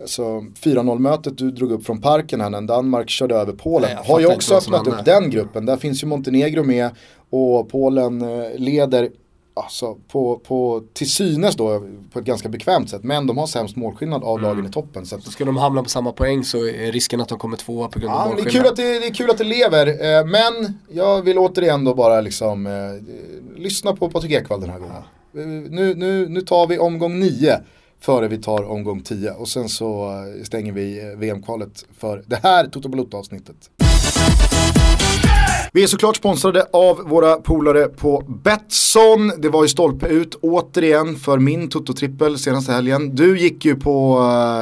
alltså, 0.00 0.22
4-0 0.40 0.98
mötet 0.98 1.38
du 1.38 1.50
drog 1.50 1.72
upp 1.72 1.86
från 1.86 2.00
parken 2.00 2.40
här 2.40 2.50
när 2.50 2.60
Danmark 2.60 3.10
körde 3.10 3.34
över 3.34 3.52
Polen. 3.52 3.90
Nej, 3.94 3.98
jag 4.06 4.14
har 4.14 4.20
ju 4.20 4.26
också 4.26 4.54
öppnat 4.54 4.86
upp 4.86 5.04
den 5.04 5.30
gruppen. 5.30 5.66
Där 5.66 5.76
finns 5.76 6.02
ju 6.02 6.06
Montenegro 6.06 6.64
med 6.64 6.90
och 7.30 7.68
Polen 7.68 8.22
eh, 8.22 8.58
leder 8.58 9.08
alltså, 9.54 9.96
på, 10.08 10.36
på, 10.38 10.82
till 10.92 11.10
synes 11.10 11.56
då 11.56 11.82
på 12.12 12.18
ett 12.18 12.24
ganska 12.24 12.48
bekvämt 12.48 12.90
sätt. 12.90 13.04
Men 13.04 13.26
de 13.26 13.38
har 13.38 13.46
sämst 13.46 13.76
målskillnad 13.76 14.24
av 14.24 14.40
lagen 14.40 14.66
i 14.66 14.70
toppen. 14.70 15.06
Så 15.06 15.16
att, 15.16 15.22
ska 15.22 15.44
de 15.44 15.56
hamna 15.56 15.82
på 15.82 15.88
samma 15.88 16.12
poäng 16.12 16.44
så 16.44 16.66
är 16.66 16.92
risken 16.92 17.20
att 17.20 17.28
de 17.28 17.38
kommer 17.38 17.56
tvåa 17.56 17.88
på 17.88 17.98
grund 17.98 18.12
av 18.12 18.18
Ja, 18.18 18.24
det, 18.24 18.30
är 18.30 18.44
målskillnad. 18.44 18.64
kul 18.64 18.70
att 18.70 18.76
det, 18.76 18.98
det 18.98 19.06
är 19.06 19.14
kul 19.14 19.30
att 19.30 19.38
det 19.38 19.44
lever, 19.44 19.86
eh, 19.86 20.26
men 20.26 20.78
jag 20.88 21.22
vill 21.22 21.38
återigen 21.38 21.84
då 21.84 21.94
bara 21.94 22.20
liksom 22.20 22.66
eh, 22.66 22.72
lyssna 23.60 23.96
på 23.96 24.10
Patrik 24.10 24.32
Ekwall 24.32 24.60
den 24.60 24.70
här 24.70 24.78
gången. 24.78 24.94
Eh, 25.34 25.70
nu, 25.70 25.94
nu, 25.94 26.28
nu 26.28 26.40
tar 26.40 26.66
vi 26.66 26.78
omgång 26.78 27.20
9 27.20 27.60
före 28.00 28.28
vi 28.28 28.38
tar 28.38 28.70
omgång 28.70 29.00
10 29.02 29.30
och 29.30 29.48
sen 29.48 29.68
så 29.68 30.10
eh, 30.38 30.44
stänger 30.44 30.72
vi 30.72 30.98
eh, 31.12 31.18
VM-kvalet 31.18 31.84
för 31.98 32.22
det 32.26 32.40
här 32.42 32.66
Toto 32.66 32.88
Balotto 32.88 33.16
avsnittet. 33.16 33.56
Vi 35.72 35.82
är 35.82 35.86
såklart 35.86 36.16
sponsrade 36.16 36.66
av 36.72 36.96
våra 36.96 37.36
polare 37.36 37.86
på 37.86 38.24
Betsson. 38.44 39.32
Det 39.38 39.48
var 39.48 39.62
ju 39.62 39.68
stolpe 39.68 40.06
ut 40.06 40.34
återigen 40.34 41.16
för 41.16 41.38
min 41.38 41.68
Toto-trippel 41.68 42.36
senaste 42.38 42.72
helgen. 42.72 43.14
Du 43.16 43.38
gick 43.38 43.64
ju 43.64 43.76
på... 43.76 44.18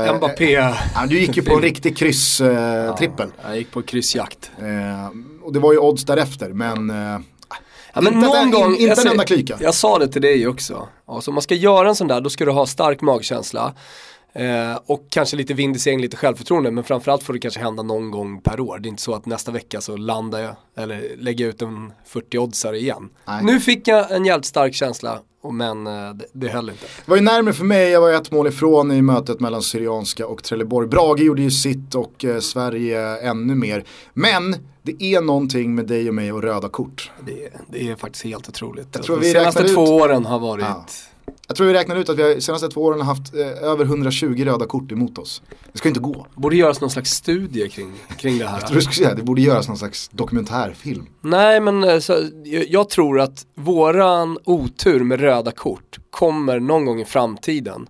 eh, 0.09 0.17
Mbappé. 0.17 0.53
Ja, 0.53 0.75
du 1.09 1.19
gick 1.21 1.37
ju 1.37 1.43
på 1.43 1.55
en 1.55 1.63
riktig 1.63 1.97
kryss-trippel. 1.97 3.29
Jag 3.45 3.57
gick 3.59 3.71
på 3.73 3.83
kryssjakt. 3.83 4.51
Eh, 4.59 5.09
och 5.43 5.53
det 5.53 5.59
var 5.59 5.73
ju 5.73 5.79
odds 5.79 6.05
därefter, 6.05 6.49
men... 6.53 6.93
Ja, 7.99 8.03
men 8.03 8.15
Inte 8.15 8.27
någon 8.27 8.37
en- 8.37 8.51
gång, 8.51 8.75
inte 8.77 9.01
en 9.01 9.09
enda 9.09 9.25
klyka. 9.25 9.57
Jag 9.61 9.75
sa 9.75 9.99
det 9.99 10.09
till 10.09 10.23
dig 10.23 10.47
också. 10.49 10.89
Alltså, 11.07 11.31
om 11.31 11.35
man 11.35 11.43
ska 11.43 11.55
göra 11.55 11.89
en 11.89 11.95
sån 11.95 12.09
där, 12.09 12.21
då 12.21 12.31
ska 12.31 12.45
du 12.45 12.51
ha 12.51 12.67
stark 12.67 13.01
magkänsla. 13.01 13.75
Eh, 14.33 14.79
och 14.87 15.07
kanske 15.11 15.37
lite 15.37 15.55
vind 15.55 15.77
i 15.77 15.79
seglen, 15.79 16.01
lite 16.03 16.17
självförtroende. 16.17 16.71
Men 16.71 16.85
framförallt 16.85 17.23
får 17.23 17.33
det 17.33 17.39
kanske 17.39 17.61
hända 17.61 17.83
någon 17.83 18.11
gång 18.11 18.41
per 18.41 18.61
år. 18.61 18.79
Det 18.79 18.87
är 18.87 18.91
inte 18.91 19.03
så 19.03 19.15
att 19.15 19.27
nästa 19.27 19.53
vecka 19.53 19.81
så 19.81 19.97
landar 19.97 20.39
jag, 20.41 20.55
eller 20.77 21.17
lägger 21.19 21.47
ut 21.49 21.63
en 21.63 21.93
40-oddsare 22.13 22.77
igen. 22.77 23.09
Nej. 23.27 23.45
Nu 23.45 23.61
fick 23.61 23.89
jag 23.89 24.11
en 24.13 24.25
jävligt 24.25 24.47
stark 24.47 24.75
känsla, 24.75 25.19
men 25.53 25.87
eh, 25.87 25.93
det, 26.15 26.27
det 26.33 26.49
höll 26.49 26.71
inte. 26.71 26.85
det 27.05 27.11
var 27.11 27.17
ju 27.17 27.23
närmare 27.23 27.55
för 27.55 27.65
mig, 27.65 27.89
jag 27.91 28.01
var 28.01 28.13
ett 28.13 28.31
mål 28.31 28.47
ifrån 28.47 28.93
i 28.93 29.03
mötet 29.03 29.41
mellan 29.41 29.63
Syrianska 29.63 30.27
och 30.27 30.43
Trelleborg. 30.43 30.89
Brage 30.89 31.21
gjorde 31.21 31.43
ju 31.43 31.51
sitt 31.51 31.95
och 31.95 32.25
eh, 32.25 32.39
Sverige 32.41 33.17
ännu 33.19 33.55
mer. 33.55 33.85
Men 34.15 34.57
det 34.93 35.05
är 35.15 35.21
någonting 35.21 35.75
med 35.75 35.87
dig 35.87 36.09
och 36.09 36.15
mig 36.15 36.33
och 36.33 36.43
röda 36.43 36.69
kort. 36.69 37.11
Det, 37.27 37.49
det 37.71 37.89
är 37.89 37.97
faktiskt 37.97 38.25
helt 38.25 38.49
otroligt. 38.49 38.89
Jag 38.93 39.03
tror 39.03 39.17
De 39.17 39.23
vi 39.27 39.33
senaste 39.33 39.63
räknar 39.63 39.75
två 39.75 39.83
ut- 39.85 39.89
åren 40.03 40.27
har 40.27 40.39
varit... 40.39 40.65
Ja. 40.65 40.87
Jag 41.49 41.57
tror 41.57 41.67
vi 41.67 41.73
räknar 41.75 41.97
ut 41.97 42.09
att 42.09 42.19
vi 42.19 42.23
har 42.23 42.35
de 42.35 42.41
senaste 42.41 42.69
två 42.69 42.81
åren 42.83 43.01
har 43.01 43.07
haft 43.07 43.35
eh, 43.35 43.41
över 43.47 43.85
120 43.85 44.45
röda 44.45 44.67
kort 44.67 44.93
emot 44.93 45.19
oss. 45.19 45.43
Det 45.73 45.79
ska 45.79 45.89
inte 45.89 46.01
gå. 46.01 46.27
Borde 46.35 46.57
göras 46.57 46.81
någon 46.81 46.91
slags 46.91 47.11
studie 47.11 47.69
kring, 47.69 47.93
kring 48.19 48.39
det 48.39 48.47
här. 48.47 48.59
Jag 48.59 48.67
tror 48.67 48.75
du 48.77 48.83
skulle 48.83 48.95
säga, 48.95 49.15
det 49.15 49.23
borde 49.23 49.43
göras 49.43 49.69
någon 49.69 49.77
slags 49.79 50.09
dokumentärfilm. 50.09 51.07
Nej 51.21 51.61
men 51.61 51.85
eh, 51.85 51.99
så, 51.99 52.13
jag, 52.45 52.69
jag 52.69 52.89
tror 52.89 53.21
att 53.21 53.47
våran 53.55 54.39
otur 54.45 55.01
med 55.05 55.21
röda 55.21 55.51
kort 55.51 55.99
kommer 56.11 56.61
någon 56.61 56.85
gång 56.85 57.01
i 57.01 57.05
framtiden 57.05 57.87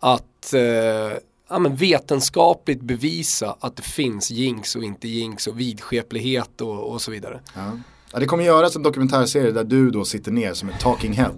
att 0.00 0.54
eh, 0.54 1.18
ja, 1.48 1.58
men 1.58 1.76
vetenskapligt 1.76 2.80
bevisa 2.80 3.56
att 3.60 3.76
det 3.76 3.82
finns 3.82 4.30
jinx 4.30 4.76
och 4.76 4.84
inte 4.84 5.08
jinx 5.08 5.46
och 5.46 5.60
vidskeplighet 5.60 6.60
och, 6.60 6.92
och 6.92 7.02
så 7.02 7.10
vidare. 7.10 7.40
Ja. 7.54 7.72
Ja, 8.12 8.18
det 8.18 8.26
kommer 8.26 8.44
göras 8.44 8.76
en 8.76 8.82
dokumentärserie 8.82 9.50
där 9.50 9.64
du 9.64 9.90
då 9.90 10.04
sitter 10.04 10.32
ner 10.32 10.54
som 10.54 10.68
ett 10.68 10.80
talking 10.80 11.12
head 11.12 11.34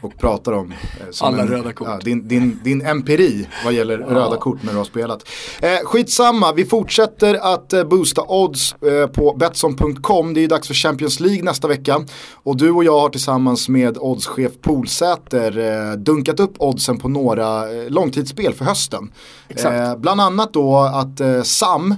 och 0.00 0.18
pratar 0.18 0.52
om 0.52 0.72
eh, 0.72 1.06
Alla 1.20 1.42
en, 1.42 1.48
röda 1.48 1.72
kort. 1.72 1.88
Ja, 1.90 1.98
din, 2.04 2.28
din, 2.28 2.60
din 2.64 2.86
empiri 2.86 3.48
vad 3.64 3.72
gäller 3.72 3.98
röda 3.98 4.36
kort 4.36 4.62
när 4.62 4.72
du 4.72 4.78
har 4.78 4.84
spelat. 4.84 5.28
Eh, 5.60 5.70
skitsamma, 5.84 6.52
vi 6.52 6.64
fortsätter 6.64 7.54
att 7.54 7.72
eh, 7.72 7.84
boosta 7.84 8.22
odds 8.28 8.74
eh, 8.82 9.06
på 9.06 9.36
Betsson.com. 9.38 10.34
Det 10.34 10.40
är 10.40 10.42
ju 10.42 10.48
dags 10.48 10.66
för 10.66 10.74
Champions 10.74 11.20
League 11.20 11.42
nästa 11.42 11.68
vecka. 11.68 12.00
Och 12.32 12.56
du 12.56 12.70
och 12.70 12.84
jag 12.84 13.00
har 13.00 13.08
tillsammans 13.08 13.68
med 13.68 13.98
oddschef 13.98 14.52
Polsäter 14.60 15.58
eh, 15.58 15.96
dunkat 15.96 16.40
upp 16.40 16.54
oddsen 16.58 16.98
på 16.98 17.08
några 17.08 17.72
eh, 17.72 17.90
långtidsspel 17.90 18.54
för 18.54 18.64
hösten. 18.64 19.12
Exakt. 19.48 19.74
Eh, 19.74 19.96
bland 19.96 20.20
annat 20.20 20.52
då 20.52 20.78
att 20.78 21.46
Sam 21.46 21.94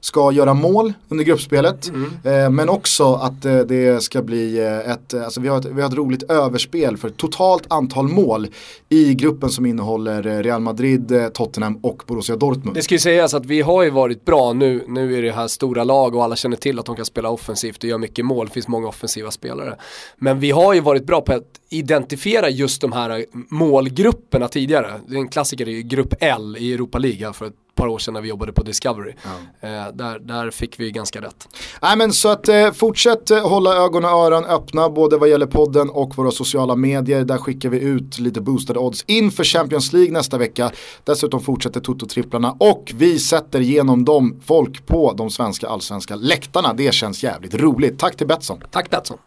ska 0.00 0.32
göra 0.32 0.54
mål 0.54 0.92
under 1.08 1.24
gruppspelet. 1.24 1.90
Eh, 2.24 2.50
men 2.50 2.68
också 2.68 3.14
att 3.14 3.44
eh, 3.44 3.58
det 3.58 4.02
ska 4.02 4.22
bli 4.22 4.58
eh, 4.58 4.92
ett, 4.92 5.14
eh, 5.14 5.24
alltså 5.24 5.40
vi 5.40 5.48
har 5.48 5.58
ett, 5.58 5.64
vi 5.64 5.80
har 5.82 5.88
ett 5.88 5.94
roligt 5.94 6.22
överspel 6.22 6.96
för 6.96 7.08
totalt 7.08 7.64
antal 7.68 8.08
mål 8.08 8.46
i 8.88 9.14
gruppen 9.14 9.50
som 9.50 9.66
innehåller 9.66 10.26
eh, 10.26 10.42
Real 10.42 10.60
Madrid, 10.60 11.12
Tottenham 11.34 11.78
och 11.82 12.02
Borussia 12.06 12.36
Dortmund. 12.36 12.74
Det 12.74 12.82
ska 12.82 12.94
ju 12.94 12.98
sägas 12.98 13.34
att 13.34 13.46
vi 13.46 13.60
har 13.60 13.82
ju 13.82 13.90
varit 13.90 14.24
bra 14.24 14.52
nu, 14.52 14.84
nu 14.88 15.18
är 15.18 15.22
det 15.22 15.32
här 15.32 15.48
stora 15.48 15.84
lag 15.84 16.14
och 16.14 16.24
alla 16.24 16.36
känner 16.36 16.56
till 16.56 16.78
att 16.78 16.86
de 16.86 16.96
kan 16.96 17.04
spela 17.04 17.30
offensivt 17.30 17.84
och 17.84 17.88
göra 17.88 17.98
mycket 17.98 18.24
mål, 18.24 18.46
det 18.46 18.52
finns 18.52 18.68
många 18.68 18.88
offensiva 18.88 19.30
spelare. 19.30 19.76
Men 20.16 20.40
vi 20.40 20.50
har 20.50 20.74
ju 20.74 20.80
varit 20.80 21.06
bra 21.06 21.20
på 21.20 21.32
att 21.32 21.44
identifiera 21.70 22.50
just 22.50 22.80
de 22.80 22.92
här 22.92 23.24
målgrupperna 23.48 24.48
tidigare. 24.48 24.92
Det 25.08 25.14
är 25.14 25.18
en 25.18 25.28
klassiker 25.28 25.68
i 25.68 25.82
grupp 25.82 26.14
L 26.20 26.56
i 26.58 26.74
Europa 26.74 26.98
League 26.98 27.32
för 27.32 27.46
ett 27.46 27.54
par 27.78 27.88
år 27.88 27.98
sedan 27.98 28.14
när 28.14 28.20
vi 28.20 28.28
jobbade 28.28 28.52
på 28.52 28.62
Discovery. 28.62 29.14
Eh, 29.60 29.68
där, 29.94 30.18
där 30.18 30.50
fick 30.50 30.80
vi 30.80 30.90
ganska 30.90 31.20
rätt. 31.20 31.48
Nej 31.82 31.96
men 31.96 32.12
så 32.12 32.28
att 32.28 32.48
eh, 32.48 32.72
fortsätt 32.72 33.30
eh, 33.30 33.48
hålla 33.48 33.76
ögon 33.76 34.04
och 34.04 34.10
öron 34.10 34.44
öppna 34.44 34.90
både 34.90 35.16
vad 35.16 35.28
gäller 35.28 35.46
podden 35.46 35.90
och 35.90 36.16
våra 36.16 36.30
sociala 36.30 36.76
medier. 36.76 37.24
Där 37.24 37.38
skickar 37.38 37.68
vi 37.68 37.80
ut 37.80 38.18
lite 38.18 38.40
boostade 38.40 38.78
odds 38.78 39.04
inför 39.06 39.44
Champions 39.44 39.92
League 39.92 40.12
nästa 40.12 40.38
vecka. 40.38 40.70
Dessutom 41.04 41.40
fortsätter 41.40 41.80
Toto-tripplarna 41.80 42.56
och 42.60 42.92
vi 42.94 43.18
sätter 43.18 43.60
igenom 43.60 44.04
dem 44.04 44.40
folk 44.44 44.86
på 44.86 45.12
de 45.12 45.30
svenska 45.30 45.68
allsvenska 45.68 46.16
läktarna. 46.16 46.74
Det 46.74 46.94
känns 46.94 47.22
jävligt 47.24 47.54
roligt. 47.54 47.98
Tack 47.98 48.16
till 48.16 48.26
Betsson. 48.26 48.62
Tack 48.70 48.90
Betsson. 48.90 49.18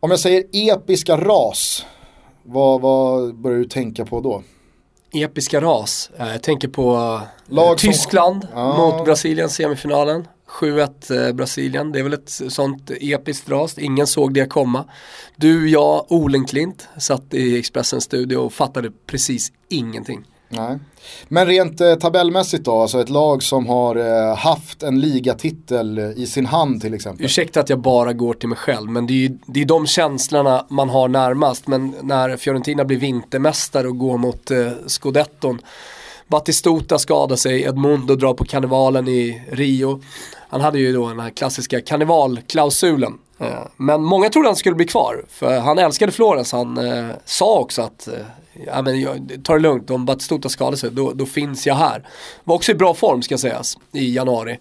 Om 0.00 0.10
jag 0.10 0.20
säger 0.20 0.44
episka 0.52 1.16
ras, 1.16 1.84
vad, 2.42 2.80
vad 2.80 3.34
börjar 3.34 3.58
du 3.58 3.64
tänka 3.64 4.04
på 4.04 4.20
då? 4.20 4.42
Episka 5.12 5.60
ras. 5.60 6.10
Eh, 6.18 6.28
Jag 6.28 6.42
tänker 6.42 6.68
på 6.68 6.94
eh, 6.94 7.54
Lag 7.54 7.80
som- 7.80 7.90
Tyskland 7.92 8.46
Ja. 8.54 8.76
mot 8.78 9.04
Brasilien 9.04 9.48
semifinalen. 9.50 10.28
7-1 10.60 11.10
eh, 11.10 11.32
Brasilien, 11.32 11.92
det 11.92 11.98
är 11.98 12.02
väl 12.02 12.12
ett 12.12 12.30
sånt 12.48 12.90
episkt 13.00 13.48
ras, 13.48 13.78
ingen 13.78 14.06
såg 14.06 14.34
det 14.34 14.46
komma. 14.46 14.84
Du, 15.36 15.70
jag, 15.70 16.12
Olenklint 16.12 16.88
satt 16.98 17.34
i 17.34 17.58
Expressens 17.58 18.04
studio 18.04 18.36
och 18.36 18.52
fattade 18.52 18.90
precis 19.06 19.52
ingenting. 19.68 20.24
Nej. 20.52 20.78
Men 21.28 21.46
rent 21.46 21.80
eh, 21.80 21.94
tabellmässigt 21.94 22.64
då, 22.64 22.80
alltså 22.80 23.00
ett 23.00 23.08
lag 23.08 23.42
som 23.42 23.66
har 23.66 23.96
eh, 23.96 24.36
haft 24.36 24.82
en 24.82 25.00
ligatitel 25.00 25.98
eh, 25.98 26.10
i 26.10 26.26
sin 26.26 26.46
hand 26.46 26.80
till 26.80 26.94
exempel. 26.94 27.26
Ursäkta 27.26 27.60
att 27.60 27.68
jag 27.68 27.78
bara 27.78 28.12
går 28.12 28.34
till 28.34 28.48
mig 28.48 28.58
själv, 28.58 28.90
men 28.90 29.06
det 29.06 29.12
är 29.12 29.28
ju 29.28 29.38
det 29.46 29.60
är 29.60 29.64
de 29.64 29.86
känslorna 29.86 30.66
man 30.68 30.88
har 30.88 31.08
närmast. 31.08 31.66
Men 31.66 31.94
när 32.02 32.36
Fiorentina 32.36 32.84
blir 32.84 32.98
vintermästare 32.98 33.88
och 33.88 33.98
går 33.98 34.18
mot 34.18 34.50
eh, 34.50 34.72
scudetton. 34.86 35.58
Batistuta 36.28 36.98
skadar 36.98 37.36
sig, 37.36 37.62
Edmundo 37.62 38.14
drar 38.14 38.34
på 38.34 38.44
karnevalen 38.44 39.08
i 39.08 39.42
Rio. 39.50 40.02
Han 40.48 40.60
hade 40.60 40.78
ju 40.78 40.92
då 40.92 41.08
den 41.08 41.20
här 41.20 41.30
klassiska 41.30 41.80
karnevalklausulen. 41.80 43.18
Eh, 43.40 43.66
Men 43.76 44.02
många 44.02 44.28
trodde 44.28 44.48
han 44.48 44.56
skulle 44.56 44.74
bli 44.74 44.86
kvar, 44.86 45.24
för 45.28 45.58
han 45.58 45.78
älskade 45.78 46.12
Florens. 46.12 46.52
Han 46.52 46.78
eh, 46.78 47.08
sa 47.24 47.58
också 47.58 47.82
att 47.82 48.08
eh, 48.08 48.14
ja, 48.66 48.82
men 48.82 49.00
jag, 49.00 49.40
ta 49.44 49.52
det 49.52 49.58
lugnt, 49.58 49.90
om 49.90 50.04
Batistuta 50.04 50.48
skadar 50.48 50.76
sig 50.76 50.90
då, 50.90 51.12
då 51.12 51.26
finns 51.26 51.66
jag 51.66 51.74
här. 51.74 52.08
Var 52.44 52.54
också 52.54 52.72
i 52.72 52.74
bra 52.74 52.94
form 52.94 53.22
ska 53.22 53.38
sägas 53.38 53.78
i 53.92 54.14
januari. 54.14 54.58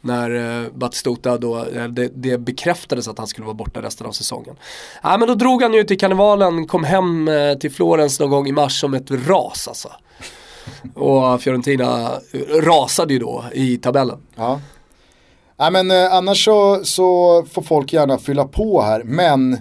När 0.00 0.60
eh, 0.64 0.70
Batistuta 0.72 1.38
då, 1.38 1.58
eh, 1.58 1.84
det, 1.84 2.10
det 2.14 2.38
bekräftades 2.38 3.08
att 3.08 3.18
han 3.18 3.26
skulle 3.26 3.44
vara 3.46 3.54
borta 3.54 3.82
resten 3.82 4.06
av 4.06 4.12
säsongen. 4.12 4.56
Ja, 5.02 5.16
men 5.18 5.28
då 5.28 5.34
drog 5.34 5.62
han 5.62 5.74
ju 5.74 5.84
till 5.84 5.98
karnevalen, 5.98 6.66
kom 6.66 6.84
hem 6.84 7.28
eh, 7.28 7.54
till 7.54 7.70
Florens 7.70 8.20
någon 8.20 8.30
gång 8.30 8.48
i 8.48 8.52
mars 8.52 8.80
som 8.80 8.94
ett 8.94 9.10
ras 9.10 9.68
alltså. 9.68 9.88
Och 10.94 11.42
Fiorentina 11.42 12.10
rasade 12.62 13.12
ju 13.12 13.18
då 13.18 13.44
i 13.52 13.76
tabellen. 13.78 14.18
Ja. 14.36 14.60
Nej 15.60 15.70
men 15.70 15.90
eh, 15.90 16.14
annars 16.14 16.44
så, 16.44 16.84
så 16.84 17.42
får 17.50 17.62
folk 17.62 17.92
gärna 17.92 18.18
fylla 18.18 18.44
på 18.44 18.82
här. 18.82 19.02
Men 19.04 19.52
eh, 19.52 19.60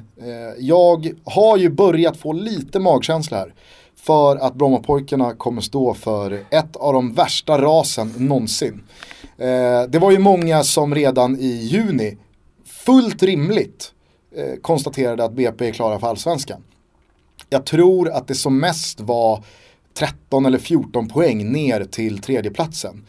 jag 0.58 1.12
har 1.26 1.58
ju 1.58 1.70
börjat 1.70 2.18
få 2.18 2.34
lite 2.34 2.80
magkänsla 2.80 3.38
här. 3.38 3.54
För 3.95 4.36
att 4.36 4.56
Brommapojkarna 4.56 5.34
kommer 5.34 5.62
stå 5.62 5.93
för 5.93 6.43
ett 6.50 6.76
av 6.76 6.93
de 6.93 7.14
värsta 7.14 7.62
rasen 7.62 8.14
någonsin. 8.18 8.84
Eh, 9.38 9.84
det 9.89 10.00
var 10.00 10.12
ju 10.12 10.20
många 10.20 10.64
som 10.64 10.95
redan 10.95 11.39
i 11.39 11.47
juni, 11.47 12.18
fullt 12.66 13.24
rimligt, 13.24 13.91
eh, 14.36 14.60
konstaterade 14.62 15.24
att 15.24 15.34
BP 15.34 15.68
är 15.68 15.72
klara 15.72 16.00
för 16.00 16.08
allsvenskan. 16.08 16.64
Jag 17.50 17.66
tror 17.66 18.10
att 18.10 18.28
det 18.28 18.36
som 18.36 18.60
mest 18.60 19.00
var 19.00 19.43
13 19.93 20.45
eller 20.45 20.60
14 20.60 21.08
poäng 21.08 21.52
ner 21.52 21.84
till 21.84 22.20
tredjeplatsen. 22.20 23.06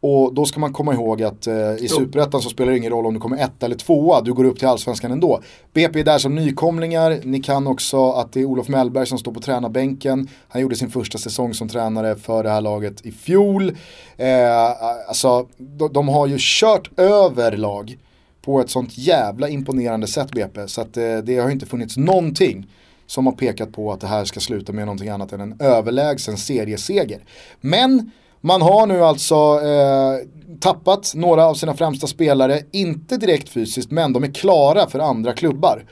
Och 0.00 0.34
då 0.34 0.44
ska 0.44 0.60
man 0.60 0.72
komma 0.72 0.94
ihåg 0.94 1.22
att 1.22 1.46
eh, 1.46 1.74
i 1.74 1.88
superettan 1.88 2.42
så 2.42 2.50
spelar 2.50 2.72
det 2.72 2.78
ingen 2.78 2.92
roll 2.92 3.06
om 3.06 3.14
du 3.14 3.20
kommer 3.20 3.44
ett 3.44 3.62
eller 3.62 3.76
tvåa, 3.76 4.20
du 4.20 4.32
går 4.32 4.44
upp 4.44 4.58
till 4.58 4.68
allsvenskan 4.68 5.12
ändå. 5.12 5.40
BP 5.72 6.00
är 6.00 6.04
där 6.04 6.18
som 6.18 6.34
nykomlingar, 6.34 7.20
ni 7.24 7.40
kan 7.40 7.66
också 7.66 8.10
att 8.10 8.32
det 8.32 8.40
är 8.40 8.44
Olof 8.44 8.68
Mellberg 8.68 9.06
som 9.06 9.18
står 9.18 9.32
på 9.32 9.40
tränarbänken. 9.40 10.28
Han 10.48 10.62
gjorde 10.62 10.76
sin 10.76 10.90
första 10.90 11.18
säsong 11.18 11.54
som 11.54 11.68
tränare 11.68 12.16
för 12.16 12.42
det 12.42 12.50
här 12.50 12.60
laget 12.60 13.06
i 13.06 13.12
fjol. 13.12 13.76
Eh, 14.16 15.08
alltså, 15.08 15.46
de, 15.56 15.92
de 15.92 16.08
har 16.08 16.26
ju 16.26 16.36
kört 16.40 16.98
över 16.98 17.56
lag 17.56 17.98
på 18.42 18.60
ett 18.60 18.70
sånt 18.70 18.98
jävla 18.98 19.48
imponerande 19.48 20.06
sätt 20.06 20.32
BP. 20.32 20.68
Så 20.68 20.80
att 20.80 20.96
eh, 20.96 21.18
det 21.18 21.38
har 21.38 21.50
inte 21.50 21.66
funnits 21.66 21.96
någonting 21.96 22.66
som 23.06 23.26
har 23.26 23.32
pekat 23.32 23.72
på 23.72 23.92
att 23.92 24.00
det 24.00 24.06
här 24.06 24.24
ska 24.24 24.40
sluta 24.40 24.72
med 24.72 24.86
någonting 24.86 25.08
annat 25.08 25.32
än 25.32 25.40
en 25.40 25.56
överlägsen 25.60 26.36
serieseger. 26.36 27.20
Men 27.60 28.10
man 28.40 28.62
har 28.62 28.86
nu 28.86 29.04
alltså 29.04 29.34
eh, 29.34 30.28
tappat 30.60 31.12
några 31.14 31.46
av 31.46 31.54
sina 31.54 31.74
främsta 31.74 32.06
spelare, 32.06 32.60
inte 32.72 33.16
direkt 33.16 33.48
fysiskt 33.48 33.90
men 33.90 34.12
de 34.12 34.24
är 34.24 34.32
klara 34.32 34.86
för 34.88 34.98
andra 34.98 35.32
klubbar. 35.32 35.84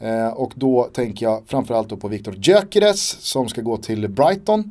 Eh, 0.00 0.28
och 0.28 0.52
då 0.54 0.88
tänker 0.92 1.26
jag 1.26 1.42
framförallt 1.46 1.88
då 1.88 1.96
på 1.96 2.08
Viktor 2.08 2.34
Gyökeres 2.34 3.16
som 3.20 3.48
ska 3.48 3.60
gå 3.60 3.76
till 3.76 4.08
Brighton. 4.08 4.70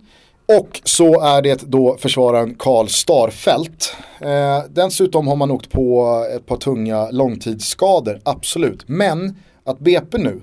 Och 0.59 0.81
så 0.83 1.21
är 1.21 1.41
det 1.41 1.61
då 1.61 1.97
försvararen 1.99 2.55
Karl 2.59 2.87
Starfelt. 2.87 3.95
Eh, 4.19 4.59
dessutom 4.69 5.27
har 5.27 5.35
man 5.35 5.51
åkt 5.51 5.71
på 5.71 6.25
ett 6.35 6.45
par 6.45 6.57
tunga 6.57 7.09
långtidsskador, 7.11 8.21
absolut. 8.23 8.83
Men 8.87 9.35
att 9.63 9.79
BP 9.79 10.17
nu 10.17 10.41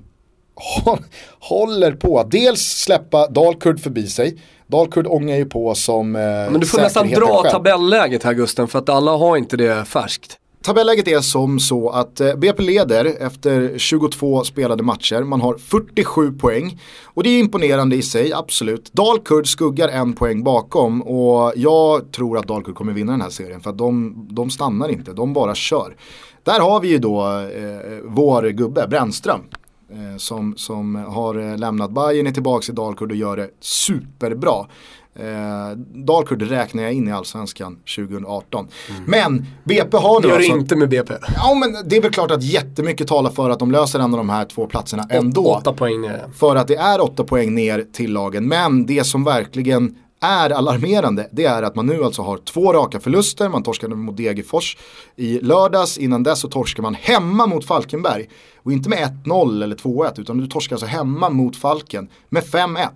håller 1.40 1.92
på 1.92 2.18
att 2.18 2.30
dels 2.30 2.60
släppa 2.60 3.26
Dalkurd 3.26 3.80
förbi 3.80 4.06
sig. 4.06 4.38
Dalkurd 4.70 5.06
ångar 5.06 5.36
ju 5.36 5.44
på 5.44 5.74
som 5.74 6.16
eh, 6.16 6.22
Men 6.22 6.60
du 6.60 6.66
får 6.66 6.78
nästan 6.78 7.08
dra 7.08 7.42
själv. 7.42 7.50
tabelläget 7.52 8.24
här 8.24 8.34
Gusten, 8.34 8.68
för 8.68 8.78
att 8.78 8.88
alla 8.88 9.16
har 9.16 9.36
inte 9.36 9.56
det 9.56 9.84
färskt. 9.84 10.36
Tabelläget 10.62 11.08
är 11.08 11.20
som 11.20 11.60
så 11.60 11.90
att 11.90 12.20
eh, 12.20 12.34
BP 12.34 12.62
leder 12.62 13.04
efter 13.26 13.78
22 13.78 14.44
spelade 14.44 14.82
matcher. 14.82 15.22
Man 15.22 15.40
har 15.40 15.54
47 15.54 16.32
poäng. 16.32 16.80
Och 17.04 17.22
det 17.22 17.30
är 17.30 17.40
imponerande 17.40 17.96
i 17.96 18.02
sig, 18.02 18.32
absolut. 18.32 18.92
Dalkurd 18.92 19.46
skuggar 19.46 19.88
en 19.88 20.12
poäng 20.12 20.44
bakom 20.44 21.02
och 21.02 21.52
jag 21.56 22.12
tror 22.12 22.38
att 22.38 22.46
Dalkurd 22.48 22.74
kommer 22.74 22.92
vinna 22.92 23.12
den 23.12 23.20
här 23.20 23.30
serien 23.30 23.60
för 23.60 23.70
att 23.70 23.78
de, 23.78 24.14
de 24.30 24.50
stannar 24.50 24.88
inte, 24.88 25.12
de 25.12 25.32
bara 25.32 25.54
kör. 25.54 25.96
Där 26.42 26.60
har 26.60 26.80
vi 26.80 26.88
ju 26.88 26.98
då 26.98 27.26
eh, 27.26 27.98
vår 28.04 28.48
gubbe, 28.48 28.86
Brännström. 28.88 29.40
Eh, 29.92 30.16
som, 30.16 30.56
som 30.56 30.94
har 30.94 31.50
eh, 31.50 31.58
lämnat 31.58 31.90
Bayern 31.90 32.26
är 32.26 32.30
tillbaka 32.30 32.72
i 32.72 32.74
Dalkurd 32.74 33.10
och 33.10 33.16
gör 33.16 33.36
det 33.36 33.50
superbra. 33.60 34.66
Eh, 35.14 35.76
Dalkurd 35.94 36.42
räknar 36.42 36.82
jag 36.82 36.92
in 36.92 37.08
i 37.08 37.12
allsvenskan 37.12 37.78
2018. 37.96 38.68
Men 39.06 39.46
BP 39.64 39.96
har 39.96 40.20
nu 40.20 40.28
gör 40.28 40.38
det 40.38 40.44
alltså... 40.44 40.58
inte 40.58 40.76
med 40.76 40.88
BP. 40.88 41.14
Ja 41.36 41.54
men 41.54 41.88
det 41.88 41.96
är 41.96 42.02
väl 42.02 42.12
klart 42.12 42.30
att 42.30 42.42
jättemycket 42.42 43.08
talar 43.08 43.30
för 43.30 43.50
att 43.50 43.58
de 43.58 43.70
löser 43.70 43.98
en 43.98 44.12
av 44.12 44.16
de 44.18 44.28
här 44.28 44.44
två 44.44 44.66
platserna 44.66 45.06
ändå. 45.10 45.54
Åtta 45.54 45.72
poäng 45.72 46.00
ner. 46.00 46.24
För 46.34 46.56
att 46.56 46.68
det 46.68 46.76
är 46.76 47.00
åtta 47.00 47.24
poäng 47.24 47.54
ner 47.54 47.86
till 47.92 48.12
lagen. 48.12 48.48
Men 48.48 48.86
det 48.86 49.04
som 49.04 49.24
verkligen 49.24 49.96
är 50.20 50.50
alarmerande 50.50 51.28
det 51.32 51.44
är 51.44 51.62
att 51.62 51.74
man 51.74 51.86
nu 51.86 52.04
alltså 52.04 52.22
har 52.22 52.36
två 52.36 52.72
raka 52.72 53.00
förluster. 53.00 53.48
Man 53.48 53.62
torskade 53.62 53.94
mot 53.94 54.16
Degerfors 54.16 54.76
i 55.16 55.38
lördags. 55.38 55.98
Innan 55.98 56.22
dess 56.22 56.40
så 56.40 56.48
torskar 56.48 56.82
man 56.82 56.94
hemma 56.94 57.46
mot 57.46 57.64
Falkenberg. 57.64 58.28
Och 58.62 58.72
inte 58.72 58.88
med 58.88 59.22
1-0 59.24 59.62
eller 59.62 59.76
2-1 59.76 60.20
utan 60.20 60.38
du 60.38 60.46
torskar 60.46 60.76
alltså 60.76 60.86
hemma 60.86 61.30
mot 61.30 61.56
Falken 61.56 62.08
med 62.28 62.42
5-1. 62.42 62.88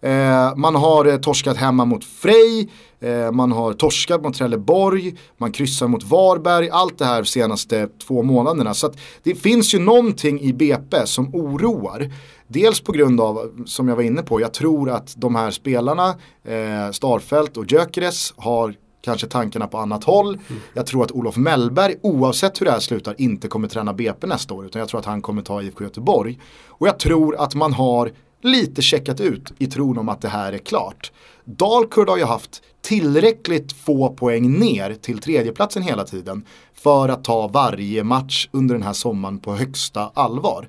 Eh, 0.00 0.56
man 0.56 0.74
har 0.74 1.04
eh, 1.04 1.16
torskat 1.16 1.56
hemma 1.56 1.84
mot 1.84 2.04
Frej, 2.04 2.68
eh, 3.00 3.32
man 3.32 3.52
har 3.52 3.72
torskat 3.72 4.22
mot 4.22 4.34
Trelleborg, 4.34 5.16
man 5.36 5.52
kryssar 5.52 5.88
mot 5.88 6.04
Varberg, 6.04 6.70
allt 6.70 6.98
det 6.98 7.04
här 7.04 7.24
senaste 7.24 7.88
två 8.06 8.22
månaderna. 8.22 8.74
Så 8.74 8.86
att 8.86 8.98
det 9.22 9.34
finns 9.34 9.74
ju 9.74 9.78
någonting 9.78 10.40
i 10.40 10.52
BP 10.52 11.06
som 11.06 11.34
oroar. 11.34 12.10
Dels 12.48 12.80
på 12.80 12.92
grund 12.92 13.20
av, 13.20 13.64
som 13.66 13.88
jag 13.88 13.96
var 13.96 14.02
inne 14.02 14.22
på, 14.22 14.40
jag 14.40 14.52
tror 14.52 14.90
att 14.90 15.14
de 15.16 15.34
här 15.34 15.50
spelarna, 15.50 16.08
eh, 16.44 16.90
Starfelt 16.92 17.56
och 17.56 17.72
Gyökeres 17.72 18.34
har 18.36 18.74
kanske 19.00 19.26
tankarna 19.26 19.66
på 19.66 19.78
annat 19.78 20.04
håll. 20.04 20.38
Jag 20.74 20.86
tror 20.86 21.04
att 21.04 21.12
Olof 21.12 21.36
Mellberg, 21.36 21.94
oavsett 22.02 22.60
hur 22.60 22.66
det 22.66 22.72
här 22.72 22.80
slutar, 22.80 23.14
inte 23.18 23.48
kommer 23.48 23.68
träna 23.68 23.92
BP 23.92 24.26
nästa 24.26 24.54
år. 24.54 24.66
Utan 24.66 24.80
jag 24.80 24.88
tror 24.88 25.00
att 25.00 25.06
han 25.06 25.22
kommer 25.22 25.42
ta 25.42 25.62
IFK 25.62 25.84
Göteborg. 25.84 26.38
Och 26.66 26.88
jag 26.88 26.98
tror 26.98 27.36
att 27.36 27.54
man 27.54 27.72
har 27.72 28.12
lite 28.42 28.82
checkat 28.82 29.20
ut 29.20 29.52
i 29.58 29.66
tron 29.66 29.98
om 29.98 30.08
att 30.08 30.20
det 30.20 30.28
här 30.28 30.52
är 30.52 30.58
klart. 30.58 31.12
Dalkurd 31.44 32.08
har 32.08 32.16
ju 32.16 32.24
haft 32.24 32.62
tillräckligt 32.80 33.72
få 33.72 34.08
poäng 34.08 34.58
ner 34.58 34.94
till 34.94 35.18
tredjeplatsen 35.18 35.82
hela 35.82 36.04
tiden 36.04 36.44
för 36.74 37.08
att 37.08 37.24
ta 37.24 37.48
varje 37.48 38.04
match 38.04 38.48
under 38.52 38.74
den 38.74 38.82
här 38.82 38.92
sommaren 38.92 39.38
på 39.38 39.54
högsta 39.54 40.10
allvar. 40.14 40.68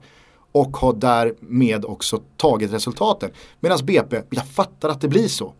Och 0.52 0.78
har 0.78 0.94
därmed 0.94 1.86
också 1.86 2.22
tagit 2.38 2.74
resultaten. 2.74 3.32
Medan 3.60 3.80
BP, 3.84 4.22
jag 4.30 4.48
fattar 4.48 4.90
att 4.90 5.02
det 5.02 5.08
blir 5.08 5.28
så. 5.28 5.54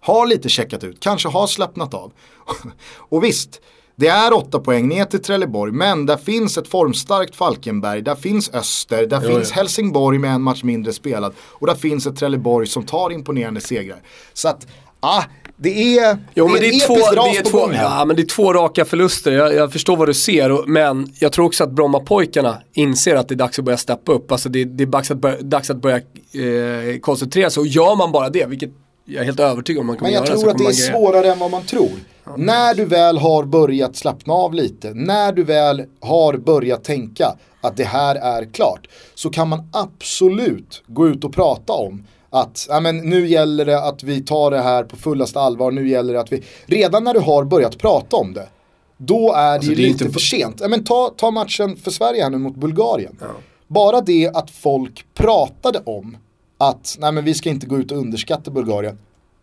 Har 0.00 0.26
lite 0.26 0.48
checkat 0.48 0.84
ut, 0.84 1.00
kanske 1.00 1.28
har 1.28 1.46
slappnat 1.46 1.94
av. 1.94 2.12
och 2.96 3.24
visst, 3.24 3.60
det 3.96 4.08
är 4.08 4.32
åtta 4.32 4.58
poäng 4.60 4.88
ner 4.88 5.04
till 5.04 5.22
Trelleborg, 5.22 5.72
men 5.72 6.06
där 6.06 6.16
finns 6.16 6.58
ett 6.58 6.68
formstarkt 6.68 7.36
Falkenberg, 7.36 8.02
där 8.02 8.14
finns 8.14 8.50
Öster, 8.54 9.06
där 9.06 9.20
finns 9.20 9.50
Helsingborg 9.50 10.18
med 10.18 10.34
en 10.34 10.42
match 10.42 10.62
mindre 10.62 10.92
spelad 10.92 11.34
och 11.40 11.66
där 11.66 11.74
finns 11.74 12.06
ett 12.06 12.16
Trelleborg 12.16 12.66
som 12.66 12.82
tar 12.82 13.12
imponerande 13.12 13.60
segrar. 13.60 14.02
Så 14.32 14.48
att, 14.48 14.66
ah, 15.00 15.22
det 15.56 15.98
är, 15.98 16.18
Jo 16.34 16.48
det 16.48 16.58
är 16.58 16.60
det 16.60 16.66
är, 16.66 16.86
två, 16.86 16.94
ras 16.94 17.32
det, 17.32 17.38
är 17.38 17.42
på 17.42 17.50
två, 17.50 17.58
gång 17.58 17.72
här. 17.72 17.84
ja, 17.84 18.04
men 18.04 18.16
det 18.16 18.22
är 18.22 18.26
två 18.26 18.52
raka 18.52 18.84
förluster, 18.84 19.32
jag, 19.32 19.54
jag 19.54 19.72
förstår 19.72 19.96
vad 19.96 20.08
du 20.08 20.14
ser. 20.14 20.52
Och, 20.52 20.68
men 20.68 21.12
jag 21.18 21.32
tror 21.32 21.46
också 21.46 21.64
att 21.64 21.70
Brommapojkarna 21.70 22.58
inser 22.72 23.16
att 23.16 23.28
det 23.28 23.34
är 23.34 23.36
dags 23.36 23.58
att 23.58 23.64
börja 23.64 23.78
steppa 23.78 24.12
upp. 24.12 24.32
Alltså 24.32 24.48
det, 24.48 24.64
det 24.64 24.84
är 24.84 24.86
dags 24.86 25.10
att 25.10 25.18
börja, 25.18 25.36
dags 25.40 25.70
att 25.70 25.76
börja 25.76 25.96
eh, 25.96 26.98
koncentrera 27.00 27.50
sig. 27.50 27.60
Och 27.60 27.66
gör 27.66 27.96
man 27.96 28.12
bara 28.12 28.28
det, 28.28 28.46
vilket 28.46 28.70
jag 29.04 29.20
är 29.20 29.24
helt 29.24 29.40
övertygad 29.40 29.80
om 29.80 29.86
man 29.86 29.96
kommer 29.96 30.10
Men 30.10 30.14
jag 30.14 30.26
göra. 30.26 30.38
tror 30.38 30.50
att 30.50 30.58
det 30.58 30.64
är 30.64 30.92
svårare 30.92 31.32
än 31.32 31.38
vad 31.38 31.50
man 31.50 31.62
tror. 31.62 31.90
När 32.36 32.74
du 32.74 32.84
väl 32.84 33.18
har 33.18 33.44
börjat 33.44 33.96
slappna 33.96 34.34
av 34.34 34.54
lite, 34.54 34.94
när 34.94 35.32
du 35.32 35.44
väl 35.44 35.84
har 36.00 36.36
börjat 36.36 36.84
tänka 36.84 37.36
att 37.60 37.76
det 37.76 37.84
här 37.84 38.14
är 38.14 38.44
klart, 38.52 38.88
så 39.14 39.30
kan 39.30 39.48
man 39.48 39.68
absolut 39.72 40.82
gå 40.86 41.08
ut 41.08 41.24
och 41.24 41.32
prata 41.32 41.72
om 41.72 42.06
att 42.32 42.66
ja, 42.68 42.80
men 42.80 42.96
nu 42.98 43.28
gäller 43.28 43.64
det 43.64 43.82
att 43.84 44.02
vi 44.02 44.20
tar 44.20 44.50
det 44.50 44.60
här 44.62 44.84
på 44.84 44.96
fullaste 44.96 45.40
allvar, 45.40 45.70
nu 45.70 45.88
gäller 45.88 46.12
det 46.12 46.20
att 46.20 46.32
vi... 46.32 46.42
Redan 46.66 47.04
när 47.04 47.14
du 47.14 47.20
har 47.20 47.44
börjat 47.44 47.78
prata 47.78 48.16
om 48.16 48.34
det, 48.34 48.48
då 48.96 49.32
är 49.32 49.58
det 49.58 49.66
ju 49.66 49.74
det 49.74 49.82
lite 49.82 50.04
inte- 50.04 50.12
för 50.12 50.20
sent. 50.20 50.56
Ja, 50.60 50.68
men 50.68 50.84
ta, 50.84 51.12
ta 51.16 51.30
matchen 51.30 51.76
för 51.76 51.90
Sverige 51.90 52.22
här 52.22 52.30
nu 52.30 52.38
mot 52.38 52.56
Bulgarien. 52.56 53.18
Bara 53.68 54.00
det 54.00 54.30
att 54.34 54.50
folk 54.50 55.04
pratade 55.14 55.82
om 55.84 56.16
att 56.58 56.96
nej 57.00 57.12
men 57.12 57.24
vi 57.24 57.34
ska 57.34 57.50
inte 57.50 57.66
gå 57.66 57.78
ut 57.78 57.92
och 57.92 57.98
underskatta 57.98 58.50
Bulgarien. 58.50 58.98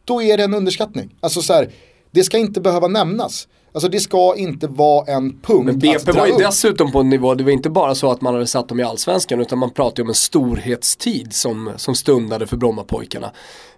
Då 0.06 0.22
är 0.22 0.38
det 0.38 0.44
en 0.44 0.54
underskattning. 0.54 1.16
Alltså 1.20 1.42
så 1.42 1.54
här, 1.54 1.70
det 2.12 2.24
ska 2.24 2.38
inte 2.38 2.62
behöva 2.62 2.88
nämnas. 2.88 3.48
Alltså 3.72 3.90
det 3.90 4.00
ska 4.00 4.36
inte 4.36 4.68
vara 4.68 5.06
en 5.14 5.40
punkt 5.40 5.66
Men 5.66 5.80
BP 5.80 6.12
var 6.12 6.26
ju 6.26 6.34
upp. 6.34 6.40
dessutom 6.40 6.92
på 6.92 7.00
en 7.00 7.10
nivå, 7.10 7.36
det 7.36 7.44
var 7.44 7.52
inte 7.52 7.70
bara 7.70 7.96
så 7.96 8.12
att 8.12 8.22
man 8.22 8.34
hade 8.34 8.48
satt 8.48 8.70
dem 8.70 8.80
i 8.80 8.84
allsvenskan 8.84 9.42
utan 9.42 9.60
man 9.60 9.70
pratade 9.70 10.02
om 10.02 10.08
en 10.08 10.16
storhetstid 10.16 11.34
som, 11.34 11.72
som 11.78 11.96
stundade 11.96 12.48
för 12.48 12.58
Brommapojkarna. 12.58 13.32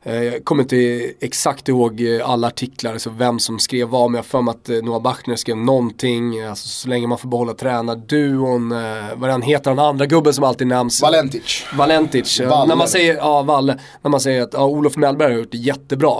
Eh, 0.03 0.23
jag 0.23 0.45
kommer 0.45 0.63
inte 0.63 0.77
exakt 1.19 1.69
ihåg 1.69 2.01
eh, 2.01 2.29
alla 2.29 2.47
artiklar, 2.47 2.93
alltså 2.93 3.09
vem 3.09 3.39
som 3.39 3.59
skrev 3.59 3.87
vad, 3.87 4.11
men 4.11 4.15
jag 4.15 4.25
för 4.25 4.41
mig 4.41 4.51
att 4.51 4.69
eh, 4.69 4.77
Noah 4.77 5.01
Bachner 5.01 5.35
skrev 5.35 5.57
någonting, 5.57 6.41
alltså 6.41 6.67
så 6.67 6.87
länge 6.87 7.07
man 7.07 7.17
får 7.17 7.29
behålla 7.29 7.53
tränarduon, 7.53 8.69
vad 9.15 9.29
han 9.29 9.41
heter, 9.41 9.71
den 9.71 9.79
andra 9.79 10.05
gubben 10.05 10.33
som 10.33 10.43
alltid 10.43 10.67
nämns. 10.67 11.01
Valentic. 11.01 11.65
Valentic. 11.77 12.39
Valle. 12.39 12.67
När 12.67 12.75
man 12.75 12.87
säger, 12.87 13.15
ja 13.15 13.41
Valle, 13.41 13.79
när 14.01 14.11
man 14.11 14.19
säger 14.19 14.41
att 14.41 14.53
ja, 14.53 14.65
Olof 14.65 14.97
Mellberg 14.97 15.31
har 15.31 15.39
gjort 15.39 15.51
det 15.51 15.57
jättebra. 15.57 16.13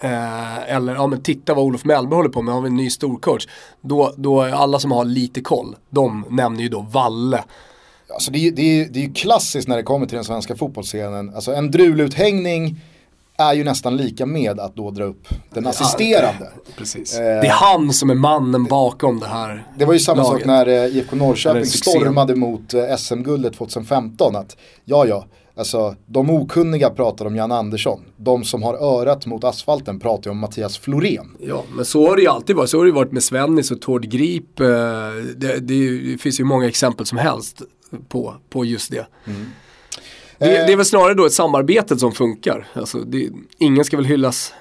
Eh, 0.00 0.74
eller 0.74 0.94
ja 0.94 1.06
men 1.06 1.22
titta 1.22 1.54
vad 1.54 1.64
Olof 1.64 1.84
Mellberg 1.84 2.16
håller 2.16 2.30
på 2.30 2.42
med, 2.42 2.54
har 2.54 2.60
vi 2.60 2.68
en 2.68 2.76
ny 2.76 2.90
storcoach. 2.90 3.46
Då, 3.80 4.12
då 4.16 4.42
är 4.42 4.52
alla 4.52 4.78
som 4.78 4.92
har 4.92 5.04
lite 5.04 5.40
koll, 5.40 5.76
de 5.90 6.24
nämner 6.30 6.60
ju 6.62 6.68
då 6.68 6.80
Valle. 6.80 7.44
Alltså 8.14 8.30
det, 8.30 8.38
är, 8.46 8.50
det, 8.50 8.62
är, 8.62 8.88
det 8.88 8.98
är 8.98 9.02
ju 9.04 9.12
klassiskt 9.12 9.68
när 9.68 9.76
det 9.76 9.82
kommer 9.82 10.06
till 10.06 10.14
den 10.16 10.24
svenska 10.24 10.56
fotbollsscenen. 10.56 11.34
Alltså 11.34 11.54
en 11.54 11.70
druluthängning 11.70 12.80
är 13.38 13.54
ju 13.54 13.64
nästan 13.64 13.96
lika 13.96 14.26
med 14.26 14.60
att 14.60 14.76
då 14.76 14.90
dra 14.90 15.04
upp 15.04 15.28
den 15.50 15.66
assisterande. 15.66 16.50
Precis. 16.76 17.14
Eh, 17.14 17.20
Det 17.20 17.46
är 17.46 17.50
han 17.50 17.92
som 17.92 18.10
är 18.10 18.14
mannen 18.14 18.64
bakom 18.64 19.20
det 19.20 19.26
här 19.26 19.66
Det 19.78 19.84
var 19.84 19.92
ju 19.92 19.98
samma 19.98 20.24
sak 20.24 20.32
laget. 20.32 20.46
när 20.46 20.66
eh, 20.68 20.96
IFK 20.96 21.16
Norrköping 21.16 21.66
stormade 21.66 22.34
mot 22.34 22.74
eh, 22.74 22.96
SM-guldet 22.96 23.54
2015. 23.56 24.36
Att 24.36 24.56
ja, 24.84 25.06
ja, 25.06 25.24
alltså 25.56 25.96
de 26.06 26.30
okunniga 26.30 26.90
pratar 26.90 27.24
om 27.26 27.36
Jan 27.36 27.52
Andersson. 27.52 28.00
De 28.16 28.44
som 28.44 28.62
har 28.62 28.74
örat 28.74 29.26
mot 29.26 29.44
asfalten 29.44 30.00
pratar 30.00 30.30
om 30.30 30.38
Mattias 30.38 30.78
Florén. 30.78 31.36
Ja, 31.40 31.64
men 31.76 31.84
så 31.84 32.08
har 32.08 32.16
det 32.16 32.22
ju 32.22 32.28
alltid 32.28 32.56
varit. 32.56 32.70
Så 32.70 32.78
har 32.78 32.84
det 32.84 32.92
varit 32.92 33.12
med 33.12 33.22
Svennis 33.22 33.70
och 33.70 33.80
Tord 33.80 34.04
Grip. 34.04 34.60
eh, 34.60 34.66
Det, 35.36 35.58
det, 35.60 36.18
finns 36.20 36.40
ju 36.40 36.44
många 36.44 36.68
exempel 36.68 37.06
som 37.06 37.18
helst 37.18 37.62
på, 38.08 38.34
på 38.50 38.64
just 38.64 38.90
det. 38.90 39.06
Det, 40.38 40.46
det 40.46 40.72
är 40.72 40.76
väl 40.76 40.86
snarare 40.86 41.14
då 41.14 41.26
ett 41.26 41.32
samarbete 41.32 41.98
som 41.98 42.12
funkar. 42.12 42.66
Alltså, 42.72 42.98
det, 42.98 43.30
ingen 43.58 43.84
ska 43.84 43.96
väl 43.96 44.06
hyllas, 44.06 44.52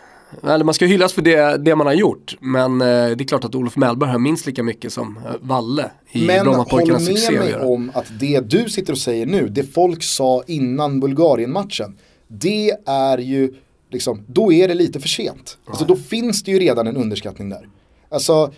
eller 0.44 0.66
man 0.66 0.74
ska 0.74 0.86
hyllas 0.86 1.14
för 1.14 1.22
det, 1.22 1.58
det 1.58 1.76
man 1.76 1.88
har 1.88 1.94
gjort. 1.94 2.38
Men 2.40 2.82
eh, 2.82 2.88
det 2.88 3.24
är 3.24 3.28
klart 3.28 3.44
att 3.44 3.56
Olof 3.56 3.76
Mellberg 3.76 4.10
har 4.10 4.20
minst 4.20 4.46
lika 4.46 4.64
mycket 4.64 4.94
som 4.94 5.18
eh, 5.18 5.34
Valle 5.42 5.92
i 6.12 6.26
Men 6.26 6.38
håll 6.38 6.46
Brommapojkarnas 6.46 7.08
med 7.08 7.18
succé 7.18 7.40
mig 7.40 7.56
om 7.56 7.92
att 7.94 8.06
det 8.20 8.40
du 8.40 8.70
sitter 8.70 8.94
och 8.94 9.00
säger 9.00 9.26
nu, 9.26 9.48
det 9.48 9.64
folk 9.64 10.04
sa 10.04 10.44
innan 10.48 11.00
Bulgarien-matchen, 11.00 11.98
det 12.28 12.72
är 12.86 13.18
ju, 13.18 13.54
liksom, 13.92 14.24
då 14.28 14.54
är 14.54 14.68
det 14.68 14.74
lite 14.74 15.00
för 15.00 15.10
sent. 15.10 15.58
Alltså 15.66 15.86
då 15.86 15.96
finns 15.96 16.44
det 16.44 16.52
ju 16.52 16.60
redan 16.60 16.88
en 16.88 16.98
underskattning 16.98 17.50
där. 17.50 17.70
Alltså, 18.10 18.54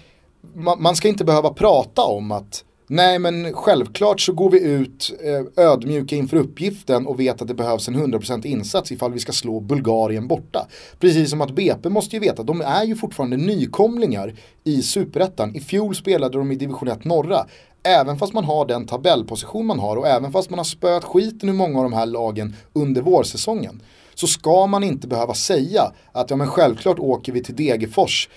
man, 0.55 0.81
man 0.81 0.95
ska 0.95 1.07
inte 1.07 1.25
behöva 1.25 1.49
prata 1.49 2.01
om 2.01 2.31
att 2.31 2.63
Nej 2.89 3.19
men 3.19 3.53
självklart 3.53 4.21
så 4.21 4.33
går 4.33 4.49
vi 4.49 4.59
ut 4.59 5.11
eh, 5.23 5.65
ödmjuka 5.65 6.15
inför 6.15 6.37
uppgiften 6.37 7.07
och 7.07 7.19
vet 7.19 7.41
att 7.41 7.47
det 7.47 7.53
behövs 7.53 7.87
en 7.87 7.95
100% 7.95 8.45
insats 8.45 8.91
ifall 8.91 9.13
vi 9.13 9.19
ska 9.19 9.31
slå 9.31 9.59
Bulgarien 9.59 10.27
borta. 10.27 10.67
Precis 10.99 11.29
som 11.29 11.41
att 11.41 11.51
BP 11.51 11.89
måste 11.89 12.15
ju 12.15 12.19
veta, 12.19 12.43
de 12.43 12.61
är 12.61 12.83
ju 12.83 12.95
fortfarande 12.95 13.37
nykomlingar 13.37 14.33
i 14.63 14.81
superettan. 14.81 15.55
I 15.55 15.59
fjol 15.59 15.95
spelade 15.95 16.37
de 16.37 16.51
i 16.51 16.55
division 16.55 16.87
1 16.87 17.05
norra. 17.05 17.45
Även 17.83 18.17
fast 18.17 18.33
man 18.33 18.43
har 18.43 18.65
den 18.65 18.85
tabellposition 18.85 19.65
man 19.65 19.79
har 19.79 19.97
och 19.97 20.07
även 20.07 20.31
fast 20.31 20.49
man 20.49 20.59
har 20.59 20.63
spöat 20.63 21.03
skiten 21.03 21.49
ur 21.49 21.53
många 21.53 21.77
av 21.77 21.83
de 21.83 21.93
här 21.93 22.05
lagen 22.05 22.55
under 22.73 23.01
vårsäsongen. 23.01 23.81
Så 24.15 24.27
ska 24.27 24.67
man 24.67 24.83
inte 24.83 25.07
behöva 25.07 25.33
säga 25.33 25.91
att 26.11 26.29
ja 26.29 26.35
men 26.35 26.47
självklart 26.47 26.99
åker 26.99 27.31
vi 27.31 27.43
till 27.43 27.55
Degerfors 27.55 28.29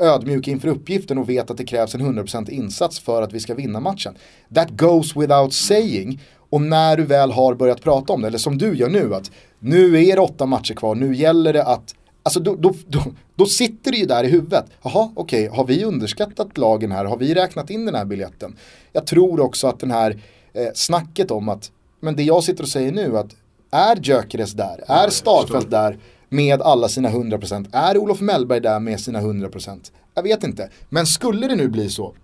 ödmjuk 0.00 0.48
inför 0.48 0.68
uppgiften 0.68 1.18
och 1.18 1.28
vet 1.28 1.50
att 1.50 1.56
det 1.56 1.64
krävs 1.64 1.94
en 1.94 2.00
100% 2.00 2.50
insats 2.50 3.00
för 3.00 3.22
att 3.22 3.32
vi 3.32 3.40
ska 3.40 3.54
vinna 3.54 3.80
matchen. 3.80 4.14
That 4.54 4.70
goes 4.70 5.16
without 5.16 5.52
saying. 5.52 6.20
Och 6.50 6.60
när 6.60 6.96
du 6.96 7.04
väl 7.04 7.32
har 7.32 7.54
börjat 7.54 7.82
prata 7.82 8.12
om 8.12 8.22
det, 8.22 8.28
eller 8.28 8.38
som 8.38 8.58
du 8.58 8.76
gör 8.76 8.88
nu, 8.88 9.14
att 9.14 9.30
nu 9.58 10.04
är 10.04 10.16
det 10.16 10.22
åtta 10.22 10.46
matcher 10.46 10.74
kvar, 10.74 10.94
nu 10.94 11.16
gäller 11.16 11.52
det 11.52 11.64
att 11.64 11.94
Alltså 12.22 12.40
då, 12.40 12.56
då, 12.56 12.74
då, 12.86 13.02
då 13.34 13.46
sitter 13.46 13.90
det 13.90 13.96
ju 13.96 14.06
där 14.06 14.24
i 14.24 14.28
huvudet. 14.28 14.64
Jaha, 14.82 15.10
okej, 15.14 15.46
har 15.46 15.64
vi 15.64 15.84
underskattat 15.84 16.58
lagen 16.58 16.92
här? 16.92 17.04
Har 17.04 17.16
vi 17.16 17.34
räknat 17.34 17.70
in 17.70 17.86
den 17.86 17.94
här 17.94 18.04
biljetten? 18.04 18.56
Jag 18.92 19.06
tror 19.06 19.40
också 19.40 19.66
att 19.66 19.80
den 19.80 19.90
här 19.90 20.22
eh, 20.52 20.68
snacket 20.74 21.30
om 21.30 21.48
att, 21.48 21.70
men 22.00 22.16
det 22.16 22.22
jag 22.22 22.44
sitter 22.44 22.62
och 22.62 22.68
säger 22.68 22.92
nu, 22.92 23.18
att 23.18 23.36
är 23.70 23.96
Gyökeres 23.96 24.52
där? 24.52 24.84
Är 24.86 25.10
Starfelt 25.10 25.70
där 25.70 25.98
med 26.30 26.62
alla 26.62 26.88
sina 26.88 27.08
100%? 27.08 27.68
Är 27.72 27.98
Olof 27.98 28.20
Mellberg 28.20 28.60
där 28.60 28.80
med 28.80 29.00
sina 29.00 29.20
100%? 29.20 29.92
Jag 30.14 30.22
vet 30.22 30.44
inte. 30.44 30.70
Men 30.88 31.06
skulle 31.06 31.48
det 31.48 31.56
nu 31.56 31.68
bli 31.68 31.90
så 31.90 32.14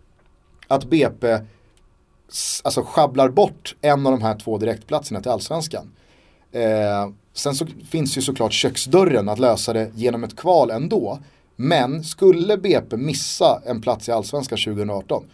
att 0.68 0.84
BP 0.84 1.38
alltså 2.62 2.82
schabblar 2.82 3.28
bort 3.28 3.76
en 3.80 4.06
av 4.06 4.12
de 4.12 4.22
här 4.22 4.38
två 4.38 4.58
direktplatserna 4.58 5.20
till 5.20 5.30
allsvenskan. 5.30 5.92
Eh, 6.52 7.10
sen 7.32 7.54
så 7.54 7.66
finns 7.90 8.18
ju 8.18 8.22
såklart 8.22 8.52
köksdörren 8.52 9.28
att 9.28 9.38
lösa 9.38 9.72
det 9.72 9.90
genom 9.94 10.24
ett 10.24 10.36
kval 10.36 10.70
ändå. 10.70 11.18
Men 11.56 12.04
skulle 12.04 12.56
BP 12.56 12.96
missa 12.96 13.62
en 13.66 13.80
plats 13.80 14.08
i 14.08 14.12
allsvenskan 14.12 14.58
2018 14.58 15.24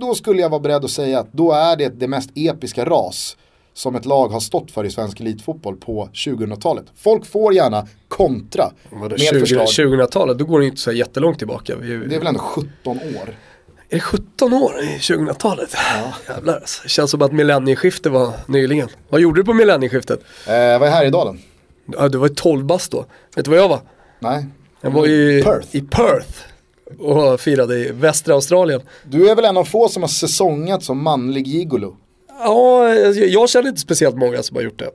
då 0.00 0.14
skulle 0.14 0.42
jag 0.42 0.50
vara 0.50 0.60
beredd 0.60 0.84
att 0.84 0.90
säga 0.90 1.20
att 1.20 1.32
då 1.32 1.52
är 1.52 1.76
det 1.76 1.88
det 1.88 2.08
mest 2.08 2.30
episka 2.34 2.84
ras 2.84 3.36
som 3.78 3.94
ett 3.96 4.04
lag 4.04 4.28
har 4.28 4.40
stått 4.40 4.70
för 4.70 4.84
i 4.84 4.90
svensk 4.90 5.20
elitfotboll 5.20 5.76
på 5.76 6.08
2000-talet. 6.12 6.84
Folk 6.96 7.26
får 7.26 7.54
gärna 7.54 7.86
kontra 8.08 8.70
med 8.90 9.20
20, 9.20 9.40
förslag. 9.40 9.66
2000-talet, 9.66 10.38
då 10.38 10.44
går 10.44 10.60
det 10.60 10.66
inte 10.66 10.80
så 10.80 10.92
jättelångt 10.92 11.38
tillbaka. 11.38 11.76
Vi, 11.76 11.96
Det 11.96 12.14
är 12.14 12.18
väl 12.18 12.26
ändå 12.26 12.40
17 12.40 12.68
år? 12.86 13.36
Är 13.88 13.94
det 13.94 14.00
17 14.00 14.52
år 14.52 14.80
i 14.82 14.98
2000-talet? 14.98 15.74
Jävlar 16.28 16.54
alltså. 16.54 16.82
Det 16.82 16.88
känns 16.88 17.10
som 17.10 17.22
att 17.22 17.32
millennieskiftet 17.32 18.12
var 18.12 18.32
nyligen. 18.46 18.88
Vad 19.08 19.20
gjorde 19.20 19.40
du 19.40 19.44
på 19.44 19.54
millennieskiftet? 19.54 20.20
Eh, 20.46 20.54
vad 20.54 20.82
är 20.82 20.90
Härjedalen? 20.90 21.38
Ja, 21.86 22.08
du 22.08 22.18
var 22.18 22.28
ju 22.28 22.34
12 22.34 22.64
bast 22.64 22.90
då. 22.92 23.06
Vet 23.36 23.44
du 23.44 23.50
vad 23.50 23.60
jag 23.60 23.68
var? 23.68 23.80
Nej. 24.18 24.46
Jag 24.80 24.90
var 24.90 25.06
i 25.06 25.42
Perth. 25.42 25.76
i 25.76 25.80
Perth 25.80 26.38
och 26.98 27.40
firade 27.40 27.78
i 27.78 27.92
västra 27.92 28.34
Australien. 28.34 28.80
Du 29.04 29.30
är 29.30 29.34
väl 29.34 29.44
en 29.44 29.56
av 29.56 29.64
få 29.64 29.88
som 29.88 30.02
har 30.02 30.08
säsongat 30.08 30.82
som 30.82 31.02
manlig 31.02 31.46
gigolo? 31.46 31.96
Ja, 32.38 32.94
jag, 32.94 33.16
jag 33.16 33.48
känner 33.48 33.68
inte 33.68 33.80
speciellt 33.80 34.16
många 34.16 34.42
som 34.42 34.56
har 34.56 34.62
gjort 34.62 34.78
det. 34.78 34.90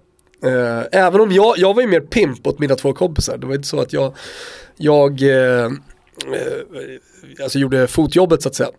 Eh, 0.50 0.84
även 0.92 1.22
om 1.22 1.32
jag, 1.32 1.58
jag 1.58 1.74
var 1.74 1.82
ju 1.82 1.88
mer 1.88 2.00
pimp 2.00 2.48
åt 2.48 2.60
mina 2.60 2.76
två 2.76 2.94
kompisar. 2.94 3.38
Det 3.38 3.48
var 3.48 3.56
inte 3.56 3.68
så 3.68 3.80
att 3.80 3.94
jag, 3.94 4.14
jag 4.78 5.22
eh, 5.22 5.66
eh, 5.66 5.72
alltså 7.44 7.60
gjorde 7.60 7.88
fotjobbet 7.88 8.42
så 8.42 8.50
att 8.50 8.56
säga. 8.56 8.70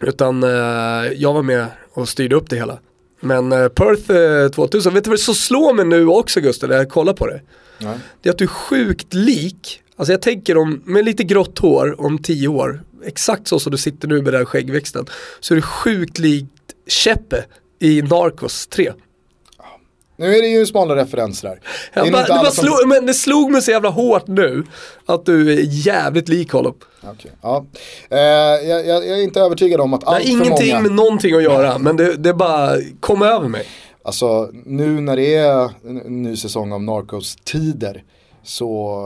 Utan 0.00 0.42
eh, 0.42 1.12
jag 1.12 1.32
var 1.32 1.42
med 1.42 1.66
och 1.92 2.08
styrde 2.08 2.36
upp 2.36 2.50
det 2.50 2.56
hela. 2.56 2.78
Men 3.20 3.52
eh, 3.52 3.68
Perth 3.68 4.10
eh, 4.10 4.50
2000, 4.50 4.94
vet 4.94 5.04
du 5.04 5.10
vad 5.10 5.20
som 5.20 5.34
slår 5.34 5.74
mig 5.74 5.84
nu 5.84 6.06
också 6.06 6.40
Gustav 6.40 6.70
när 6.70 6.76
jag 6.76 6.88
kollar 6.88 7.12
på 7.12 7.26
det? 7.26 7.40
Nej. 7.78 7.98
Det 8.22 8.28
är 8.28 8.32
att 8.32 8.38
du 8.38 8.44
är 8.44 8.48
sjukt 8.48 9.14
lik, 9.14 9.82
alltså 9.96 10.12
jag 10.12 10.22
tänker 10.22 10.56
om, 10.56 10.82
med 10.84 11.04
lite 11.04 11.24
grått 11.24 11.58
hår 11.58 12.00
om 12.00 12.18
tio 12.18 12.48
år, 12.48 12.82
exakt 13.04 13.48
så 13.48 13.58
som 13.58 13.72
du 13.72 13.78
sitter 13.78 14.08
nu 14.08 14.14
med 14.14 14.24
den 14.24 14.34
här 14.34 14.44
skäggväxten, 14.44 15.06
så 15.40 15.54
är 15.54 15.56
du 15.56 15.62
sjukt 15.62 16.18
likt 16.18 16.50
Chepe 16.86 17.44
i 17.84 18.02
Narcos 18.02 18.66
3. 18.66 18.92
Nu 20.16 20.36
är 20.36 20.42
det 20.42 20.48
ju 20.48 20.66
smala 20.66 20.96
referenser 20.96 21.48
här. 21.48 21.60
Det 21.94 22.00
är 22.08 22.12
bara, 22.12 22.20
inte 22.20 22.32
det, 22.32 22.38
alla 22.38 22.50
som- 22.50 22.64
slog, 22.64 22.88
men 22.88 23.06
det 23.06 23.14
slog 23.14 23.50
mig 23.50 23.62
så 23.62 23.70
jävla 23.70 23.88
hårt 23.88 24.26
nu 24.26 24.64
att 25.06 25.26
du 25.26 25.52
är 25.52 25.62
jävligt 25.86 26.28
lik 26.28 26.52
honom. 26.52 26.74
Okej, 27.02 27.30
ja. 27.42 27.64
eh, 28.10 28.18
jag, 28.18 28.86
jag, 28.86 29.08
är 29.08 29.22
inte 29.22 29.40
övertygad 29.40 29.80
om 29.80 29.94
att 29.94 30.00
Det 30.00 30.06
har 30.06 30.14
allt 30.14 30.24
för 30.24 30.30
ingenting 30.30 30.68
många... 30.68 30.80
med 30.80 30.92
någonting 30.92 31.34
att 31.34 31.42
göra, 31.42 31.78
men 31.78 31.96
det, 31.96 32.16
det 32.16 32.34
bara 32.34 32.76
kom 33.00 33.22
över 33.22 33.48
mig. 33.48 33.66
Alltså 34.02 34.50
nu 34.52 35.00
när 35.00 35.16
det 35.16 35.34
är 35.34 35.70
en 35.88 36.22
ny 36.22 36.36
säsong 36.36 36.72
av 36.72 36.82
Narcos-tider 36.82 38.02
så 38.42 39.00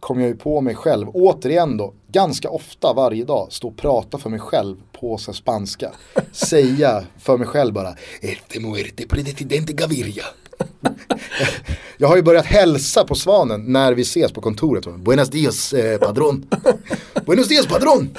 kommer 0.00 0.22
jag 0.22 0.28
ju 0.28 0.36
på 0.36 0.60
mig 0.60 0.74
själv, 0.74 1.08
återigen 1.08 1.76
då, 1.76 1.94
ganska 2.08 2.50
ofta 2.50 2.92
varje 2.92 3.24
dag 3.24 3.48
stå 3.50 3.68
och 3.68 3.76
prata 3.76 4.18
för 4.18 4.30
mig 4.30 4.40
själv 4.40 4.76
på 4.92 5.18
så 5.18 5.32
spanska. 5.32 5.92
Säga 6.32 7.04
för 7.18 7.36
mig 7.36 7.46
själv 7.46 7.74
bara, 7.74 7.94
este 8.20 8.60
muerte 8.60 9.06
presidente 9.08 9.72
Gaviria. 9.72 10.24
Jag 11.96 12.08
har 12.08 12.16
ju 12.16 12.22
börjat 12.22 12.46
hälsa 12.46 13.04
på 13.04 13.14
Svanen 13.14 13.72
när 13.72 13.94
vi 13.94 14.02
ses 14.02 14.32
på 14.32 14.40
kontoret. 14.40 14.84
Buenos 14.96 15.28
dias 15.28 15.72
eh, 15.72 15.98
padron. 15.98 16.46
Buenos 17.26 17.48
dias 17.48 17.66
padron. 17.66 18.16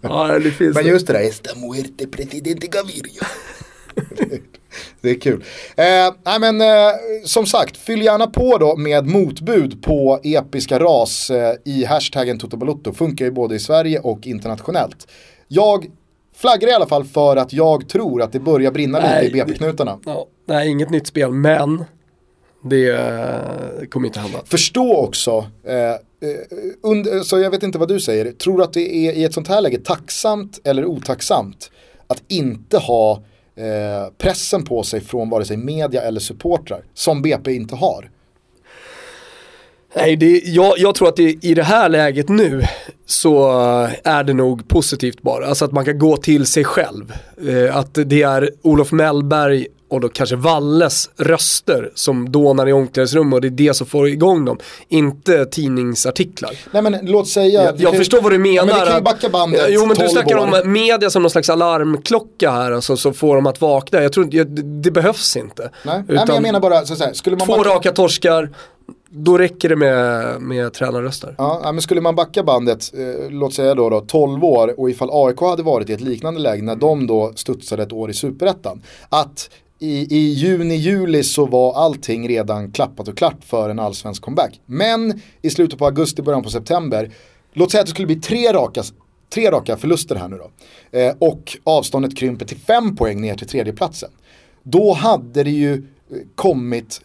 Ja, 0.00 0.38
det 0.38 0.50
finns 0.50 0.76
Men 0.76 0.86
just 0.86 1.06
det 1.06 1.12
där, 1.12 1.20
esta 1.20 1.58
muerte 1.58 2.06
presidente 2.06 2.66
Gaviria. 2.66 3.26
det 5.00 5.10
är 5.10 5.20
kul. 5.20 5.44
Eh, 5.76 5.84
nej 6.24 6.40
men 6.40 6.60
eh, 6.60 6.66
som 7.24 7.46
sagt, 7.46 7.76
fyll 7.76 8.02
gärna 8.02 8.26
på 8.26 8.58
då 8.58 8.76
med 8.76 9.06
motbud 9.06 9.82
på 9.82 10.20
episka 10.22 10.78
ras 10.78 11.30
eh, 11.30 11.54
i 11.64 11.84
hashtaggen 11.84 12.38
Totobalotto. 12.38 12.92
Funkar 12.92 13.24
ju 13.24 13.30
både 13.30 13.54
i 13.54 13.58
Sverige 13.58 14.00
och 14.00 14.26
internationellt. 14.26 15.08
Jag 15.48 15.86
flaggar 16.36 16.68
i 16.68 16.72
alla 16.72 16.86
fall 16.86 17.04
för 17.04 17.36
att 17.36 17.52
jag 17.52 17.88
tror 17.88 18.22
att 18.22 18.32
det 18.32 18.40
börjar 18.40 18.70
brinna 18.70 19.00
Nej, 19.00 19.24
lite 19.24 19.38
i 19.38 19.40
BP-knutarna. 19.40 19.98
Ja, 20.04 20.26
nej, 20.46 20.68
inget 20.68 20.90
nytt 20.90 21.06
spel, 21.06 21.32
men 21.32 21.84
det 22.62 22.90
eh, 22.90 23.86
kommer 23.88 24.06
inte 24.06 24.20
hända. 24.20 24.38
Förstå 24.44 24.96
också, 24.96 25.46
eh, 25.64 25.90
eh, 25.90 25.96
under, 26.82 27.20
så 27.20 27.38
jag 27.38 27.50
vet 27.50 27.62
inte 27.62 27.78
vad 27.78 27.88
du 27.88 28.00
säger, 28.00 28.32
tror 28.32 28.58
du 28.58 28.64
att 28.64 28.72
det 28.72 28.94
är 28.94 29.12
i 29.12 29.24
ett 29.24 29.34
sånt 29.34 29.48
här 29.48 29.60
läge 29.60 29.78
tacksamt 29.78 30.60
eller 30.64 30.84
otacksamt 30.84 31.70
att 32.06 32.22
inte 32.28 32.78
ha 32.78 33.22
eh, 33.56 34.12
pressen 34.18 34.64
på 34.64 34.82
sig 34.82 35.00
från 35.00 35.30
vare 35.30 35.44
sig 35.44 35.56
media 35.56 36.02
eller 36.02 36.20
supportrar, 36.20 36.84
som 36.94 37.22
BP 37.22 37.52
inte 37.52 37.76
har? 37.76 38.10
Nej, 39.96 40.16
det, 40.16 40.42
jag, 40.44 40.78
jag 40.78 40.94
tror 40.94 41.08
att 41.08 41.16
det, 41.16 41.44
i 41.44 41.54
det 41.54 41.62
här 41.62 41.88
läget 41.88 42.28
nu 42.28 42.62
så 43.06 43.50
är 44.04 44.24
det 44.24 44.34
nog 44.34 44.68
positivt 44.68 45.22
bara. 45.22 45.46
Alltså 45.46 45.64
att 45.64 45.72
man 45.72 45.84
kan 45.84 45.98
gå 45.98 46.16
till 46.16 46.46
sig 46.46 46.64
själv. 46.64 47.12
Eh, 47.48 47.76
att 47.76 47.94
det 47.94 48.22
är 48.22 48.50
Olof 48.62 48.92
Mellberg 48.92 49.66
och 49.90 50.00
då 50.00 50.08
kanske 50.08 50.36
Valles 50.36 51.10
röster 51.16 51.90
som 51.94 52.32
dånar 52.32 52.68
i 52.68 52.72
omklädningsrum 52.72 53.32
och 53.32 53.40
det 53.40 53.48
är 53.48 53.50
det 53.50 53.74
som 53.74 53.86
får 53.86 54.08
igång 54.08 54.44
dem. 54.44 54.58
Inte 54.88 55.44
tidningsartiklar. 55.46 56.50
Nej 56.70 56.82
men 56.82 56.98
låt 57.02 57.28
säga... 57.28 57.64
Jag, 57.64 57.80
jag 57.80 57.92
ju- 57.92 57.98
förstår 57.98 58.20
vad 58.20 58.32
du 58.32 58.38
menar. 58.38 58.54
Ja, 58.56 58.64
men 58.76 58.86
kan 58.86 58.96
ju 58.96 59.02
backa 59.02 59.28
bandet 59.28 59.66
Jo 59.68 59.80
men 59.80 59.88
du 59.88 59.94
12 59.94 60.08
snackar 60.08 60.36
år. 60.38 60.62
om 60.64 60.72
media 60.72 61.10
som 61.10 61.22
någon 61.22 61.30
slags 61.30 61.50
alarmklocka 61.50 62.50
här, 62.50 62.72
alltså, 62.72 62.96
så 62.96 63.12
får 63.12 63.34
de 63.36 63.46
att 63.46 63.60
vakna. 63.60 64.02
Jag 64.02 64.12
tror 64.12 64.24
det, 64.24 64.44
det 64.82 64.90
behövs 64.90 65.36
inte. 65.36 65.62
Nej, 65.62 66.04
Nej 66.08 66.16
men 66.26 66.34
jag 66.34 66.42
menar 66.42 66.60
bara, 66.60 66.86
så, 66.86 66.96
så 66.96 67.04
här, 67.04 67.12
skulle 67.12 67.36
man 67.36 67.46
två 67.46 67.56
backa, 67.56 67.70
raka 67.70 67.92
torskar, 67.92 68.50
då 69.08 69.38
räcker 69.38 69.68
det 69.68 69.76
med, 69.76 70.40
med 70.40 70.72
tränarröster. 70.72 71.34
Ja, 71.38 71.60
men 71.64 71.82
skulle 71.82 72.00
man 72.00 72.14
backa 72.14 72.42
bandet, 72.42 72.92
eh, 72.94 73.30
låt 73.30 73.54
säga 73.54 73.74
då, 73.74 73.90
då 73.90 74.00
12 74.00 74.44
år 74.44 74.80
och 74.80 74.90
ifall 74.90 75.08
AIK 75.12 75.40
hade 75.40 75.62
varit 75.62 75.90
i 75.90 75.92
ett 75.92 76.00
liknande 76.00 76.40
läge 76.40 76.62
när 76.62 76.76
de 76.76 77.06
då 77.06 77.32
studsade 77.34 77.82
ett 77.82 77.92
år 77.92 78.10
i 78.10 78.14
superettan. 78.14 78.82
Att 79.08 79.50
i, 79.78 80.16
i 80.16 80.32
juni, 80.32 80.74
juli 80.74 81.22
så 81.22 81.46
var 81.46 81.74
allting 81.74 82.28
redan 82.28 82.72
klappat 82.72 83.08
och 83.08 83.16
klart 83.16 83.44
för 83.44 83.70
en 83.70 83.78
allsvensk 83.78 84.22
comeback. 84.22 84.60
Men 84.66 85.20
i 85.42 85.50
slutet 85.50 85.78
på 85.78 85.86
augusti, 85.86 86.22
början 86.22 86.42
på 86.42 86.50
september, 86.50 87.10
låt 87.52 87.70
säga 87.70 87.80
att 87.80 87.86
det 87.86 87.90
skulle 87.90 88.06
bli 88.06 88.20
tre 88.20 88.52
raka, 88.52 88.82
tre 89.34 89.50
raka 89.50 89.76
förluster 89.76 90.16
här 90.16 90.28
nu 90.28 90.38
då. 90.38 90.50
Eh, 90.98 91.14
och 91.18 91.58
avståndet 91.64 92.16
krymper 92.16 92.46
till 92.46 92.58
fem 92.58 92.96
poäng 92.96 93.20
ner 93.20 93.34
till 93.34 93.48
tredjeplatsen. 93.48 94.10
Då 94.62 94.92
hade 94.92 95.44
det 95.44 95.50
ju 95.50 95.72
eh, 95.72 95.80
kommit 96.34 97.00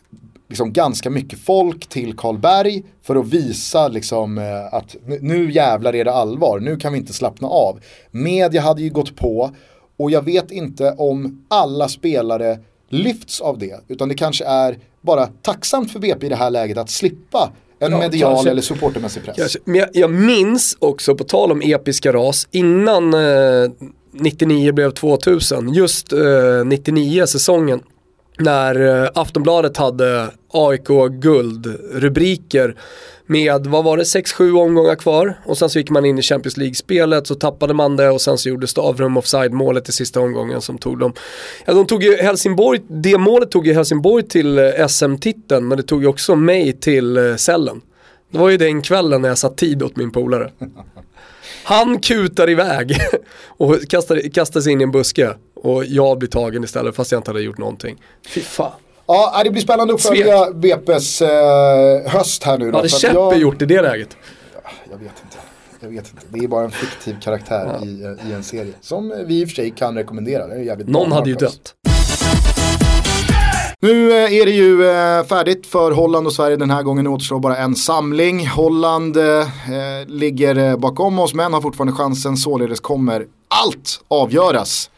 liksom 0.50 0.74
ganska 0.74 1.10
mycket 1.10 1.40
folk 1.40 1.88
till 1.90 2.14
Karlberg 2.18 2.84
för 3.04 3.16
att 3.16 3.28
visa 3.28 3.88
liksom, 3.88 4.38
eh, 4.38 4.74
att 4.74 4.96
nu- 5.06 5.20
nu 5.22 5.52
jävlar 5.52 5.96
är 5.96 6.06
det 6.06 6.12
allvar, 6.14 6.60
nu 6.60 6.78
kan 6.78 6.94
vi 6.94 7.00
inte 7.00 7.14
slappna 7.14 7.48
av. 7.48 7.80
Media 8.12 8.62
hade 8.62 8.82
ju 8.82 8.90
gått 8.90 9.16
på 9.16 9.52
och 9.98 10.12
jag 10.12 10.22
vet 10.26 10.52
inte 10.52 10.92
om 10.98 11.46
alla 11.48 11.88
spelare 11.88 12.60
lyfts 12.90 13.42
av 13.42 13.58
det, 13.60 13.80
utan 13.88 14.10
det 14.10 14.16
kanske 14.16 14.46
är 14.46 14.78
bara 15.02 15.26
tacksamt 15.28 15.92
för 15.92 16.00
BP 16.00 16.26
i 16.26 16.30
det 16.30 16.36
här 16.36 16.50
läget 16.50 16.78
att 16.78 16.90
slippa 16.90 17.52
en 17.80 17.92
Ja, 17.92 17.98
medial 18.00 18.34
kanske. 18.34 18.50
eller 18.50 18.62
supportermässig 18.62 19.24
press. 19.24 19.36
Kanske. 19.38 19.60
Men 19.66 19.76
jag, 19.76 19.90
jag 19.94 20.12
minns 20.12 20.78
också, 20.80 21.16
på 21.16 21.24
tal 21.24 21.52
om 21.52 21.62
episka 21.62 22.14
ras, 22.14 22.48
innan 22.52 23.14
eh, 23.14 23.72
99 24.12 24.72
blev 24.74 24.92
2000, 24.92 25.74
just 25.74 26.14
eh, 26.14 26.20
99 26.66 27.26
säsongen, 27.28 27.80
när 28.38 29.04
eh, 29.04 29.10
Aftonbladet 29.14 29.78
hade 29.78 30.30
AIK 30.52 30.88
guldrubriker 31.10 32.76
med, 33.28 33.68
vad 33.68 33.84
var 33.84 33.98
det, 33.98 34.04
6-7 34.04 34.62
omgångar 34.62 34.96
kvar 34.96 35.40
och 35.46 35.58
sen 35.58 35.70
så 35.70 35.80
gick 35.80 35.90
man 35.90 36.06
in 36.06 36.18
i 36.18 36.22
Champions 36.22 36.58
League-spelet 36.58 37.28
så 37.28 37.36
tappade 37.36 37.74
man 37.74 37.96
det 37.96 38.10
och 38.10 38.22
sen 38.22 38.38
så 38.38 38.50
gjorde 38.50 38.68
Stavrum 38.68 39.18
offside-målet 39.18 39.90
i 39.90 39.92
sista 39.92 40.20
omgången 40.20 40.62
som 40.62 40.78
tog 40.78 41.00
dem. 41.00 41.14
Ja, 41.66 41.74
de 41.74 41.86
tog 41.86 42.04
ju 42.04 42.16
Helsingborg, 42.16 42.82
det 42.88 43.18
målet 43.18 43.52
tog 43.52 43.68
ju 43.68 43.74
Helsingborg 43.74 44.28
till 44.28 44.58
eh, 44.58 44.88
SM-titeln 44.88 45.68
men 45.68 45.78
det 45.78 45.84
tog 45.84 46.02
ju 46.02 46.08
också 46.08 46.36
mig 46.36 46.74
till 46.74 47.18
eh, 47.18 47.36
cellen. 47.36 47.82
Det 48.32 48.38
var 48.38 48.50
ju 48.50 48.58
den 48.58 48.82
kvällen 48.82 49.22
när 49.22 49.30
jag 49.30 49.38
satt 49.38 49.58
tid 49.58 49.84
åt 49.84 49.96
min 49.96 50.12
polare. 50.12 50.52
Han 51.64 52.00
kutar 52.00 52.50
iväg 52.50 52.98
och 53.48 53.82
kastar, 53.90 54.34
kastar 54.34 54.62
sig 54.62 54.72
in 54.72 54.82
i 54.82 54.84
en 54.84 54.92
buske 54.92 55.34
och 55.56 55.86
jag 55.86 56.18
blir 56.18 56.30
tagen 56.30 56.64
istället 56.64 56.96
fast 56.96 57.12
jag 57.12 57.20
inte 57.20 57.32
hade 57.32 57.42
gjort 57.42 57.58
någonting. 57.58 57.96
Fy 58.28 58.42
fan. 58.42 58.72
Ja, 59.08 59.42
det 59.44 59.50
blir 59.52 59.62
spännande 59.62 59.94
att 59.94 60.02
följa 60.02 60.46
BP's 60.50 61.24
eh, 62.06 62.12
höst 62.12 62.44
här 62.44 62.58
nu. 62.58 62.72
då, 62.72 62.78
hade 62.78 62.90
Cheppe 62.90 63.14
jag- 63.14 63.38
gjort 63.38 63.62
i 63.62 63.66
det 63.66 63.82
läget? 63.82 64.18
Jag 64.92 64.98
vet 64.98 65.12
inte. 65.24 65.38
Jag 65.80 65.90
vet 65.90 66.12
inte. 66.14 66.26
Det 66.30 66.44
är 66.44 66.48
bara 66.48 66.64
en 66.66 66.72
fiktiv 66.72 67.16
karaktär 67.22 67.80
i, 67.84 68.04
eh, 68.04 68.30
i 68.30 68.34
en 68.34 68.44
serie. 68.44 68.74
Som 68.82 69.14
vi 69.28 69.42
i 69.42 69.46
och 69.46 69.50
för 69.50 69.56
sig 69.56 69.72
kan 69.72 69.96
rekommendera. 69.96 70.48
Det 70.48 70.54
är 70.56 70.60
jävligt 70.60 70.88
Någon 70.88 71.12
hade 71.12 71.30
ju 71.30 71.36
dött. 71.36 71.74
Nu 73.80 74.12
eh, 74.12 74.34
är 74.34 74.46
det 74.46 74.52
ju 74.52 74.90
eh, 74.90 75.24
färdigt 75.26 75.68
för 75.68 75.92
Holland 75.92 76.28
och 76.28 76.34
Sverige 76.34 76.58
den 76.58 76.72
här 76.72 76.84
gången. 76.84 77.08
återstår 77.08 77.40
bara 77.40 77.58
en 77.58 77.76
samling. 77.76 78.48
Holland 78.48 79.18
eh, 79.18 79.24
eh, 79.42 80.08
ligger 80.08 80.58
eh, 80.58 80.78
bakom 80.78 81.20
oss 81.20 81.34
men 81.34 81.54
har 81.54 81.62
fortfarande 81.62 81.94
chansen. 81.94 82.38
Således 82.38 82.80
kommer 82.80 83.26
allt 83.48 84.02
avgöras 84.08 84.90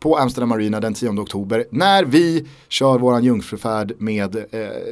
på 0.00 0.16
Amsterdam 0.16 0.52
Arena 0.52 0.80
den 0.80 0.94
10 0.94 1.08
oktober 1.10 1.64
när 1.70 2.04
vi 2.04 2.48
kör 2.68 2.98
våran 2.98 3.24
jungfrufärd 3.24 3.92
med 3.98 4.36
eh, 4.36 4.42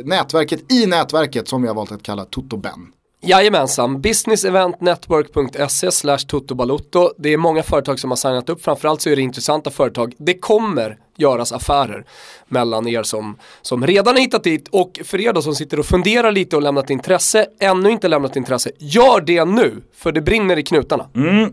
nätverket 0.05 0.73
i 0.73 0.87
nätverket 0.87 1.49
som 1.49 1.63
vi 1.63 1.69
har 1.69 1.75
valt 1.75 1.93
att 1.93 2.03
kalla 2.03 2.25
Toto 2.25 2.57
Ben. 2.57 2.93
Jajamensan, 3.21 4.01
businesseventnetwork.se 4.01 5.93
slash 5.93 6.19
totobalotto. 6.19 7.13
Det 7.19 7.33
är 7.33 7.37
många 7.37 7.63
företag 7.63 8.01
som 8.01 8.11
har 8.11 8.17
signat 8.17 8.49
upp, 8.49 8.65
framförallt 8.65 9.01
så 9.01 9.11
är 9.11 9.17
det 9.17 9.23
intressanta 9.23 9.71
företag. 9.71 10.15
Det 10.19 10.35
kommer 10.35 10.99
göras 11.17 11.53
affärer 11.53 12.05
mellan 12.49 12.89
er 12.89 13.03
som, 13.03 13.37
som 13.63 13.87
redan 13.87 14.15
har 14.15 14.21
hittat 14.21 14.45
dit 14.45 14.69
och 14.71 15.01
för 15.05 15.21
er 15.21 15.33
då 15.33 15.43
som 15.43 15.55
sitter 15.55 15.79
och 15.79 15.87
funderar 15.87 16.33
lite 16.33 16.57
och 16.57 16.63
lämnat 16.63 16.91
intresse, 16.91 17.47
ännu 17.61 17.91
inte 17.91 18.09
lämnat 18.09 18.37
intresse, 18.37 18.71
gör 18.79 19.21
det 19.21 19.45
nu, 19.45 19.83
för 19.97 20.13
det 20.13 20.21
brinner 20.21 20.59
i 20.59 20.63
knutarna. 20.63 21.07
Mm. 21.15 21.51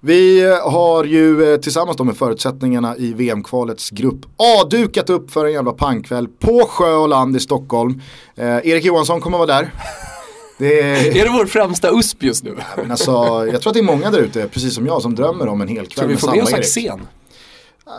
Vi 0.00 0.42
har 0.62 1.04
ju 1.04 1.52
eh, 1.52 1.60
tillsammans 1.60 1.96
då 1.96 2.04
med 2.04 2.16
förutsättningarna 2.16 2.96
i 2.96 3.12
VM-kvalets 3.12 3.90
grupp 3.90 4.26
A 4.36 4.64
dukat 4.70 5.10
upp 5.10 5.30
för 5.30 5.46
en 5.46 5.52
jävla 5.52 5.72
pangkväll 5.72 6.28
på 6.28 6.66
sjö 6.68 6.92
och 6.92 7.08
land 7.08 7.36
i 7.36 7.40
Stockholm. 7.40 8.02
Eh, 8.36 8.46
Erik 8.46 8.84
Johansson 8.84 9.20
kommer 9.20 9.38
vara 9.38 9.46
där. 9.46 9.72
Det 10.58 10.80
är, 10.80 11.16
Är 11.16 11.24
det 11.24 11.30
vår 11.30 11.46
främsta 11.46 11.90
USP 11.90 12.22
just 12.22 12.44
nu? 12.44 12.56
men 12.76 12.90
alltså, 12.90 13.12
jag 13.52 13.62
tror 13.62 13.70
att 13.70 13.74
det 13.74 13.80
är 13.80 13.82
många 13.82 14.10
där 14.10 14.18
ute, 14.18 14.48
precis 14.48 14.74
som 14.74 14.86
jag, 14.86 15.02
som 15.02 15.14
drömmer 15.14 15.48
om 15.48 15.60
en 15.60 15.68
hel 15.68 15.86
kväll 15.86 16.06
vi 16.06 16.14
med 16.14 16.20
samma 16.20 16.32
med 16.34 16.42
oss 16.42 16.52
Erik. 16.52 16.60
Axén? 16.60 17.00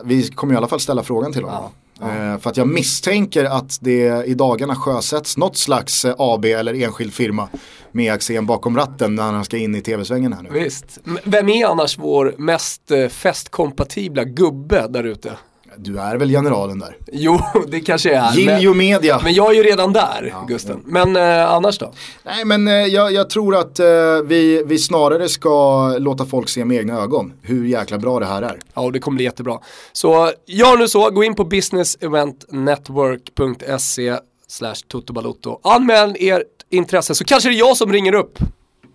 Vi 0.03 0.28
kommer 0.28 0.53
i 0.53 0.57
alla 0.57 0.68
fall 0.68 0.80
ställa 0.80 1.03
frågan 1.03 1.34
till 1.34 1.43
honom. 1.43 1.72
Eh, 2.01 2.39
för 2.39 2.49
att 2.49 2.57
jag 2.57 2.68
misstänker 2.68 3.45
att 3.45 3.78
det 3.82 4.26
i 4.26 4.34
dagarna 4.34 4.76
sjösätts 4.76 5.38
något 5.38 5.57
slags 5.57 6.05
eh, 6.05 6.16
AB 6.18 6.45
eller 6.45 6.74
enskild 6.74 7.14
firma 7.14 7.49
med 7.91 8.14
Axén 8.14 8.45
bakom 8.45 8.78
ratten 8.78 9.16
när 9.16 9.24
han 9.24 9.45
ska 9.45 9.57
in 9.57 9.76
i 9.76 9.82
tv-svängen 9.82 10.34
här 10.34 10.41
nu. 10.41 10.49
Visst. 10.51 10.99
Vem 11.24 11.49
är 11.49 11.66
annars 11.66 11.97
vår 11.97 12.36
mest 12.38 12.91
eh, 12.91 13.07
festkompatibla 13.07 14.24
gubbe 14.24 14.88
där 14.89 15.03
ute? 15.03 15.32
Du 15.78 15.99
är 15.99 16.17
väl 16.17 16.30
generalen 16.30 16.80
där? 16.80 16.97
Jo, 17.11 17.39
det 17.67 17.80
kanske 17.80 18.15
är. 18.15 18.34
Giljo 18.34 18.74
Media. 18.74 19.20
men 19.24 19.34
jag 19.34 19.51
är 19.51 19.55
ju 19.55 19.63
redan 19.63 19.93
där, 19.93 20.34
Gusten. 20.47 20.82
Men 20.86 21.15
eh, 21.15 21.51
annars 21.51 21.80
då? 21.80 21.93
Nej 22.26 22.45
men 22.45 22.67
eh, 22.67 22.74
jag, 22.74 23.13
jag 23.13 23.30
tror 23.30 23.55
att 23.55 23.80
eh, 23.80 23.86
vi, 24.26 24.63
vi 24.65 24.80
snarare 24.80 25.30
ska 25.30 25.88
låta 25.97 26.26
folk 26.26 26.49
se 26.49 26.65
med 26.65 26.78
egna 26.78 27.01
ögon 27.01 27.34
hur 27.41 27.65
jäkla 27.65 27.97
bra 27.97 28.20
det 28.20 28.26
här 28.26 28.41
är. 28.41 28.59
Ja, 28.74 28.82
och 28.82 28.91
det 28.91 28.99
kommer 28.99 29.15
bli 29.15 29.26
jättebra. 29.26 29.59
Så 29.93 30.32
gör 30.45 30.78
nu 30.78 30.88
så, 30.88 31.09
gå 31.09 31.24
in 31.24 31.36
på 31.36 31.43
businesseventnetwork.se 31.45 34.17
slash 34.47 34.76
totobalotto. 34.88 35.59
Anmäl 35.63 36.15
ert 36.20 36.43
intresse 36.70 37.15
så 37.15 37.24
kanske 37.24 37.49
det 37.49 37.55
är 37.55 37.59
jag 37.59 37.78
som 37.78 37.93
ringer 37.93 38.15
upp. 38.15 38.39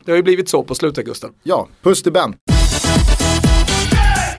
Det 0.04 0.10
har 0.12 0.16
ju 0.16 0.22
blivit 0.22 0.48
så 0.48 0.62
på 0.62 0.74
slutet, 0.74 1.06
Gusten. 1.06 1.30
Ja, 1.42 1.68
puss 1.82 2.02
till 2.02 2.12
Ben. 2.12 2.34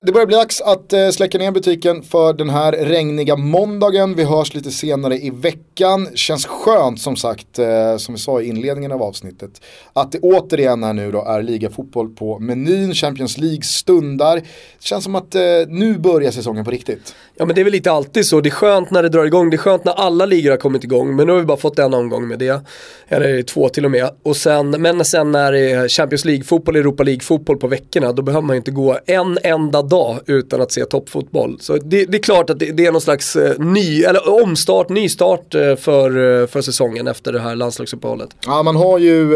Det 0.06 0.12
börjar 0.12 0.28
bli 0.28 0.36
dags 0.36 0.62
att 0.62 0.93
eh, 0.93 1.10
släcka 1.10 1.38
ner 1.38 1.51
butiken 1.51 2.01
för 2.01 2.34
den 2.34 2.49
här 2.49 2.72
regniga 2.72 3.36
måndagen. 3.36 4.16
Vi 4.16 4.24
hörs 4.24 4.53
lite 4.53 4.72
senare 4.72 5.18
i 5.18 5.30
veckan. 5.30 6.08
Känns 6.16 6.45
skönt 6.45 7.01
som 7.01 7.16
sagt, 7.16 7.60
eh, 7.60 7.97
som 7.97 8.16
vi 8.16 8.22
sa 8.22 8.41
i 8.41 8.47
inledningen 8.47 8.91
av 8.91 9.03
avsnittet, 9.03 9.62
att 9.93 10.12
det 10.12 10.20
återigen 10.20 10.84
här 10.84 10.93
nu 10.93 11.12
då 11.12 11.26
är 11.26 11.41
ligafotboll 11.41 12.10
på 12.10 12.39
menyn. 12.39 12.93
Champions 12.93 13.38
League 13.38 13.62
stundar. 13.64 14.41
Känns 14.80 15.03
som 15.03 15.16
att 15.16 15.36
eh, 15.36 15.41
nu 15.68 15.97
börjar 15.97 16.32
säsongen 16.32 16.66
på 16.66 16.72
riktigt. 16.72 17.16
Ja 17.38 17.45
men 17.45 17.56
det 17.56 17.62
är 17.62 17.64
väl 17.64 17.74
lite 17.74 17.91
alltid 17.91 18.26
så, 18.26 18.41
det 18.41 18.49
är 18.49 18.51
skönt 18.51 18.91
när 18.91 19.03
det 19.03 19.10
drar 19.10 19.26
igång, 19.26 19.49
det 19.49 19.56
är 19.56 19.58
skönt 19.58 19.86
när 19.86 19.93
alla 19.93 20.26
ligor 20.26 20.49
har 20.49 20.58
kommit 20.58 20.84
igång, 20.84 21.16
men 21.16 21.28
nu 21.28 21.34
har 21.34 21.39
vi 21.39 21.45
bara 21.45 21.58
fått 21.58 21.80
en 21.80 21.93
omgång 21.93 22.28
med 22.28 22.39
det, 22.39 22.62
eller 23.08 23.41
två 23.41 23.70
till 23.70 23.86
och 23.86 23.91
med. 23.91 24.10
Och 24.24 24.38
sen, 24.38 24.70
men 24.70 25.06
sen 25.06 25.32
när 25.32 25.51
det 25.51 25.72
är 25.72 25.88
Champions 25.88 26.26
League-fotboll, 26.26 26.76
Europa 26.76 27.03
League-fotboll 27.03 27.58
på 27.58 27.68
veckorna, 27.68 28.12
då 28.12 28.22
behöver 28.22 28.47
man 28.47 28.56
ju 28.56 28.58
inte 28.58 28.72
gå 28.72 28.99
en 29.06 29.38
enda 29.43 29.82
dag 29.82 29.95
utan 30.26 30.62
att 30.62 30.72
se 30.72 30.86
toppfotboll. 30.86 31.58
Så 31.60 31.78
det, 31.78 32.06
det 32.06 32.18
är 32.18 32.22
klart 32.22 32.50
att 32.50 32.60
det, 32.60 32.72
det 32.72 32.86
är 32.86 32.91
någon 32.91 33.02
slags 33.02 33.36
eh, 33.36 33.60
ny, 33.60 34.04
eller 34.04 34.43
omstart, 34.43 34.89
nystart 34.89 35.56
eh, 35.56 35.76
för, 35.76 36.41
eh, 36.41 36.48
för 36.48 36.62
säsongen 36.62 37.08
efter 37.08 37.34
det 37.34 37.39
här 37.39 37.56
landslagsuppehållet. 37.56 38.30
Ja, 38.46 38.64
man 38.64 38.76
har 38.76 39.00
ju, 39.00 39.28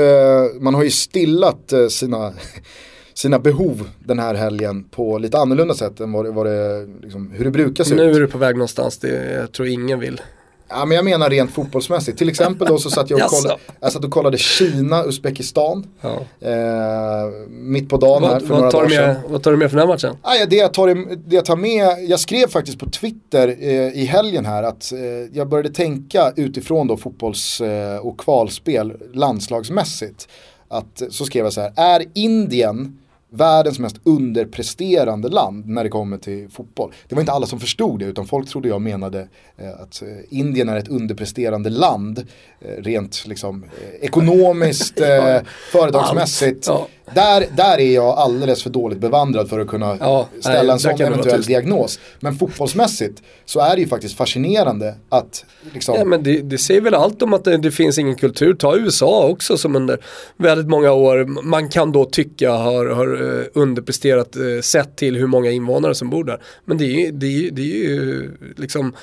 man 0.59 0.73
har 0.73 0.83
ju 0.83 0.89
stillat 0.91 1.73
sina, 1.89 2.33
sina 3.13 3.39
behov 3.39 3.89
den 3.99 4.19
här 4.19 4.35
helgen 4.35 4.83
på 4.83 5.17
lite 5.17 5.37
annorlunda 5.37 5.73
sätt 5.73 5.99
än 5.99 6.11
vad 6.11 6.25
det, 6.25 6.31
vad 6.31 6.45
det, 6.45 6.87
liksom, 7.01 7.31
hur 7.31 7.45
det 7.45 7.51
brukar 7.51 7.83
se 7.83 7.95
Nu 7.95 8.03
ut. 8.03 8.15
är 8.15 8.19
du 8.19 8.27
på 8.27 8.37
väg 8.37 8.55
någonstans, 8.55 8.97
det 8.97 9.31
jag 9.33 9.51
tror 9.51 9.67
ingen 9.67 9.99
vill. 9.99 10.21
Ja, 10.69 10.85
men 10.85 10.95
jag 10.95 11.05
menar 11.05 11.29
rent 11.29 11.51
fotbollsmässigt. 11.51 12.17
Till 12.17 12.29
exempel 12.29 12.67
då 12.67 12.77
så 12.77 12.89
satt 12.89 13.09
jag 13.09 13.23
och 13.23 13.29
kollade, 13.29 13.59
jag 13.79 13.91
satt 13.91 14.05
och 14.05 14.11
kollade 14.11 14.37
Kina, 14.37 15.03
Uzbekistan. 15.03 15.87
Ja. 16.01 16.47
Eh, 16.47 17.29
mitt 17.49 17.89
på 17.89 17.97
dagen 17.97 18.23
här 18.23 18.31
Vad, 18.31 18.41
för 18.41 18.55
några 18.55 18.71
dagar 18.71 18.89
sedan. 18.89 19.15
vad 19.27 19.43
tar 19.43 19.51
du 19.51 19.57
med 19.57 19.69
för 19.71 19.77
den 19.77 19.87
här 19.87 19.93
matchen? 19.95 20.15
Ah, 20.21 20.35
ja, 20.35 20.45
det, 20.45 20.55
jag 20.55 20.73
tar, 20.73 20.87
det 21.29 21.35
jag 21.35 21.45
tar 21.45 21.55
med, 21.55 22.09
jag 22.09 22.19
skrev 22.19 22.47
faktiskt 22.47 22.79
på 22.79 22.89
Twitter 22.89 23.47
eh, 23.59 24.01
i 24.01 24.05
helgen 24.05 24.45
här 24.45 24.63
att 24.63 24.91
eh, 24.91 24.99
jag 25.33 25.49
började 25.49 25.69
tänka 25.69 26.33
utifrån 26.35 26.87
då 26.87 26.97
fotbolls 26.97 27.61
eh, 27.61 27.97
och 27.97 28.19
kvalspel 28.19 28.93
landslagsmässigt. 29.13 30.27
Att, 30.67 31.01
så 31.09 31.25
skrev 31.25 31.43
jag 31.43 31.53
så 31.53 31.61
här, 31.61 31.73
är 31.75 32.05
Indien 32.13 32.97
världens 33.29 33.79
mest 33.79 33.95
underpresterande 34.03 35.29
land 35.29 35.67
när 35.67 35.83
det 35.83 35.89
kommer 35.89 36.17
till 36.17 36.49
fotboll? 36.49 36.91
Det 37.07 37.15
var 37.15 37.21
inte 37.21 37.31
alla 37.31 37.45
som 37.45 37.59
förstod 37.59 37.99
det 37.99 38.05
utan 38.05 38.27
folk 38.27 38.49
trodde 38.49 38.69
jag 38.69 38.81
menade 38.81 39.27
eh, 39.57 39.81
att 39.81 40.01
eh, 40.01 40.07
Indien 40.29 40.69
är 40.69 40.77
ett 40.77 40.87
underpresterande 40.87 41.69
land 41.69 42.27
eh, 42.61 42.83
rent 42.83 43.23
liksom 43.27 43.65
ekonomiskt, 44.01 44.99
eh, 45.01 45.37
företagsmässigt. 45.71 46.67
Ja. 46.67 46.87
Där, 47.13 47.45
där 47.55 47.79
är 47.79 47.95
jag 47.95 48.05
alldeles 48.17 48.63
för 48.63 48.69
dåligt 48.69 48.99
bevandrad 48.99 49.49
för 49.49 49.59
att 49.59 49.67
kunna 49.67 49.97
Ja, 49.99 50.27
ställa 50.39 50.61
nej, 50.61 50.71
en 50.71 50.79
sån 50.79 51.01
eventuell 51.01 51.41
diagnos. 51.41 51.99
Men 52.19 52.35
fotbollsmässigt 52.35 53.23
så 53.45 53.59
är 53.59 53.75
det 53.75 53.81
ju 53.81 53.87
faktiskt 53.87 54.15
fascinerande 54.17 54.95
att 55.09 55.45
liksom, 55.73 55.95
Ja, 55.95 56.05
men 56.05 56.23
det, 56.23 56.41
det 56.41 56.57
säger 56.57 56.81
väl 56.81 56.93
allt 56.93 57.21
om 57.21 57.33
att 57.33 57.43
det, 57.43 57.57
det 57.57 57.71
finns 57.71 57.97
ingen 57.97 58.15
kultur. 58.15 58.53
Ta 58.53 58.77
USA 58.77 59.27
också 59.27 59.57
som 59.57 59.75
under 59.75 59.99
väldigt 60.37 60.67
många 60.67 60.91
år 60.91 61.25
man 61.25 61.69
kan 61.69 61.91
då 61.91 62.05
tycka 62.05 62.51
har, 62.51 62.85
har 62.85 63.07
eh, 63.21 63.45
underpresterat 63.53 64.35
eh, 64.35 64.61
sett 64.61 64.95
till 64.95 65.15
hur 65.15 65.27
många 65.27 65.51
invånare 65.51 65.95
som 65.95 66.09
bor 66.09 66.23
där. 66.23 66.41
Men 66.65 66.77
det 66.77 66.85
är 66.85 67.05
ju, 67.05 67.11
det 67.11 67.25
är, 67.27 67.31
ju- 67.41 67.49
det 67.49 67.61
är 67.61 67.65
ju 67.65 68.31
liksom 68.57 68.95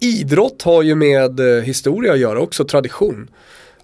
Idrott 0.00 0.62
har 0.62 0.82
ju 0.82 0.94
med 0.94 1.40
eh, 1.40 1.62
historia 1.62 2.12
att 2.12 2.18
göra 2.18 2.40
också, 2.40 2.64
tradition 2.64 3.30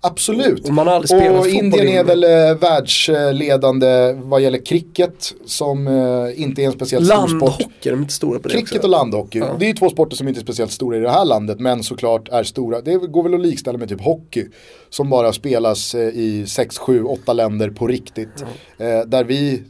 absolut. 0.00 0.68
Och 0.68 0.74
man 0.74 0.86
har 0.86 0.94
aldrig 0.94 1.08
spelat 1.08 1.40
Och 1.40 1.48
Indien 1.48 1.88
är 1.88 2.04
väl 2.04 2.24
eh, 2.24 2.54
världsledande 2.60 4.12
vad 4.12 4.40
gäller 4.40 4.66
cricket 4.66 5.34
som 5.46 5.86
eh, 5.86 6.42
inte 6.42 6.62
är 6.62 6.66
en 6.66 6.72
speciellt 6.72 7.06
stor 7.06 7.16
sport. 7.16 7.40
Landhockey, 7.40 7.74
de 7.82 7.90
är 7.90 7.96
inte 7.96 8.12
stora 8.12 8.38
på 8.38 8.48
det 8.48 8.54
Cricket 8.54 8.72
också. 8.72 8.82
och 8.86 8.90
landhockey, 8.90 9.42
det 9.58 9.64
är 9.64 9.68
ju 9.68 9.74
två 9.74 9.90
sporter 9.90 10.16
som 10.16 10.28
inte 10.28 10.40
är 10.40 10.42
speciellt 10.42 10.72
stora 10.72 10.96
i 10.96 11.00
det 11.00 11.10
här 11.10 11.24
landet 11.24 11.60
men 11.60 11.82
såklart 11.82 12.28
är 12.28 12.42
stora. 12.42 12.80
Det 12.80 12.96
går 12.96 13.22
väl 13.22 13.34
att 13.34 13.40
likställa 13.40 13.78
med 13.78 13.88
typ 13.88 14.00
hockey 14.00 14.44
som 14.90 15.10
bara 15.10 15.32
spelas 15.32 15.94
eh, 15.94 16.08
i 16.08 16.44
6, 16.46 16.78
7, 16.78 17.04
8 17.04 17.32
länder 17.32 17.70
på 17.70 17.86
riktigt. 17.86 18.44
Eh, 18.78 19.00
där 19.06 19.24
vi 19.24 19.62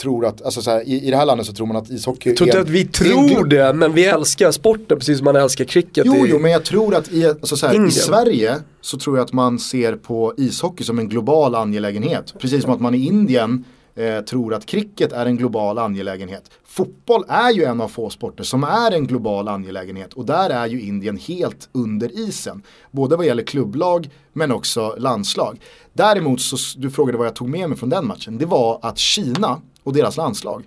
tror 0.00 0.26
att, 0.26 0.42
alltså 0.42 0.62
så 0.62 0.70
här, 0.70 0.88
i, 0.88 1.06
i 1.06 1.10
det 1.10 1.16
här 1.16 1.26
landet 1.26 1.46
så 1.46 1.52
tror 1.52 1.66
man 1.66 1.76
att 1.76 1.90
ishockey 1.90 2.28
Jag 2.28 2.36
tror 2.36 2.48
inte 2.48 2.60
att 2.60 2.68
vi 2.68 2.84
tror 2.84 3.44
det, 3.44 3.72
men 3.72 3.92
vi 3.92 4.04
älskar 4.04 4.50
sporten 4.50 4.98
precis 4.98 5.18
som 5.18 5.24
man 5.24 5.36
älskar 5.36 5.64
cricket. 5.64 6.06
Jo, 6.06 6.26
jo, 6.28 6.38
men 6.38 6.50
jag 6.50 6.64
tror 6.64 6.94
att 6.94 7.12
i, 7.12 7.26
alltså 7.26 7.56
så 7.56 7.66
här, 7.66 7.86
i. 7.86 7.90
Sverige 7.90 8.56
så 8.80 8.98
tror 8.98 9.16
jag 9.16 9.24
att 9.24 9.32
man 9.32 9.58
ser 9.58 9.96
på 9.96 10.34
ishockey 10.36 10.84
som 10.84 10.98
en 10.98 11.08
global 11.08 11.54
angelägenhet. 11.54 12.34
Precis 12.38 12.62
som 12.62 12.72
att 12.72 12.80
man 12.80 12.94
i 12.94 13.06
Indien 13.06 13.64
eh, 13.94 14.20
tror 14.20 14.54
att 14.54 14.66
cricket 14.66 15.12
är 15.12 15.26
en 15.26 15.36
global 15.36 15.78
angelägenhet. 15.78 16.50
Fotboll 16.64 17.24
är 17.28 17.50
ju 17.50 17.64
en 17.64 17.80
av 17.80 17.88
få 17.88 18.10
sporter 18.10 18.44
som 18.44 18.64
är 18.64 18.90
en 18.90 19.06
global 19.06 19.48
angelägenhet 19.48 20.12
och 20.12 20.26
där 20.26 20.50
är 20.50 20.66
ju 20.66 20.80
Indien 20.80 21.18
helt 21.18 21.68
under 21.72 22.18
isen. 22.28 22.62
Både 22.90 23.16
vad 23.16 23.26
gäller 23.26 23.42
klubblag 23.42 24.10
men 24.32 24.52
också 24.52 24.94
landslag. 24.98 25.60
Däremot 25.92 26.40
så, 26.40 26.56
du 26.76 26.90
frågade 26.90 27.18
vad 27.18 27.26
jag 27.26 27.34
tog 27.34 27.48
med 27.48 27.68
mig 27.68 27.78
från 27.78 27.90
den 27.90 28.06
matchen, 28.06 28.38
det 28.38 28.46
var 28.46 28.78
att 28.82 28.98
Kina 28.98 29.60
och 29.84 29.92
deras 29.92 30.16
landslag 30.16 30.64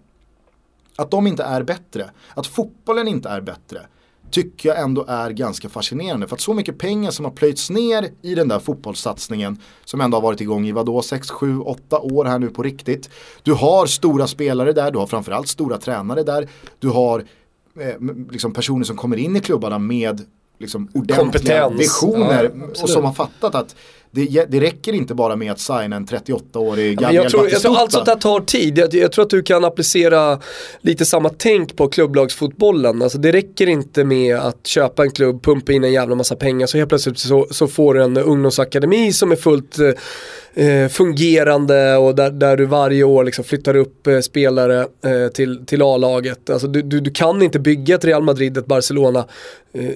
att 0.95 1.11
de 1.11 1.28
inte 1.28 1.43
är 1.43 1.64
bättre, 1.64 2.11
att 2.34 2.47
fotbollen 2.47 3.07
inte 3.07 3.30
är 3.30 3.41
bättre 3.41 3.88
tycker 4.32 4.70
jag 4.70 4.80
ändå 4.80 5.05
är 5.07 5.30
ganska 5.30 5.70
fascinerande. 5.70 6.28
För 6.28 6.36
att 6.36 6.41
så 6.41 6.53
mycket 6.53 6.78
pengar 6.78 7.11
som 7.11 7.26
har 7.26 7.32
plöjts 7.32 7.70
ner 7.70 8.09
i 8.22 8.36
den 8.36 8.47
där 8.47 8.59
fotbollssatsningen 8.59 9.57
som 9.86 10.01
ändå 10.01 10.18
har 10.18 10.22
varit 10.22 10.41
igång 10.41 10.68
i 10.68 10.72
vadå, 10.72 11.01
6, 11.01 11.30
7, 11.30 11.59
8 11.59 11.99
år 11.99 12.26
här 12.26 12.39
nu 12.39 12.49
på 12.49 12.64
riktigt. 12.64 13.09
Du 13.43 13.53
har 13.53 13.86
stora 13.86 14.28
spelare 14.28 14.74
där, 14.74 14.91
du 14.91 14.99
har 14.99 15.07
framförallt 15.07 15.47
stora 15.47 15.78
tränare 15.78 16.24
där, 16.24 16.49
du 16.80 16.89
har 16.89 17.26
eh, 17.80 17.95
liksom 18.32 18.53
personer 18.53 18.84
som 18.84 18.97
kommer 18.97 19.18
in 19.18 19.36
i 19.36 19.39
klubbarna 19.39 19.80
med 19.80 20.22
liksom 20.59 20.89
ordentliga 20.93 21.18
Kompetens. 21.18 21.80
visioner 21.80 22.51
Ja, 22.55 22.84
och 22.84 22.89
som 22.89 23.03
har 23.03 23.14
fattat 23.14 23.55
att 23.55 23.76
det, 24.16 24.45
det 24.49 24.59
räcker 24.59 24.93
inte 24.93 25.14
bara 25.14 25.36
med 25.36 25.51
att 25.51 25.59
signa 25.59 25.95
en 25.95 26.07
38-årig 26.07 26.95
Men 26.95 27.03
Gabriel 27.03 27.24
jag, 27.24 27.32
tror, 27.32 27.49
jag 27.49 27.61
tror 27.61 27.78
allt 27.78 27.91
sånt 27.91 28.05
där 28.05 28.16
tar 28.16 28.39
tid. 28.39 28.78
Jag, 28.78 28.93
jag 28.93 29.11
tror 29.11 29.24
att 29.24 29.30
du 29.30 29.43
kan 29.43 29.66
applicera 29.66 30.39
lite 30.82 31.05
samma 31.05 31.30
tänk 31.30 31.76
på 31.76 31.88
klubblagsfotbollen. 31.88 33.01
Alltså 33.01 33.18
det 33.18 33.32
räcker 33.32 33.68
inte 33.68 34.03
med 34.03 34.36
att 34.36 34.68
köpa 34.68 35.03
en 35.03 35.11
klubb, 35.11 35.43
pumpa 35.43 35.72
in 35.72 35.84
en 35.84 35.93
jävla 35.93 36.16
massa 36.16 36.36
pengar 36.36 36.68
så 36.68 36.78
helt 36.78 36.89
plötsligt 36.89 37.20
så, 37.20 37.47
så 37.51 37.68
får 37.68 37.93
du 37.93 38.03
en 38.03 38.18
ungdomsakademi 38.18 39.14
som 39.14 39.32
är 39.32 39.36
fullt 39.36 39.78
eh, 40.56 40.88
fungerande 40.88 41.97
och 41.97 42.16
där, 42.16 42.32
där 42.32 42.58
du 42.58 42.66
varje 42.66 43.04
år 43.04 43.24
liksom 43.24 43.43
flyttar 43.45 43.76
upp 43.76 44.08
eh, 44.08 44.20
spelare 44.20 44.80
eh, 44.82 45.28
till, 45.34 45.66
till 45.66 45.82
A-laget. 45.82 46.49
Alltså 46.49 46.68
du, 46.68 46.82
du, 46.82 46.99
du 46.99 47.12
kan 47.12 47.41
inte 47.41 47.60
bygga 47.60 47.95
ett 47.95 48.06
Real 48.06 48.24
Madrid, 48.24 48.58
ett 48.58 48.66
Barcelona 48.66 49.26
eh, 49.74 49.89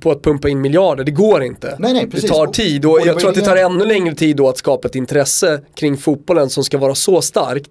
på- 0.00 0.10
att 0.10 0.22
pumpa 0.22 0.48
in 0.48 0.60
miljarder. 0.60 1.04
Det 1.04 1.10
går 1.10 1.42
inte. 1.42 1.76
Nej, 1.78 1.92
nej, 1.92 2.08
det 2.10 2.20
tar 2.28 2.46
tid 2.46 2.84
och, 2.84 2.92
och 2.92 3.06
jag 3.06 3.18
tror 3.18 3.28
att 3.30 3.34
det 3.36 3.40
tar 3.40 3.56
ännu 3.56 3.84
längre 3.84 4.14
tid 4.14 4.36
då 4.36 4.48
att 4.48 4.58
skapa 4.58 4.88
ett 4.88 4.94
intresse 4.94 5.60
kring 5.74 5.96
fotbollen 5.96 6.50
som 6.50 6.64
ska 6.64 6.78
vara 6.78 6.94
så 6.94 7.22
starkt. 7.22 7.70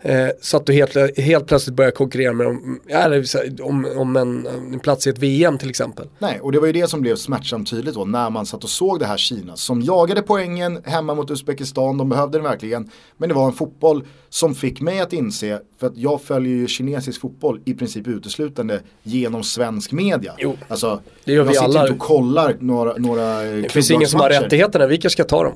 Eh, 0.00 0.26
så 0.40 0.56
att 0.56 0.66
du 0.66 0.72
helt, 0.72 1.18
helt 1.18 1.46
plötsligt 1.46 1.76
börjar 1.76 1.90
konkurrera 1.90 2.32
med 2.32 2.46
här, 2.90 3.24
om, 3.62 3.86
om 3.96 4.16
en, 4.16 4.46
en 4.72 4.80
plats 4.80 5.06
i 5.06 5.10
ett 5.10 5.18
VM 5.18 5.58
till 5.58 5.70
exempel. 5.70 6.06
Nej, 6.18 6.38
och 6.42 6.52
det 6.52 6.60
var 6.60 6.66
ju 6.66 6.72
det 6.72 6.90
som 6.90 7.00
blev 7.00 7.16
smärtsamt 7.16 7.70
tydligt 7.70 7.94
då 7.94 8.04
när 8.04 8.30
man 8.30 8.46
satt 8.46 8.64
och 8.64 8.70
såg 8.70 8.98
det 9.00 9.06
här 9.06 9.16
Kina 9.16 9.56
som 9.56 9.80
jagade 9.82 10.22
poängen 10.22 10.80
hemma 10.84 11.14
mot 11.14 11.23
Uzbekistan, 11.30 11.98
de 11.98 12.08
behövde 12.08 12.38
den 12.38 12.44
verkligen. 12.44 12.90
Men 13.16 13.28
det 13.28 13.34
var 13.34 13.46
en 13.46 13.52
fotboll 13.52 14.04
som 14.28 14.54
fick 14.54 14.80
mig 14.80 15.00
att 15.00 15.12
inse, 15.12 15.60
för 15.78 15.86
att 15.86 15.96
jag 15.96 16.22
följer 16.22 16.52
ju 16.56 16.68
kinesisk 16.68 17.20
fotboll 17.20 17.60
i 17.64 17.74
princip 17.74 18.06
uteslutande 18.06 18.80
genom 19.02 19.44
svensk 19.44 19.92
media. 19.92 20.34
Jo, 20.38 20.56
alltså, 20.68 21.00
det 21.24 21.32
gör 21.32 21.38
jag 21.38 21.44
vi 21.44 21.54
sitter 21.54 21.64
alla. 21.64 21.80
inte 21.80 21.92
och 21.92 21.98
kollar 21.98 22.56
några, 22.60 22.94
några 22.96 23.42
Det 23.42 23.72
finns 23.72 23.90
ingen 23.90 24.08
som 24.08 24.20
har 24.20 24.30
rättigheterna, 24.30 24.86
vi 24.86 24.96
kanske 24.96 25.10
ska 25.10 25.24
ta 25.24 25.44
dem. 25.44 25.54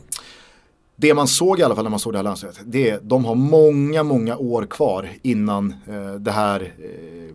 Det 1.01 1.15
man 1.15 1.29
såg 1.29 1.61
i 1.61 1.63
alla 1.63 1.75
fall 1.75 1.85
när 1.85 1.91
man 1.91 1.99
såg 1.99 2.13
det 2.13 2.19
här 2.19 2.25
landslaget, 2.25 2.61
det 2.65 2.91
är 2.91 3.01
de 3.03 3.25
har 3.25 3.35
många, 3.35 4.03
många 4.03 4.37
år 4.37 4.67
kvar 4.67 5.11
innan 5.23 5.75
eh, 5.87 6.15
det 6.15 6.31
här 6.31 6.61
eh, 6.61 6.89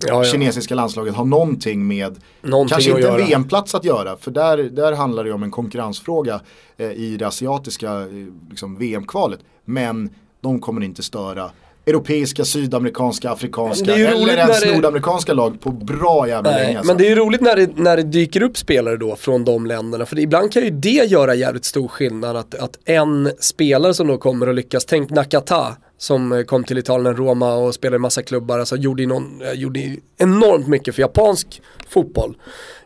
Ja, 0.08 0.24
ja. 0.24 0.24
kinesiska 0.24 0.76
landslaget 0.76 1.16
har 1.16 1.26
någonting 1.26 1.88
med, 1.88 2.20
Någonting 2.42 2.74
kanske 2.74 2.92
inte 2.92 3.10
en. 3.10 3.18
VM-plats 3.28 3.76
att 3.76 3.84
göra, 3.86 4.18
för 4.18 4.32
där, 4.32 4.58
där 4.58 4.94
handlar 4.94 5.24
det 5.24 5.28
ju 5.28 5.34
om 5.34 5.44
en 5.44 5.52
konkurrensfråga 5.52 6.42
eh, 6.78 6.92
i 6.92 7.18
det 7.18 7.28
asiatiska 7.28 7.92
eh, 8.02 8.08
liksom 8.50 8.78
VM-kvalet. 8.78 9.40
Men 9.66 10.10
de 10.42 10.60
kommer 10.60 10.84
inte 10.84 11.04
störa 11.04 11.52
europeiska, 11.86 12.46
sydamerikanska, 12.46 13.30
afrikanska 13.32 13.96
eller 13.96 14.38
ens 14.38 14.62
det- 14.62 14.74
nordamerikanska 14.76 15.34
lag 15.34 15.62
på 15.62 15.72
bra 15.72 16.28
jävla 16.28 16.52
länge. 16.52 16.78
Alltså. 16.78 16.94
men 16.94 16.98
det 16.98 17.06
är 17.06 17.10
ju 17.10 17.16
roligt 17.16 17.42
när 17.42 17.56
det, 17.56 17.70
när 17.76 17.98
det 17.98 18.04
dyker 18.04 18.44
upp 18.44 18.58
spelare 18.58 18.98
då 18.98 19.16
från 19.16 19.46
de 19.46 19.66
länderna. 19.66 20.06
För 20.06 20.20
ibland 20.20 20.52
kan 20.52 20.64
ju 20.64 20.70
det 20.70 20.90
göra 20.90 21.36
jävligt 21.36 21.66
stor 21.66 21.88
skillnad. 21.88 22.36
Att, 22.38 22.56
att 22.56 22.78
en 22.86 23.32
spelare 23.40 23.94
som 23.94 24.08
då 24.08 24.18
kommer 24.18 24.48
att 24.48 24.56
lyckas, 24.56 24.86
tänk 24.86 25.10
Nakata 25.10 25.76
som 25.98 26.44
kom 26.48 26.64
till 26.64 26.78
Italien, 26.78 27.16
Roma 27.16 27.54
och 27.56 27.74
spelade 27.74 27.96
i 27.96 28.00
massa 28.00 28.22
klubbar. 28.24 28.60
Alltså 28.60 28.76
gjorde, 28.76 29.06
någon, 29.06 29.42
eh, 29.42 29.52
gjorde 29.54 29.96
enormt 30.18 30.68
mycket 30.68 30.96
för 30.96 31.02
japansk 31.02 31.62
fotboll. 31.90 32.36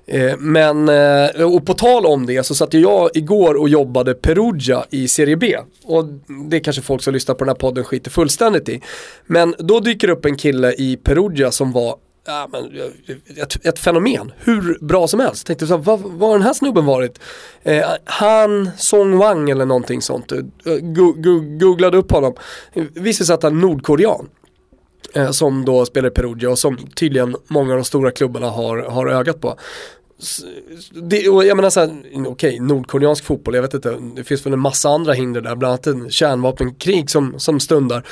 Eh, 0.08 0.38
men, 0.38 0.90
eh, 0.90 1.54
och 1.54 1.66
på 1.66 1.74
tal 1.74 2.06
om 2.06 2.26
det 2.26 2.44
så 2.44 2.56
satt 2.56 2.74
jag 2.74 3.10
igår 3.14 3.54
och 3.56 3.70
jobbade 3.70 4.14
Perugia 4.14 4.86
i 4.90 5.08
Serie 5.08 5.38
B. 5.38 5.58
Och 5.84 6.06
det 6.50 6.60
kanske 6.60 6.82
folk 6.82 7.04
som 7.04 7.14
lyssnar 7.14 7.36
på 7.36 7.44
den 7.44 7.50
här 7.50 7.56
podden 7.56 7.84
skiter 7.84 8.12
fullständigt 8.12 8.70
i. 8.70 8.82
Men 9.26 9.56
då 9.60 9.80
dyker 9.80 10.10
upp 10.10 10.26
en 10.26 10.38
kille 10.38 10.74
i 10.74 10.98
Perugia 11.04 11.52
som 11.52 11.72
var 11.72 11.96
ja, 12.26 12.48
men, 12.52 12.80
eh, 12.80 13.44
ett, 13.44 13.66
ett 13.66 13.80
fenomen, 13.80 14.32
hur 14.38 14.78
bra 14.82 15.08
som 15.08 15.20
helst. 15.20 15.48
Tänkte 15.48 15.68
så 15.68 15.78
här, 15.78 15.84
vad, 15.84 16.00
vad 16.00 16.30
har 16.30 16.38
den 16.38 16.48
här 16.48 16.54
snubben 16.54 16.86
varit? 16.86 17.20
Eh, 17.64 17.86
han 18.06 18.70
Song 18.78 19.18
Wang 19.18 19.50
eller 19.50 19.66
någonting 19.66 20.02
sånt. 20.02 20.32
Go, 20.82 21.14
go, 21.18 21.40
googlade 21.60 21.98
upp 21.98 22.12
honom. 22.12 22.34
Visste 22.94 23.26
sig 23.26 23.34
att 23.34 23.44
han 23.44 23.58
är 23.58 23.62
nordkorean. 23.62 24.30
Eh, 25.14 25.32
som 25.32 25.66
då 25.66 25.86
spelar 25.86 26.10
i 26.10 26.12
Perugia 26.12 26.50
och 26.50 26.60
som 26.60 26.78
tydligen 26.78 27.36
många 27.48 27.72
av 27.72 27.78
de 27.78 27.86
stora 27.86 28.12
klubbarna 28.12 28.50
har, 28.50 28.78
har 28.78 29.08
ögat 29.08 29.42
på. 29.42 29.58
Det, 30.92 31.30
och 31.30 31.46
jag 31.46 31.56
menar 31.58 31.70
såhär, 31.70 32.04
okej, 32.28 32.60
nordkoreansk 32.60 33.24
fotboll, 33.24 33.56
jag 33.56 33.62
vet 33.62 33.74
inte, 33.74 33.98
det 34.16 34.24
finns 34.24 34.46
väl 34.46 34.54
en 34.54 34.60
massa 34.60 34.90
andra 34.90 35.14
hinder 35.14 35.42
där, 35.42 35.56
bland 35.56 35.72
annat 35.72 35.88
en 35.88 36.10
kärnvapenkrig 36.10 37.10
som, 37.10 37.40
som 37.40 37.60
stundar. 37.60 38.04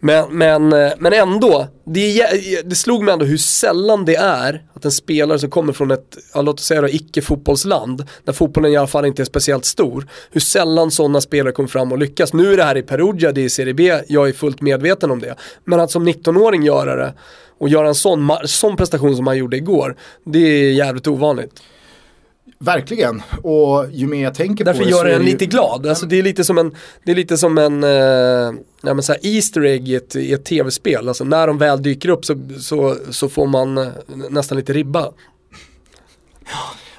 Men, 0.00 0.38
men, 0.38 0.72
eh, 0.72 0.92
men 0.98 1.12
ändå, 1.12 1.68
det, 1.84 2.20
är 2.20 2.62
det 2.62 2.74
slog 2.74 3.02
mig 3.02 3.12
ändå 3.12 3.24
hur 3.24 3.36
sällan 3.36 4.04
det 4.04 4.16
är 4.16 4.62
att 4.74 4.84
en 4.84 4.92
spelare 4.92 5.38
som 5.38 5.50
kommer 5.50 5.72
från 5.72 5.90
ett, 5.90 6.16
ja, 6.34 6.42
låt 6.42 6.58
oss 6.58 6.66
säga 6.66 6.88
icke-fotbollsland, 6.88 8.04
där 8.24 8.32
fotbollen 8.32 8.72
i 8.72 8.76
alla 8.76 8.86
fall 8.86 9.04
inte 9.04 9.22
är 9.22 9.24
speciellt 9.24 9.64
stor, 9.64 10.08
hur 10.30 10.40
sällan 10.40 10.90
sådana 10.90 11.20
spelare 11.20 11.52
kommer 11.52 11.68
fram 11.68 11.92
och 11.92 11.98
lyckas. 11.98 12.32
Nu 12.32 12.52
är 12.52 12.56
det 12.56 12.64
här 12.64 12.76
i 12.76 12.82
Perugia, 12.82 13.32
det 13.32 13.40
är 13.40 13.44
i 13.44 13.50
Serie 13.50 13.74
B, 13.74 14.00
jag 14.08 14.28
är 14.28 14.32
fullt 14.32 14.60
medveten 14.60 15.10
om 15.10 15.18
det. 15.20 15.34
Men 15.64 15.80
att 15.80 15.90
som 15.90 16.08
19-åring 16.08 16.62
göra 16.62 16.96
det 16.96 17.14
och 17.58 17.68
göra 17.68 17.88
en 17.88 17.94
sån, 17.94 18.30
sån 18.44 18.76
prestation 18.76 19.16
som 19.16 19.26
han 19.26 19.38
gjorde 19.38 19.56
igår, 19.56 19.96
det 20.24 20.38
är 20.38 20.72
jävligt 20.72 21.06
ovanligt. 21.06 21.62
Verkligen, 22.64 23.22
och 23.42 23.86
ju 23.92 24.06
mer 24.06 24.22
jag 24.24 24.34
tänker 24.34 24.64
Därför 24.64 24.78
på 24.80 24.84
det 24.84 24.90
gör 24.90 24.98
så 24.98 25.04
det 25.04 25.10
är 25.10 25.14
en 25.14 25.20
det 25.22 25.26
ju- 25.26 25.32
lite 25.32 25.46
glad. 25.46 25.86
Alltså 25.86 26.06
det 26.06 26.18
är 26.18 26.22
lite 26.22 26.44
som 26.44 26.58
en, 26.58 26.74
det 27.04 27.10
är 27.10 27.16
lite 27.16 27.38
som 27.38 27.58
en 27.58 27.84
eh, 27.84 28.60
ja, 28.82 28.94
men 28.94 29.02
så 29.02 29.12
här 29.12 29.26
Easter 29.26 29.64
egg 29.64 29.88
i 29.88 29.94
ett, 29.94 30.14
ett 30.16 30.44
tv-spel. 30.44 31.08
Alltså 31.08 31.24
när 31.24 31.46
de 31.46 31.58
väl 31.58 31.82
dyker 31.82 32.08
upp 32.08 32.24
så, 32.24 32.34
så, 32.60 32.96
så 33.10 33.28
får 33.28 33.46
man 33.46 33.78
eh, 33.78 33.88
nästan 34.30 34.58
lite 34.58 34.72
ribba. 34.72 35.12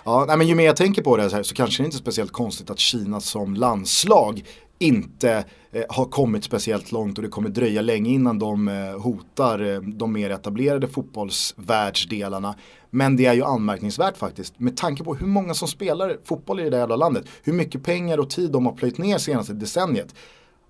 Ja, 0.05 0.25
nej, 0.27 0.37
men 0.37 0.47
ju 0.47 0.55
mer 0.55 0.65
jag 0.65 0.75
tänker 0.75 1.01
på 1.01 1.17
det 1.17 1.29
så, 1.29 1.35
här, 1.35 1.43
så 1.43 1.55
kanske 1.55 1.83
det 1.83 1.85
inte 1.85 1.97
är 1.97 1.99
speciellt 1.99 2.31
konstigt 2.31 2.69
att 2.69 2.79
Kina 2.79 3.21
som 3.21 3.53
landslag 3.55 4.43
inte 4.79 5.45
eh, 5.71 5.83
har 5.89 6.05
kommit 6.05 6.43
speciellt 6.43 6.91
långt 6.91 7.17
och 7.17 7.23
det 7.23 7.29
kommer 7.29 7.49
dröja 7.49 7.81
länge 7.81 8.09
innan 8.11 8.39
de 8.39 8.67
eh, 8.67 9.01
hotar 9.01 9.73
eh, 9.73 9.81
de 9.81 10.13
mer 10.13 10.29
etablerade 10.29 10.87
fotbollsvärldsdelarna. 10.87 12.55
Men 12.89 13.15
det 13.15 13.25
är 13.25 13.33
ju 13.33 13.43
anmärkningsvärt 13.43 14.17
faktiskt 14.17 14.59
med 14.59 14.77
tanke 14.77 15.03
på 15.03 15.15
hur 15.15 15.27
många 15.27 15.53
som 15.53 15.67
spelar 15.67 16.17
fotboll 16.25 16.59
i 16.59 16.63
det 16.63 16.69
där 16.69 16.77
jävla 16.79 16.95
landet. 16.95 17.25
Hur 17.43 17.53
mycket 17.53 17.83
pengar 17.83 18.17
och 18.17 18.29
tid 18.29 18.51
de 18.51 18.65
har 18.65 18.73
plöjt 18.73 18.97
ner 18.97 19.17
senaste 19.17 19.53
decenniet. 19.53 20.15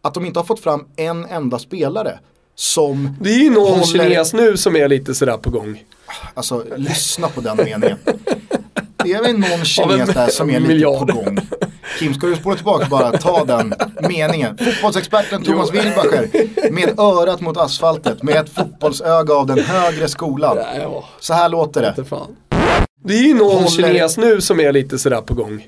Att 0.01 0.13
de 0.13 0.25
inte 0.25 0.39
har 0.39 0.45
fått 0.45 0.59
fram 0.59 0.85
en 0.95 1.25
enda 1.25 1.59
spelare 1.59 2.19
som 2.55 3.17
Det 3.21 3.29
är 3.29 3.39
ju 3.39 3.49
någon 3.49 3.67
håller- 3.79 3.83
kines 4.09 4.33
nu 4.33 4.57
som 4.57 4.75
är 4.75 4.87
lite 4.89 5.15
sådär 5.15 5.37
på 5.37 5.49
gång. 5.49 5.83
Alltså 6.33 6.65
lyssna 6.77 7.27
på 7.27 7.41
den 7.41 7.57
meningen. 7.57 7.97
Det 9.03 9.13
är 9.13 9.21
väl 9.23 9.37
någon 9.39 9.65
kines 9.65 10.09
där 10.13 10.27
som 10.27 10.49
är 10.49 10.59
lite 10.59 10.67
miljard. 10.73 11.07
på 11.09 11.15
gång. 11.15 11.39
Kim, 11.99 12.13
ska 12.13 12.27
du 12.27 12.35
spola 12.35 12.55
tillbaka 12.55 12.87
bara 12.89 13.17
ta 13.17 13.45
den 13.45 13.73
meningen? 14.09 14.57
Fotbollsexperten 14.57 15.43
Thomas 15.43 15.73
Wilbacher 15.73 16.29
med 16.71 16.99
örat 16.99 17.41
mot 17.41 17.57
asfaltet 17.57 18.23
med 18.23 18.35
ett 18.35 18.49
fotbollsöga 18.49 19.33
av 19.33 19.47
den 19.47 19.59
högre 19.59 20.07
skolan. 20.07 20.57
Så 21.19 21.33
här 21.33 21.49
låter 21.49 21.81
det. 21.81 22.05
Det 23.03 23.13
är 23.13 23.21
ju 23.23 23.33
någon 23.33 23.51
Håller- 23.51 23.67
kines 23.93 24.17
nu 24.17 24.41
som 24.41 24.59
är 24.59 24.71
lite 24.71 24.99
sådär 24.99 25.21
på 25.21 25.33
gång. 25.33 25.67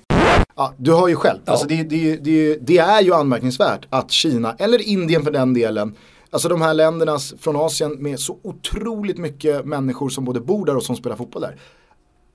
Ja, 0.56 0.74
du 0.78 0.94
hör 0.94 1.08
ju 1.08 1.16
själv. 1.16 1.40
Alltså 1.46 1.68
det, 1.68 1.84
det, 1.84 2.16
det, 2.16 2.58
det 2.62 2.78
är 2.78 3.02
ju 3.02 3.14
anmärkningsvärt 3.14 3.86
att 3.90 4.12
Kina, 4.12 4.56
eller 4.60 4.82
Indien 4.88 5.24
för 5.24 5.32
den 5.32 5.54
delen, 5.54 5.96
alltså 6.30 6.50
de 6.50 6.62
här 6.62 6.74
länderna 6.74 7.18
från 7.40 7.56
Asien 7.56 8.04
med 8.04 8.20
så 8.20 8.38
otroligt 8.44 9.18
mycket 9.18 9.66
människor 9.66 10.10
som 10.10 10.26
både 10.26 10.40
bor 10.40 10.66
där 10.66 10.76
och 10.78 10.84
som 10.84 10.96
spelar 10.96 11.16
fotboll 11.16 11.42
där. 11.42 11.56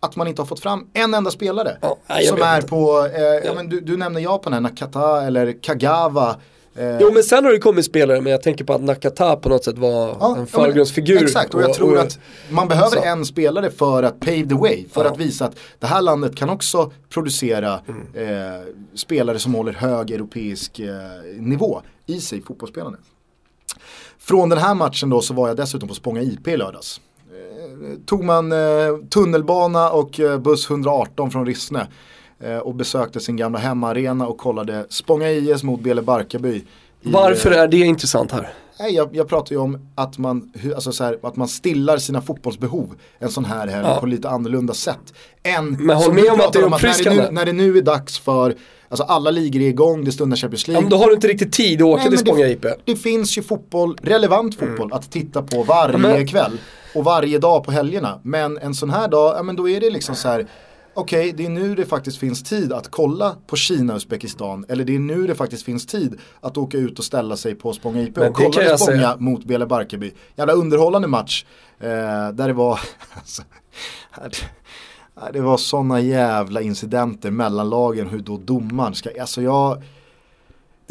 Att 0.01 0.17
man 0.17 0.27
inte 0.27 0.43
har 0.43 0.47
fått 0.47 0.61
fram 0.61 0.87
en 0.93 1.15
enda 1.15 1.31
spelare 1.31 1.79
Ja, 1.81 1.97
jag 2.09 2.25
som 2.25 2.43
är 2.43 2.57
inte. 2.57 2.69
på, 2.69 3.09
eh, 3.17 3.23
ja, 3.23 3.55
men 3.55 3.69
du, 3.69 3.81
du 3.81 3.97
nämner 3.97 4.21
Japan 4.21 4.53
här, 4.53 4.61
Nakata 4.61 5.23
eller 5.23 5.63
Kagawa. 5.63 6.37
Eh, 6.75 6.99
Jo 7.01 7.11
men 7.15 7.23
sen 7.23 7.45
har 7.45 7.53
det 7.53 7.59
kommit 7.59 7.85
spelare, 7.85 8.21
men 8.21 8.33
jag 8.33 8.43
tänker 8.43 8.65
på 8.65 8.73
att 8.73 8.81
Nakata 8.83 9.37
på 9.37 9.49
något 9.49 9.65
sätt 9.65 9.79
var 9.79 9.91
Ja, 10.21 10.35
en 10.35 10.41
ja, 10.41 10.47
förgrundsfigur. 10.47 11.23
Exakt, 11.23 11.55
och 11.55 11.63
jag 11.63 11.75
tror 11.75 11.99
att 11.99 12.19
man 12.51 12.69
behöver 12.69 12.97
så. 12.97 13.03
en 13.03 13.25
spelare 13.25 13.71
för 13.71 14.03
att 14.03 14.21
pave 14.21 14.47
the 14.49 14.55
way. 14.55 14.85
För 14.93 15.05
Ja. 15.05 15.11
att 15.11 15.19
visa 15.19 15.45
att 15.45 15.57
det 15.79 15.87
här 15.87 16.03
landet 16.03 16.37
kan 16.37 16.51
också 16.51 16.93
producera 17.09 17.81
Mm. 17.89 18.55
eh, 18.55 18.61
spelare 18.95 19.39
som 19.39 19.55
håller 19.55 19.73
hög 19.73 20.11
europeisk 20.11 20.79
eh, 20.79 20.89
nivå 21.37 21.83
i 22.07 22.21
sig 22.21 22.43
fotbollsspelande. 22.43 22.99
Från 24.19 24.49
den 24.49 24.59
här 24.59 24.75
matchen 24.75 25.11
då 25.11 25.21
så 25.21 25.35
var 25.35 25.49
jag 25.49 25.57
dessutom 25.57 25.89
på 25.89 25.95
Spånga 25.95 26.23
IP 26.23 26.49
i 26.49 26.57
lördags. 26.57 27.01
Eh, 27.31 27.97
tog 28.07 28.25
man 28.25 28.53
eh, 28.53 28.59
tunnelbana 29.11 29.91
och 29.91 30.21
eh, 30.21 30.39
buss 30.39 30.71
118 30.71 31.31
från 31.31 31.47
Rissne. 31.47 31.87
Och 32.63 32.75
besökte 32.75 33.21
sin 33.21 33.37
gamla 33.37 33.59
hemmaarena 33.59 34.27
och 34.27 34.39
kollade 34.39 34.87
Spånga 34.89 35.31
IS 35.31 35.63
mot 35.63 35.81
Bele 35.81 36.03
Barkarby. 36.03 36.49
i, 36.49 36.65
Varför 37.03 37.51
är 37.51 37.69
det 37.69 37.77
intressant 37.77 38.33
här? 38.33 38.53
Nej, 38.81 38.95
jag, 38.95 39.09
jag 39.17 39.29
pratar 39.29 39.53
ju 39.53 39.59
om 39.61 39.89
att 39.95 40.19
man, 40.19 40.53
alltså 40.75 40.93
så 40.93 41.05
här, 41.05 41.19
att 41.23 41.37
man 41.37 41.49
stillar 41.49 41.99
sina 41.99 42.21
fotbollsbehov 42.23 42.95
en 43.19 43.31
sån 43.31 43.45
här 43.45 43.67
helg 43.67 43.87
Ja. 43.89 44.01
på 44.01 44.07
lite 44.07 44.29
annorlunda 44.29 44.75
sätt. 44.75 45.15
Än, 45.43 45.87
Men 45.87 45.97
håll 45.97 46.13
med 46.15 46.33
om 46.33 46.41
att 46.41 46.53
det 46.53 46.59
är 46.59 46.69
när, 46.69 46.75
uppfriskande. 46.77 47.23
nu, 47.23 47.29
när 47.31 47.47
det 47.47 47.53
nu 47.53 47.79
är 47.79 47.83
dags 47.83 48.19
för, 48.19 48.55
alltså 48.89 49.05
alla 49.05 49.31
ligor 49.31 49.61
är 49.61 49.69
igång, 49.69 50.05
det 50.05 50.13
stundar 50.13 50.37
Champions 50.37 50.69
Ja, 50.69 50.73
League. 50.73 50.83
men 50.85 50.91
då 50.91 50.97
har 50.97 51.07
du 51.07 51.15
inte 51.15 51.29
riktigt 51.29 51.53
tid 51.53 51.83
att 51.83 51.87
åka 51.89 52.03
Nej, 52.03 52.11
till 52.11 52.19
Spånga 52.19 52.49
IP. 52.49 52.67
det 52.85 52.97
finns 52.97 53.39
ju 53.39 53.43
fotboll, 53.43 53.97
relevant 54.03 54.55
fotboll 54.55 54.93
att 54.93 55.11
titta 55.13 55.43
på 55.43 55.63
varje 55.63 55.93
Ja, 55.93 55.99
men- 55.99 56.27
kväll 56.27 56.59
och 56.95 57.05
varje 57.05 57.39
dag 57.39 57.65
på 57.65 57.73
helgerna. 57.73 58.21
Men 58.23 58.59
en 58.59 58.75
sån 58.75 58.91
här 58.91 59.09
dag, 59.09 59.37
ja 59.37 59.43
men 59.43 59.57
då 59.57 59.69
är 59.69 59.81
det 59.81 59.91
liksom 59.91 60.15
så 60.15 60.29
här 60.29 60.47
Okej, 60.95 61.33
det 61.33 61.47
är 61.47 61.49
nu 61.49 61.75
det 61.75 61.87
faktiskt 61.87 62.19
finns 62.19 62.43
tid 62.43 62.73
att 62.73 62.91
kolla 62.91 63.37
på 63.47 63.57
Kina 63.57 63.93
och 63.93 63.97
Uzbekistan. 63.97 64.65
Eller 64.69 64.85
det 64.85 64.95
är 64.95 64.99
nu 64.99 65.27
det 65.27 65.35
faktiskt 65.35 65.63
finns 65.63 65.87
tid 65.87 66.19
att 66.41 66.57
åka 66.57 66.79
ut 66.79 66.99
och 66.99 67.05
ställa 67.05 67.37
sig 67.37 67.55
på 67.55 67.73
Spånga 67.73 68.03
IP 68.03 68.19
och 68.19 68.35
kolla 68.35 68.79
Spånga 68.79 69.17
mot 69.17 69.45
Bele 69.45 69.67
Barkarby. 69.67 70.13
Jävla 70.37 70.53
underhållande 70.53 71.09
match. 71.09 71.45
Eh, 71.79 71.89
där 72.33 72.47
det 72.47 72.53
var, 72.53 72.81
alltså, 73.15 73.43
det 75.33 75.41
var 75.41 75.57
sådana 75.57 76.01
jävla 76.01 76.61
incidenter 76.61 77.31
mellan 77.31 77.71
lagen 77.71 78.09
hur 78.09 78.19
då 78.19 78.37
domaren 78.37 78.95
ska, 78.95 79.11
alltså 79.21 79.43
jag 79.43 79.83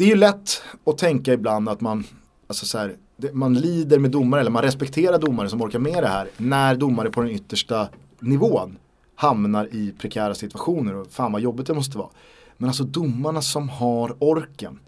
det 0.00 0.04
är 0.04 0.08
ju 0.08 0.16
lätt 0.16 0.62
att 0.86 0.98
tänka 0.98 1.32
ibland 1.32 1.68
att 1.68 1.80
man, 1.80 2.04
alltså 2.46 2.66
så 2.66 2.78
här, 2.78 2.96
man 3.32 3.54
lider 3.54 3.98
med 3.98 4.10
domare 4.10 4.40
eller 4.40 4.50
man 4.50 4.62
respekterar 4.62 5.18
domare 5.18 5.48
som 5.48 5.62
orkar 5.62 5.78
med 5.78 6.02
det 6.02 6.08
här 6.08 6.28
när 6.36 6.74
domare 6.74 7.10
på 7.10 7.20
den 7.20 7.30
yttersta 7.30 7.88
nivån 8.20 8.76
hamnar 9.14 9.68
i 9.74 9.92
prekära 9.98 10.34
situationer 10.34 10.94
och 10.94 11.06
fan 11.10 11.32
vad 11.32 11.40
jobbigt 11.40 11.66
det 11.66 11.74
måste 11.74 11.98
vara. 11.98 12.08
Men 12.56 12.68
alltså 12.68 12.84
domarna 12.84 13.42
som 13.42 13.68
har 13.68 14.16
orken 14.18 14.78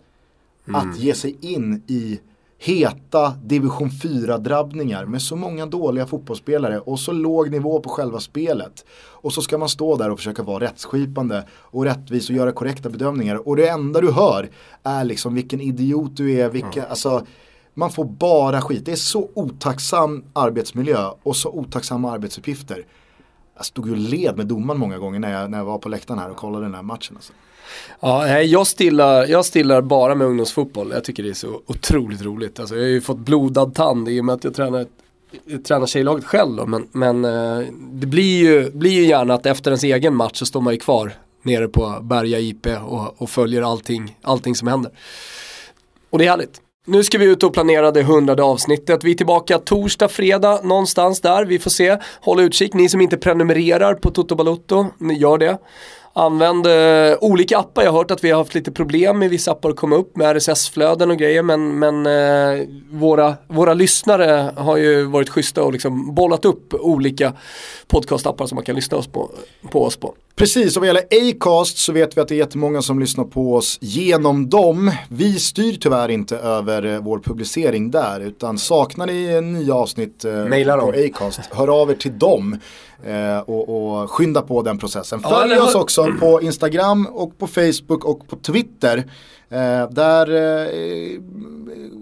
Mm. 0.69 0.81
att 0.81 0.99
ge 0.99 1.15
sig 1.15 1.37
in 1.41 1.83
i 1.87 2.21
heta 2.59 3.31
division 3.45 3.91
4-drabbningar 3.91 5.07
med 5.07 5.23
så 5.23 5.37
många 5.37 5.67
dåliga 5.67 6.07
fotbollsspelare 6.07 6.81
och 6.81 7.01
så 7.01 7.13
låg 7.13 7.51
nivå 7.51 7.81
på 7.81 7.89
själva 7.89 8.21
spelet. 8.21 8.85
Och 8.95 9.33
så 9.33 9.43
ska 9.43 9.59
man 9.59 9.69
stå 9.69 9.97
där 9.97 10.11
och 10.11 10.19
försöka 10.19 10.43
vara 10.43 10.65
rättsskipande 10.65 11.45
och 11.51 11.85
rättvis 11.85 12.31
och 12.31 12.37
göra 12.37 12.53
korrekta 12.53 12.91
bedömningar. 12.91 13.49
Och 13.49 13.57
det 13.57 13.69
enda 13.69 14.01
du 14.01 14.11
hör 14.13 14.51
är 14.83 15.05
liksom 15.05 15.35
vilken 15.35 15.61
idiot 15.61 16.17
du 16.17 16.33
är, 16.33 16.49
vilka, 16.49 16.87
alltså 16.87 17.27
man 17.75 17.91
får 17.91 18.05
bara 18.05 18.61
skit. 18.61 18.85
Det 18.85 18.93
är 18.93 18.97
så 18.97 19.31
otacksam 19.35 20.25
arbetsmiljö 20.33 21.11
och 21.23 21.37
så 21.37 21.51
otacksamma 21.51 22.13
arbetsuppgifter. 22.13 22.87
Jag 23.57 23.67
stod 23.67 23.89
ju 23.89 23.97
led 23.97 24.37
med 24.37 24.47
domaren 24.47 24.81
många 24.81 24.99
gånger 24.99 25.19
när 25.19 25.41
jag, 25.41 25.51
när 25.51 25.59
jag 25.59 25.65
var 25.65 25.79
på 25.79 25.89
läktaren 25.89 26.21
här 26.21 26.31
och 26.31 26.37
kollade 26.37 26.65
den 26.65 26.75
här 26.75 26.83
matchen. 26.83 27.17
Alltså. 27.17 27.33
Ja, 28.01 28.41
jag 28.41 28.67
stillar, 28.67 29.27
jag 29.27 29.45
stillar 29.45 29.83
bara 29.83 30.15
med 30.15 30.27
ungdomsfotboll. 30.27 30.91
Jag 30.91 31.05
tycker 31.05 31.23
det 31.23 31.29
är 31.29 31.35
så 31.35 31.61
otroligt 31.67 32.23
roligt. 32.23 32.61
Alltså, 32.61 32.75
jag 32.75 32.83
har 32.83 32.89
ju 32.89 33.01
fått 33.01 33.19
blodad 33.19 33.75
tand 33.75 34.09
i 34.09 34.21
och 34.21 34.25
med 34.25 34.35
att 34.35 34.45
jag 34.45 34.55
tränar, 34.55 34.87
jag 35.45 35.65
tränar 35.65 35.87
tjejlaget 35.87 36.25
själv 36.25 36.57
då. 36.57 36.67
Men, 36.67 36.89
men 36.93 37.25
eh, 37.25 37.67
det 37.93 38.07
blir 38.07 38.39
ju, 38.39 38.71
blir 38.71 38.93
ju 38.93 39.07
gärna 39.07 39.35
att 39.35 39.47
efter 39.47 39.71
ens 39.71 39.85
egen 39.85 40.17
match 40.17 40.39
så 40.39 40.47
står 40.47 40.61
man 40.61 40.75
ju 40.75 40.81
kvar 40.81 41.13
nere 41.43 41.69
på 41.69 41.99
Berga 42.03 42.39
IP 42.39 42.67
och, 42.67 43.23
och 43.23 43.31
följer 43.31 43.63
allting, 43.63 44.19
allting 44.23 44.55
som 44.55 44.69
händer. 44.69 44.93
Och 46.11 46.19
det 46.19 46.25
är 46.25 46.31
härligt. 46.31 46.61
Nu 46.87 47.05
ska 47.05 47.19
vi 47.19 47.25
ut 47.25 47.43
och 47.43 47.55
planera 47.55 47.91
det 47.91 48.03
hundrade 48.03 48.43
avsnittet. 48.43 49.05
Vi 49.05 49.11
är 49.11 49.15
tillbaka 49.15 49.59
torsdag, 49.59 50.09
fredag, 50.09 50.61
någonstans 50.63 51.21
där. 51.21 51.45
Vi 51.45 51.59
får 51.59 51.71
se. 51.71 51.99
Håll 52.21 52.41
utkik. 52.41 52.75
Ni 52.75 52.89
som 52.89 53.01
inte 53.01 53.17
prenumererar 53.17 53.95
på 53.95 54.11
Toto 54.11 54.35
Balotto, 54.35 54.87
ni 54.99 55.15
gör 55.15 55.39
det. 55.39 55.59
Använd 56.15 56.67
eh, 56.67 57.17
olika 57.21 57.59
appar. 57.59 57.83
Jag 57.83 57.93
har 57.93 57.99
hört 57.99 58.11
att 58.11 58.25
vi 58.25 58.31
har 58.31 58.39
haft 58.39 58.55
lite 58.55 58.73
problem 58.73 59.19
med 59.19 59.31
vissa 59.31 59.53
appar 59.53 59.71
att 59.71 59.77
komma 59.77 59.97
upp 59.97 60.17
med 60.17 60.37
RSS-flöden 60.37 61.11
och 61.11 61.17
grejer. 61.17 61.43
Men, 61.43 61.79
men 61.79 62.07
eh, 62.07 62.67
våra, 62.91 63.35
våra 63.49 63.75
lyssnare 63.75 64.53
har 64.57 64.77
ju 64.77 65.05
varit 65.05 65.29
schyssta 65.29 65.63
och 65.63 65.73
liksom 65.73 66.15
bollat 66.15 66.45
upp 66.45 66.75
olika 66.75 67.33
podcastappar 67.87 68.47
som 68.47 68.57
man 68.57 68.65
kan 68.65 68.75
lyssna 68.75 68.99
oss 68.99 69.07
på, 69.07 69.31
på 69.71 69.85
oss 69.85 69.97
på. 69.97 70.15
Precis, 70.37 70.77
och 70.77 70.81
vad 70.81 70.87
gäller 70.87 71.03
Acast 71.31 71.79
så 71.79 71.93
vet 71.93 72.17
vi 72.17 72.21
att 72.21 72.29
det 72.29 72.35
är 72.35 72.37
jättemånga 72.37 72.83
som 72.83 73.01
lyssnar 73.01 73.25
på 73.25 73.55
oss 73.55 73.79
genom 73.81 74.49
dem. 74.49 74.91
Vi 75.09 75.39
styr 75.39 75.77
tyvärr 75.81 76.09
inte 76.09 76.37
över 76.37 76.87
eh, 76.87 77.01
vår 77.01 77.19
publicering 77.19 77.91
där, 77.91 78.21
utan 78.21 78.59
saknar 78.59 79.07
ni 79.07 79.41
nya 79.41 79.75
avsnitt 79.75 80.25
eh, 80.25 80.47
på. 80.77 80.93
Acast, 81.07 81.41
hör 81.51 81.83
av 81.83 81.91
er 81.91 81.95
till 81.95 82.19
dem 82.19 82.59
eh, 83.07 83.39
och, 83.39 84.03
och 84.03 84.11
skynda 84.11 84.43
på 84.43 84.63
den 84.63 84.79
processen. 84.79 85.21
Ja, 85.23 85.31
Följ 85.31 85.59
oss 85.59 85.75
också 85.75 86.07
på 86.21 86.43
Instagram 86.43 87.07
och 87.07 87.39
på 87.39 87.47
Facebook 87.47 88.05
och 88.05 88.29
på 88.29 88.37
Twitter. 88.37 88.99
Eh, 89.51 89.91
där 89.91 90.31
eh, 90.35 91.21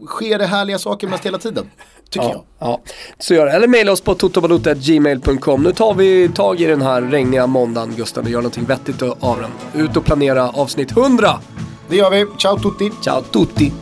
sker 0.06 0.38
det 0.38 0.46
härliga 0.46 0.78
saker 0.78 1.08
mest 1.08 1.26
hela 1.26 1.38
tiden, 1.38 1.70
tycker 2.10 2.26
jag. 2.26 2.36
Ja, 2.36 2.44
ja, 2.58 2.80
så 3.18 3.34
gör 3.34 3.46
det. 3.46 3.52
Eller 3.52 3.68
mejla 3.68 3.92
oss 3.92 4.00
på 4.00 4.14
totobalota.gmail.com. 4.14 5.62
Nu 5.62 5.72
tar 5.72 5.94
vi 5.94 6.28
tag 6.28 6.60
i 6.60 6.66
den 6.66 6.82
här 6.82 7.02
regniga 7.02 7.46
måndagen 7.46 7.94
Gustav 7.96 8.24
och 8.24 8.30
gör 8.30 8.38
någonting 8.38 8.64
vettigt 8.64 9.02
av 9.02 9.38
den. 9.40 9.82
Ut 9.84 9.96
och 9.96 10.04
planera 10.04 10.48
avsnitt 10.48 10.92
100. 10.92 11.40
Det 11.88 11.96
gör 11.96 12.10
vi, 12.10 12.26
ciao 12.38 12.58
tutti! 12.58 12.90
Ciao 13.04 13.22
tutti! 13.22 13.72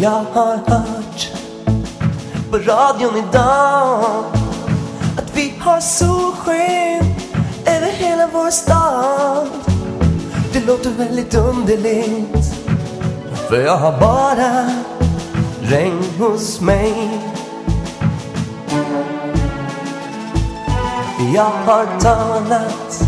Jag 0.00 0.24
har 0.32 0.56
hört 0.56 1.28
på 2.50 2.58
radion 2.58 3.16
idag 3.28 4.24
vi 5.34 5.54
har 5.60 5.80
solsken 5.80 7.14
över 7.66 7.92
hela 7.92 8.26
vår 8.32 8.50
stad. 8.50 9.48
Det 10.52 10.66
låter 10.66 10.90
väldigt 10.90 11.34
underligt 11.34 12.54
för 13.48 13.60
jag 13.64 13.76
har 13.76 14.00
bara 14.00 14.70
regn 15.62 16.04
hos 16.18 16.60
mig. 16.60 17.20
Jag 21.34 21.50
har 21.66 22.00
talat 22.00 23.02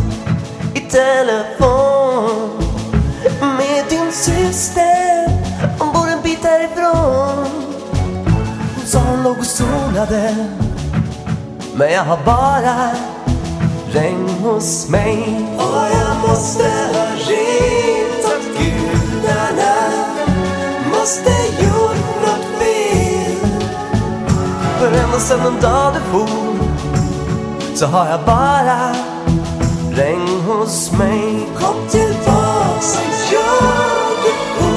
i 0.74 0.80
telefon 0.80 2.50
med 3.40 3.84
din 3.88 4.12
syster 4.12 5.28
Hon 5.78 5.92
bor 5.92 6.08
en 6.08 6.22
bit 6.22 6.44
härifrån 6.44 7.46
Hon 8.76 8.86
sa 8.86 8.98
hon 8.98 9.22
låg 9.22 9.38
och 9.38 9.46
solade 9.46 10.46
men 11.78 11.92
jag 11.92 12.04
har 12.04 12.18
bara 12.24 12.90
regn 13.92 14.28
hos 14.28 14.88
mig. 14.88 15.46
Och 15.56 15.88
jag 15.92 16.28
måste 16.28 16.64
ha 16.64 17.06
ringt 17.28 18.24
åt 18.24 18.58
gudarna. 18.58 19.74
Måste 20.90 21.30
gjort 21.62 22.06
något 22.26 22.58
fel. 22.58 23.36
För 24.78 24.86
ända 24.86 25.18
sedan 25.18 25.40
den 25.44 25.60
dag 25.60 25.94
du 25.94 26.00
for 26.00 26.28
Så 27.74 27.86
har 27.86 28.06
jag 28.10 28.20
bara 28.26 28.94
regn 29.92 30.40
hos 30.46 30.92
mig. 30.92 31.48
Kom 31.58 31.88
tillbaks, 31.88 32.98
jag 33.32 34.30
är 34.30 34.60
fort 34.60 34.75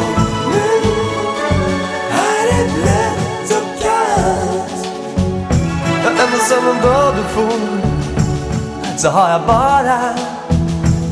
Ända 6.19 6.37
sen 6.37 6.65
den 6.65 6.81
dag 6.81 7.15
du 7.15 7.23
for 7.23 8.97
Så 8.97 9.09
har 9.09 9.29
jag 9.29 9.41
bara 9.47 10.13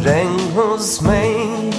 regn 0.04 0.40
hos 0.56 1.02
mig. 1.02 1.74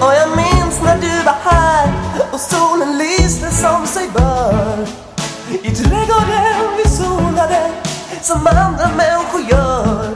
Och 0.00 0.14
jag 0.14 0.28
minns 0.36 0.82
när 0.82 0.98
du 1.00 1.24
var 1.24 1.36
här 1.44 1.88
och 2.32 2.40
solen 2.40 2.98
lyste 2.98 3.50
som 3.50 3.86
sig 3.86 4.10
bör. 4.14 4.86
I 5.62 5.70
trädgården 5.70 6.76
vi 6.84 6.90
solade 6.90 7.70
som 8.22 8.46
andra 8.46 8.88
människor 8.96 9.40
gör. 9.50 10.08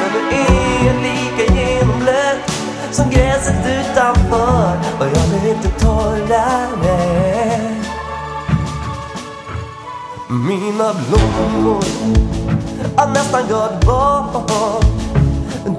Men 0.00 0.12
nu 0.12 0.36
är 0.36 0.86
jag 0.86 1.02
lika 1.02 1.54
genomblöt 1.54 2.52
som 2.90 3.10
gräset 3.10 3.66
utanför. 3.66 4.78
Och 4.98 5.06
jag 5.06 5.28
blir 5.28 5.50
inte 5.54 5.68
torrare 5.68 7.59
mina 10.30 10.94
blommor 10.94 11.84
har 12.96 13.06
nästan 13.08 13.42
gått 13.48 13.86
bort. 13.86 14.84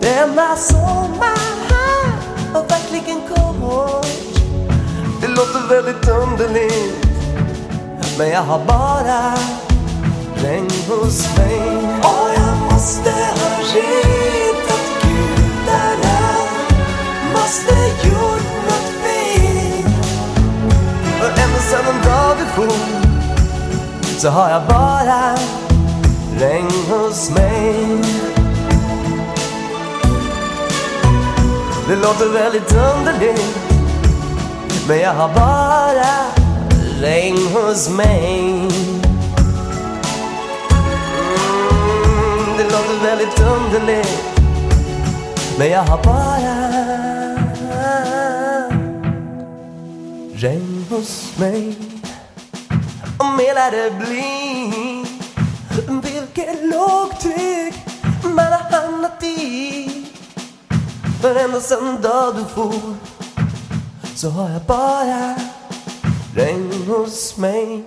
Denna 0.01 0.55
sommar 0.55 1.37
här 1.69 2.11
var 2.53 2.63
verkligen 2.63 3.21
kort 3.21 4.05
Det 5.21 5.27
låter 5.27 5.67
väldigt 5.69 6.09
underligt 6.09 7.05
men 8.17 8.29
jag 8.29 8.41
har 8.41 8.59
bara 8.65 9.33
regn 10.35 10.69
hos 10.89 11.37
mig. 11.37 11.77
Och 12.03 12.29
jag 12.35 12.73
måste 12.73 13.11
ha 13.11 13.59
ritat 13.73 14.87
gudarna 15.01 16.19
Måste 17.33 18.07
gjort 18.07 18.65
något 18.67 18.91
fel. 19.03 19.91
För 21.19 21.27
ända 21.27 21.59
sedan 21.59 21.85
den 21.85 22.11
dag 22.11 22.37
du 22.37 22.45
for. 22.45 23.00
Så 24.21 24.29
har 24.29 24.49
jag 24.49 24.61
bara 24.67 25.35
regn 26.39 26.71
hos 26.89 27.29
mig 27.29 27.85
Det 31.87 31.95
låter 31.95 32.29
väldigt 32.33 32.73
underligt 32.73 33.57
Men 34.87 34.99
jag 34.99 35.13
har 35.13 35.33
bara 35.33 36.25
regn 37.01 37.37
hos 37.53 37.89
mig 37.89 38.49
mm, 38.49 38.71
Det 42.57 42.63
låter 42.63 43.03
väldigt 43.03 43.39
underligt 43.39 44.23
Men 45.57 45.69
jag 45.69 45.83
har 45.83 46.03
bara 46.03 46.67
regn 50.35 50.85
hos 50.89 51.37
mig 51.37 51.90
och 53.21 53.27
mer 53.27 53.71
det 53.71 53.91
bli. 53.91 55.05
Vilket 56.03 56.65
lågtryck 56.65 57.75
man 58.23 58.53
har 58.53 58.71
hamnat 58.71 59.23
i. 59.23 60.07
För 61.21 61.35
ända 61.35 61.59
sen 61.59 62.01
dag 62.01 62.35
du 62.35 62.45
for 62.45 62.95
Så 64.15 64.29
har 64.29 64.49
jag 64.49 64.61
bara 64.61 65.35
regn 66.35 66.85
hos 66.87 67.37
mig. 67.37 67.83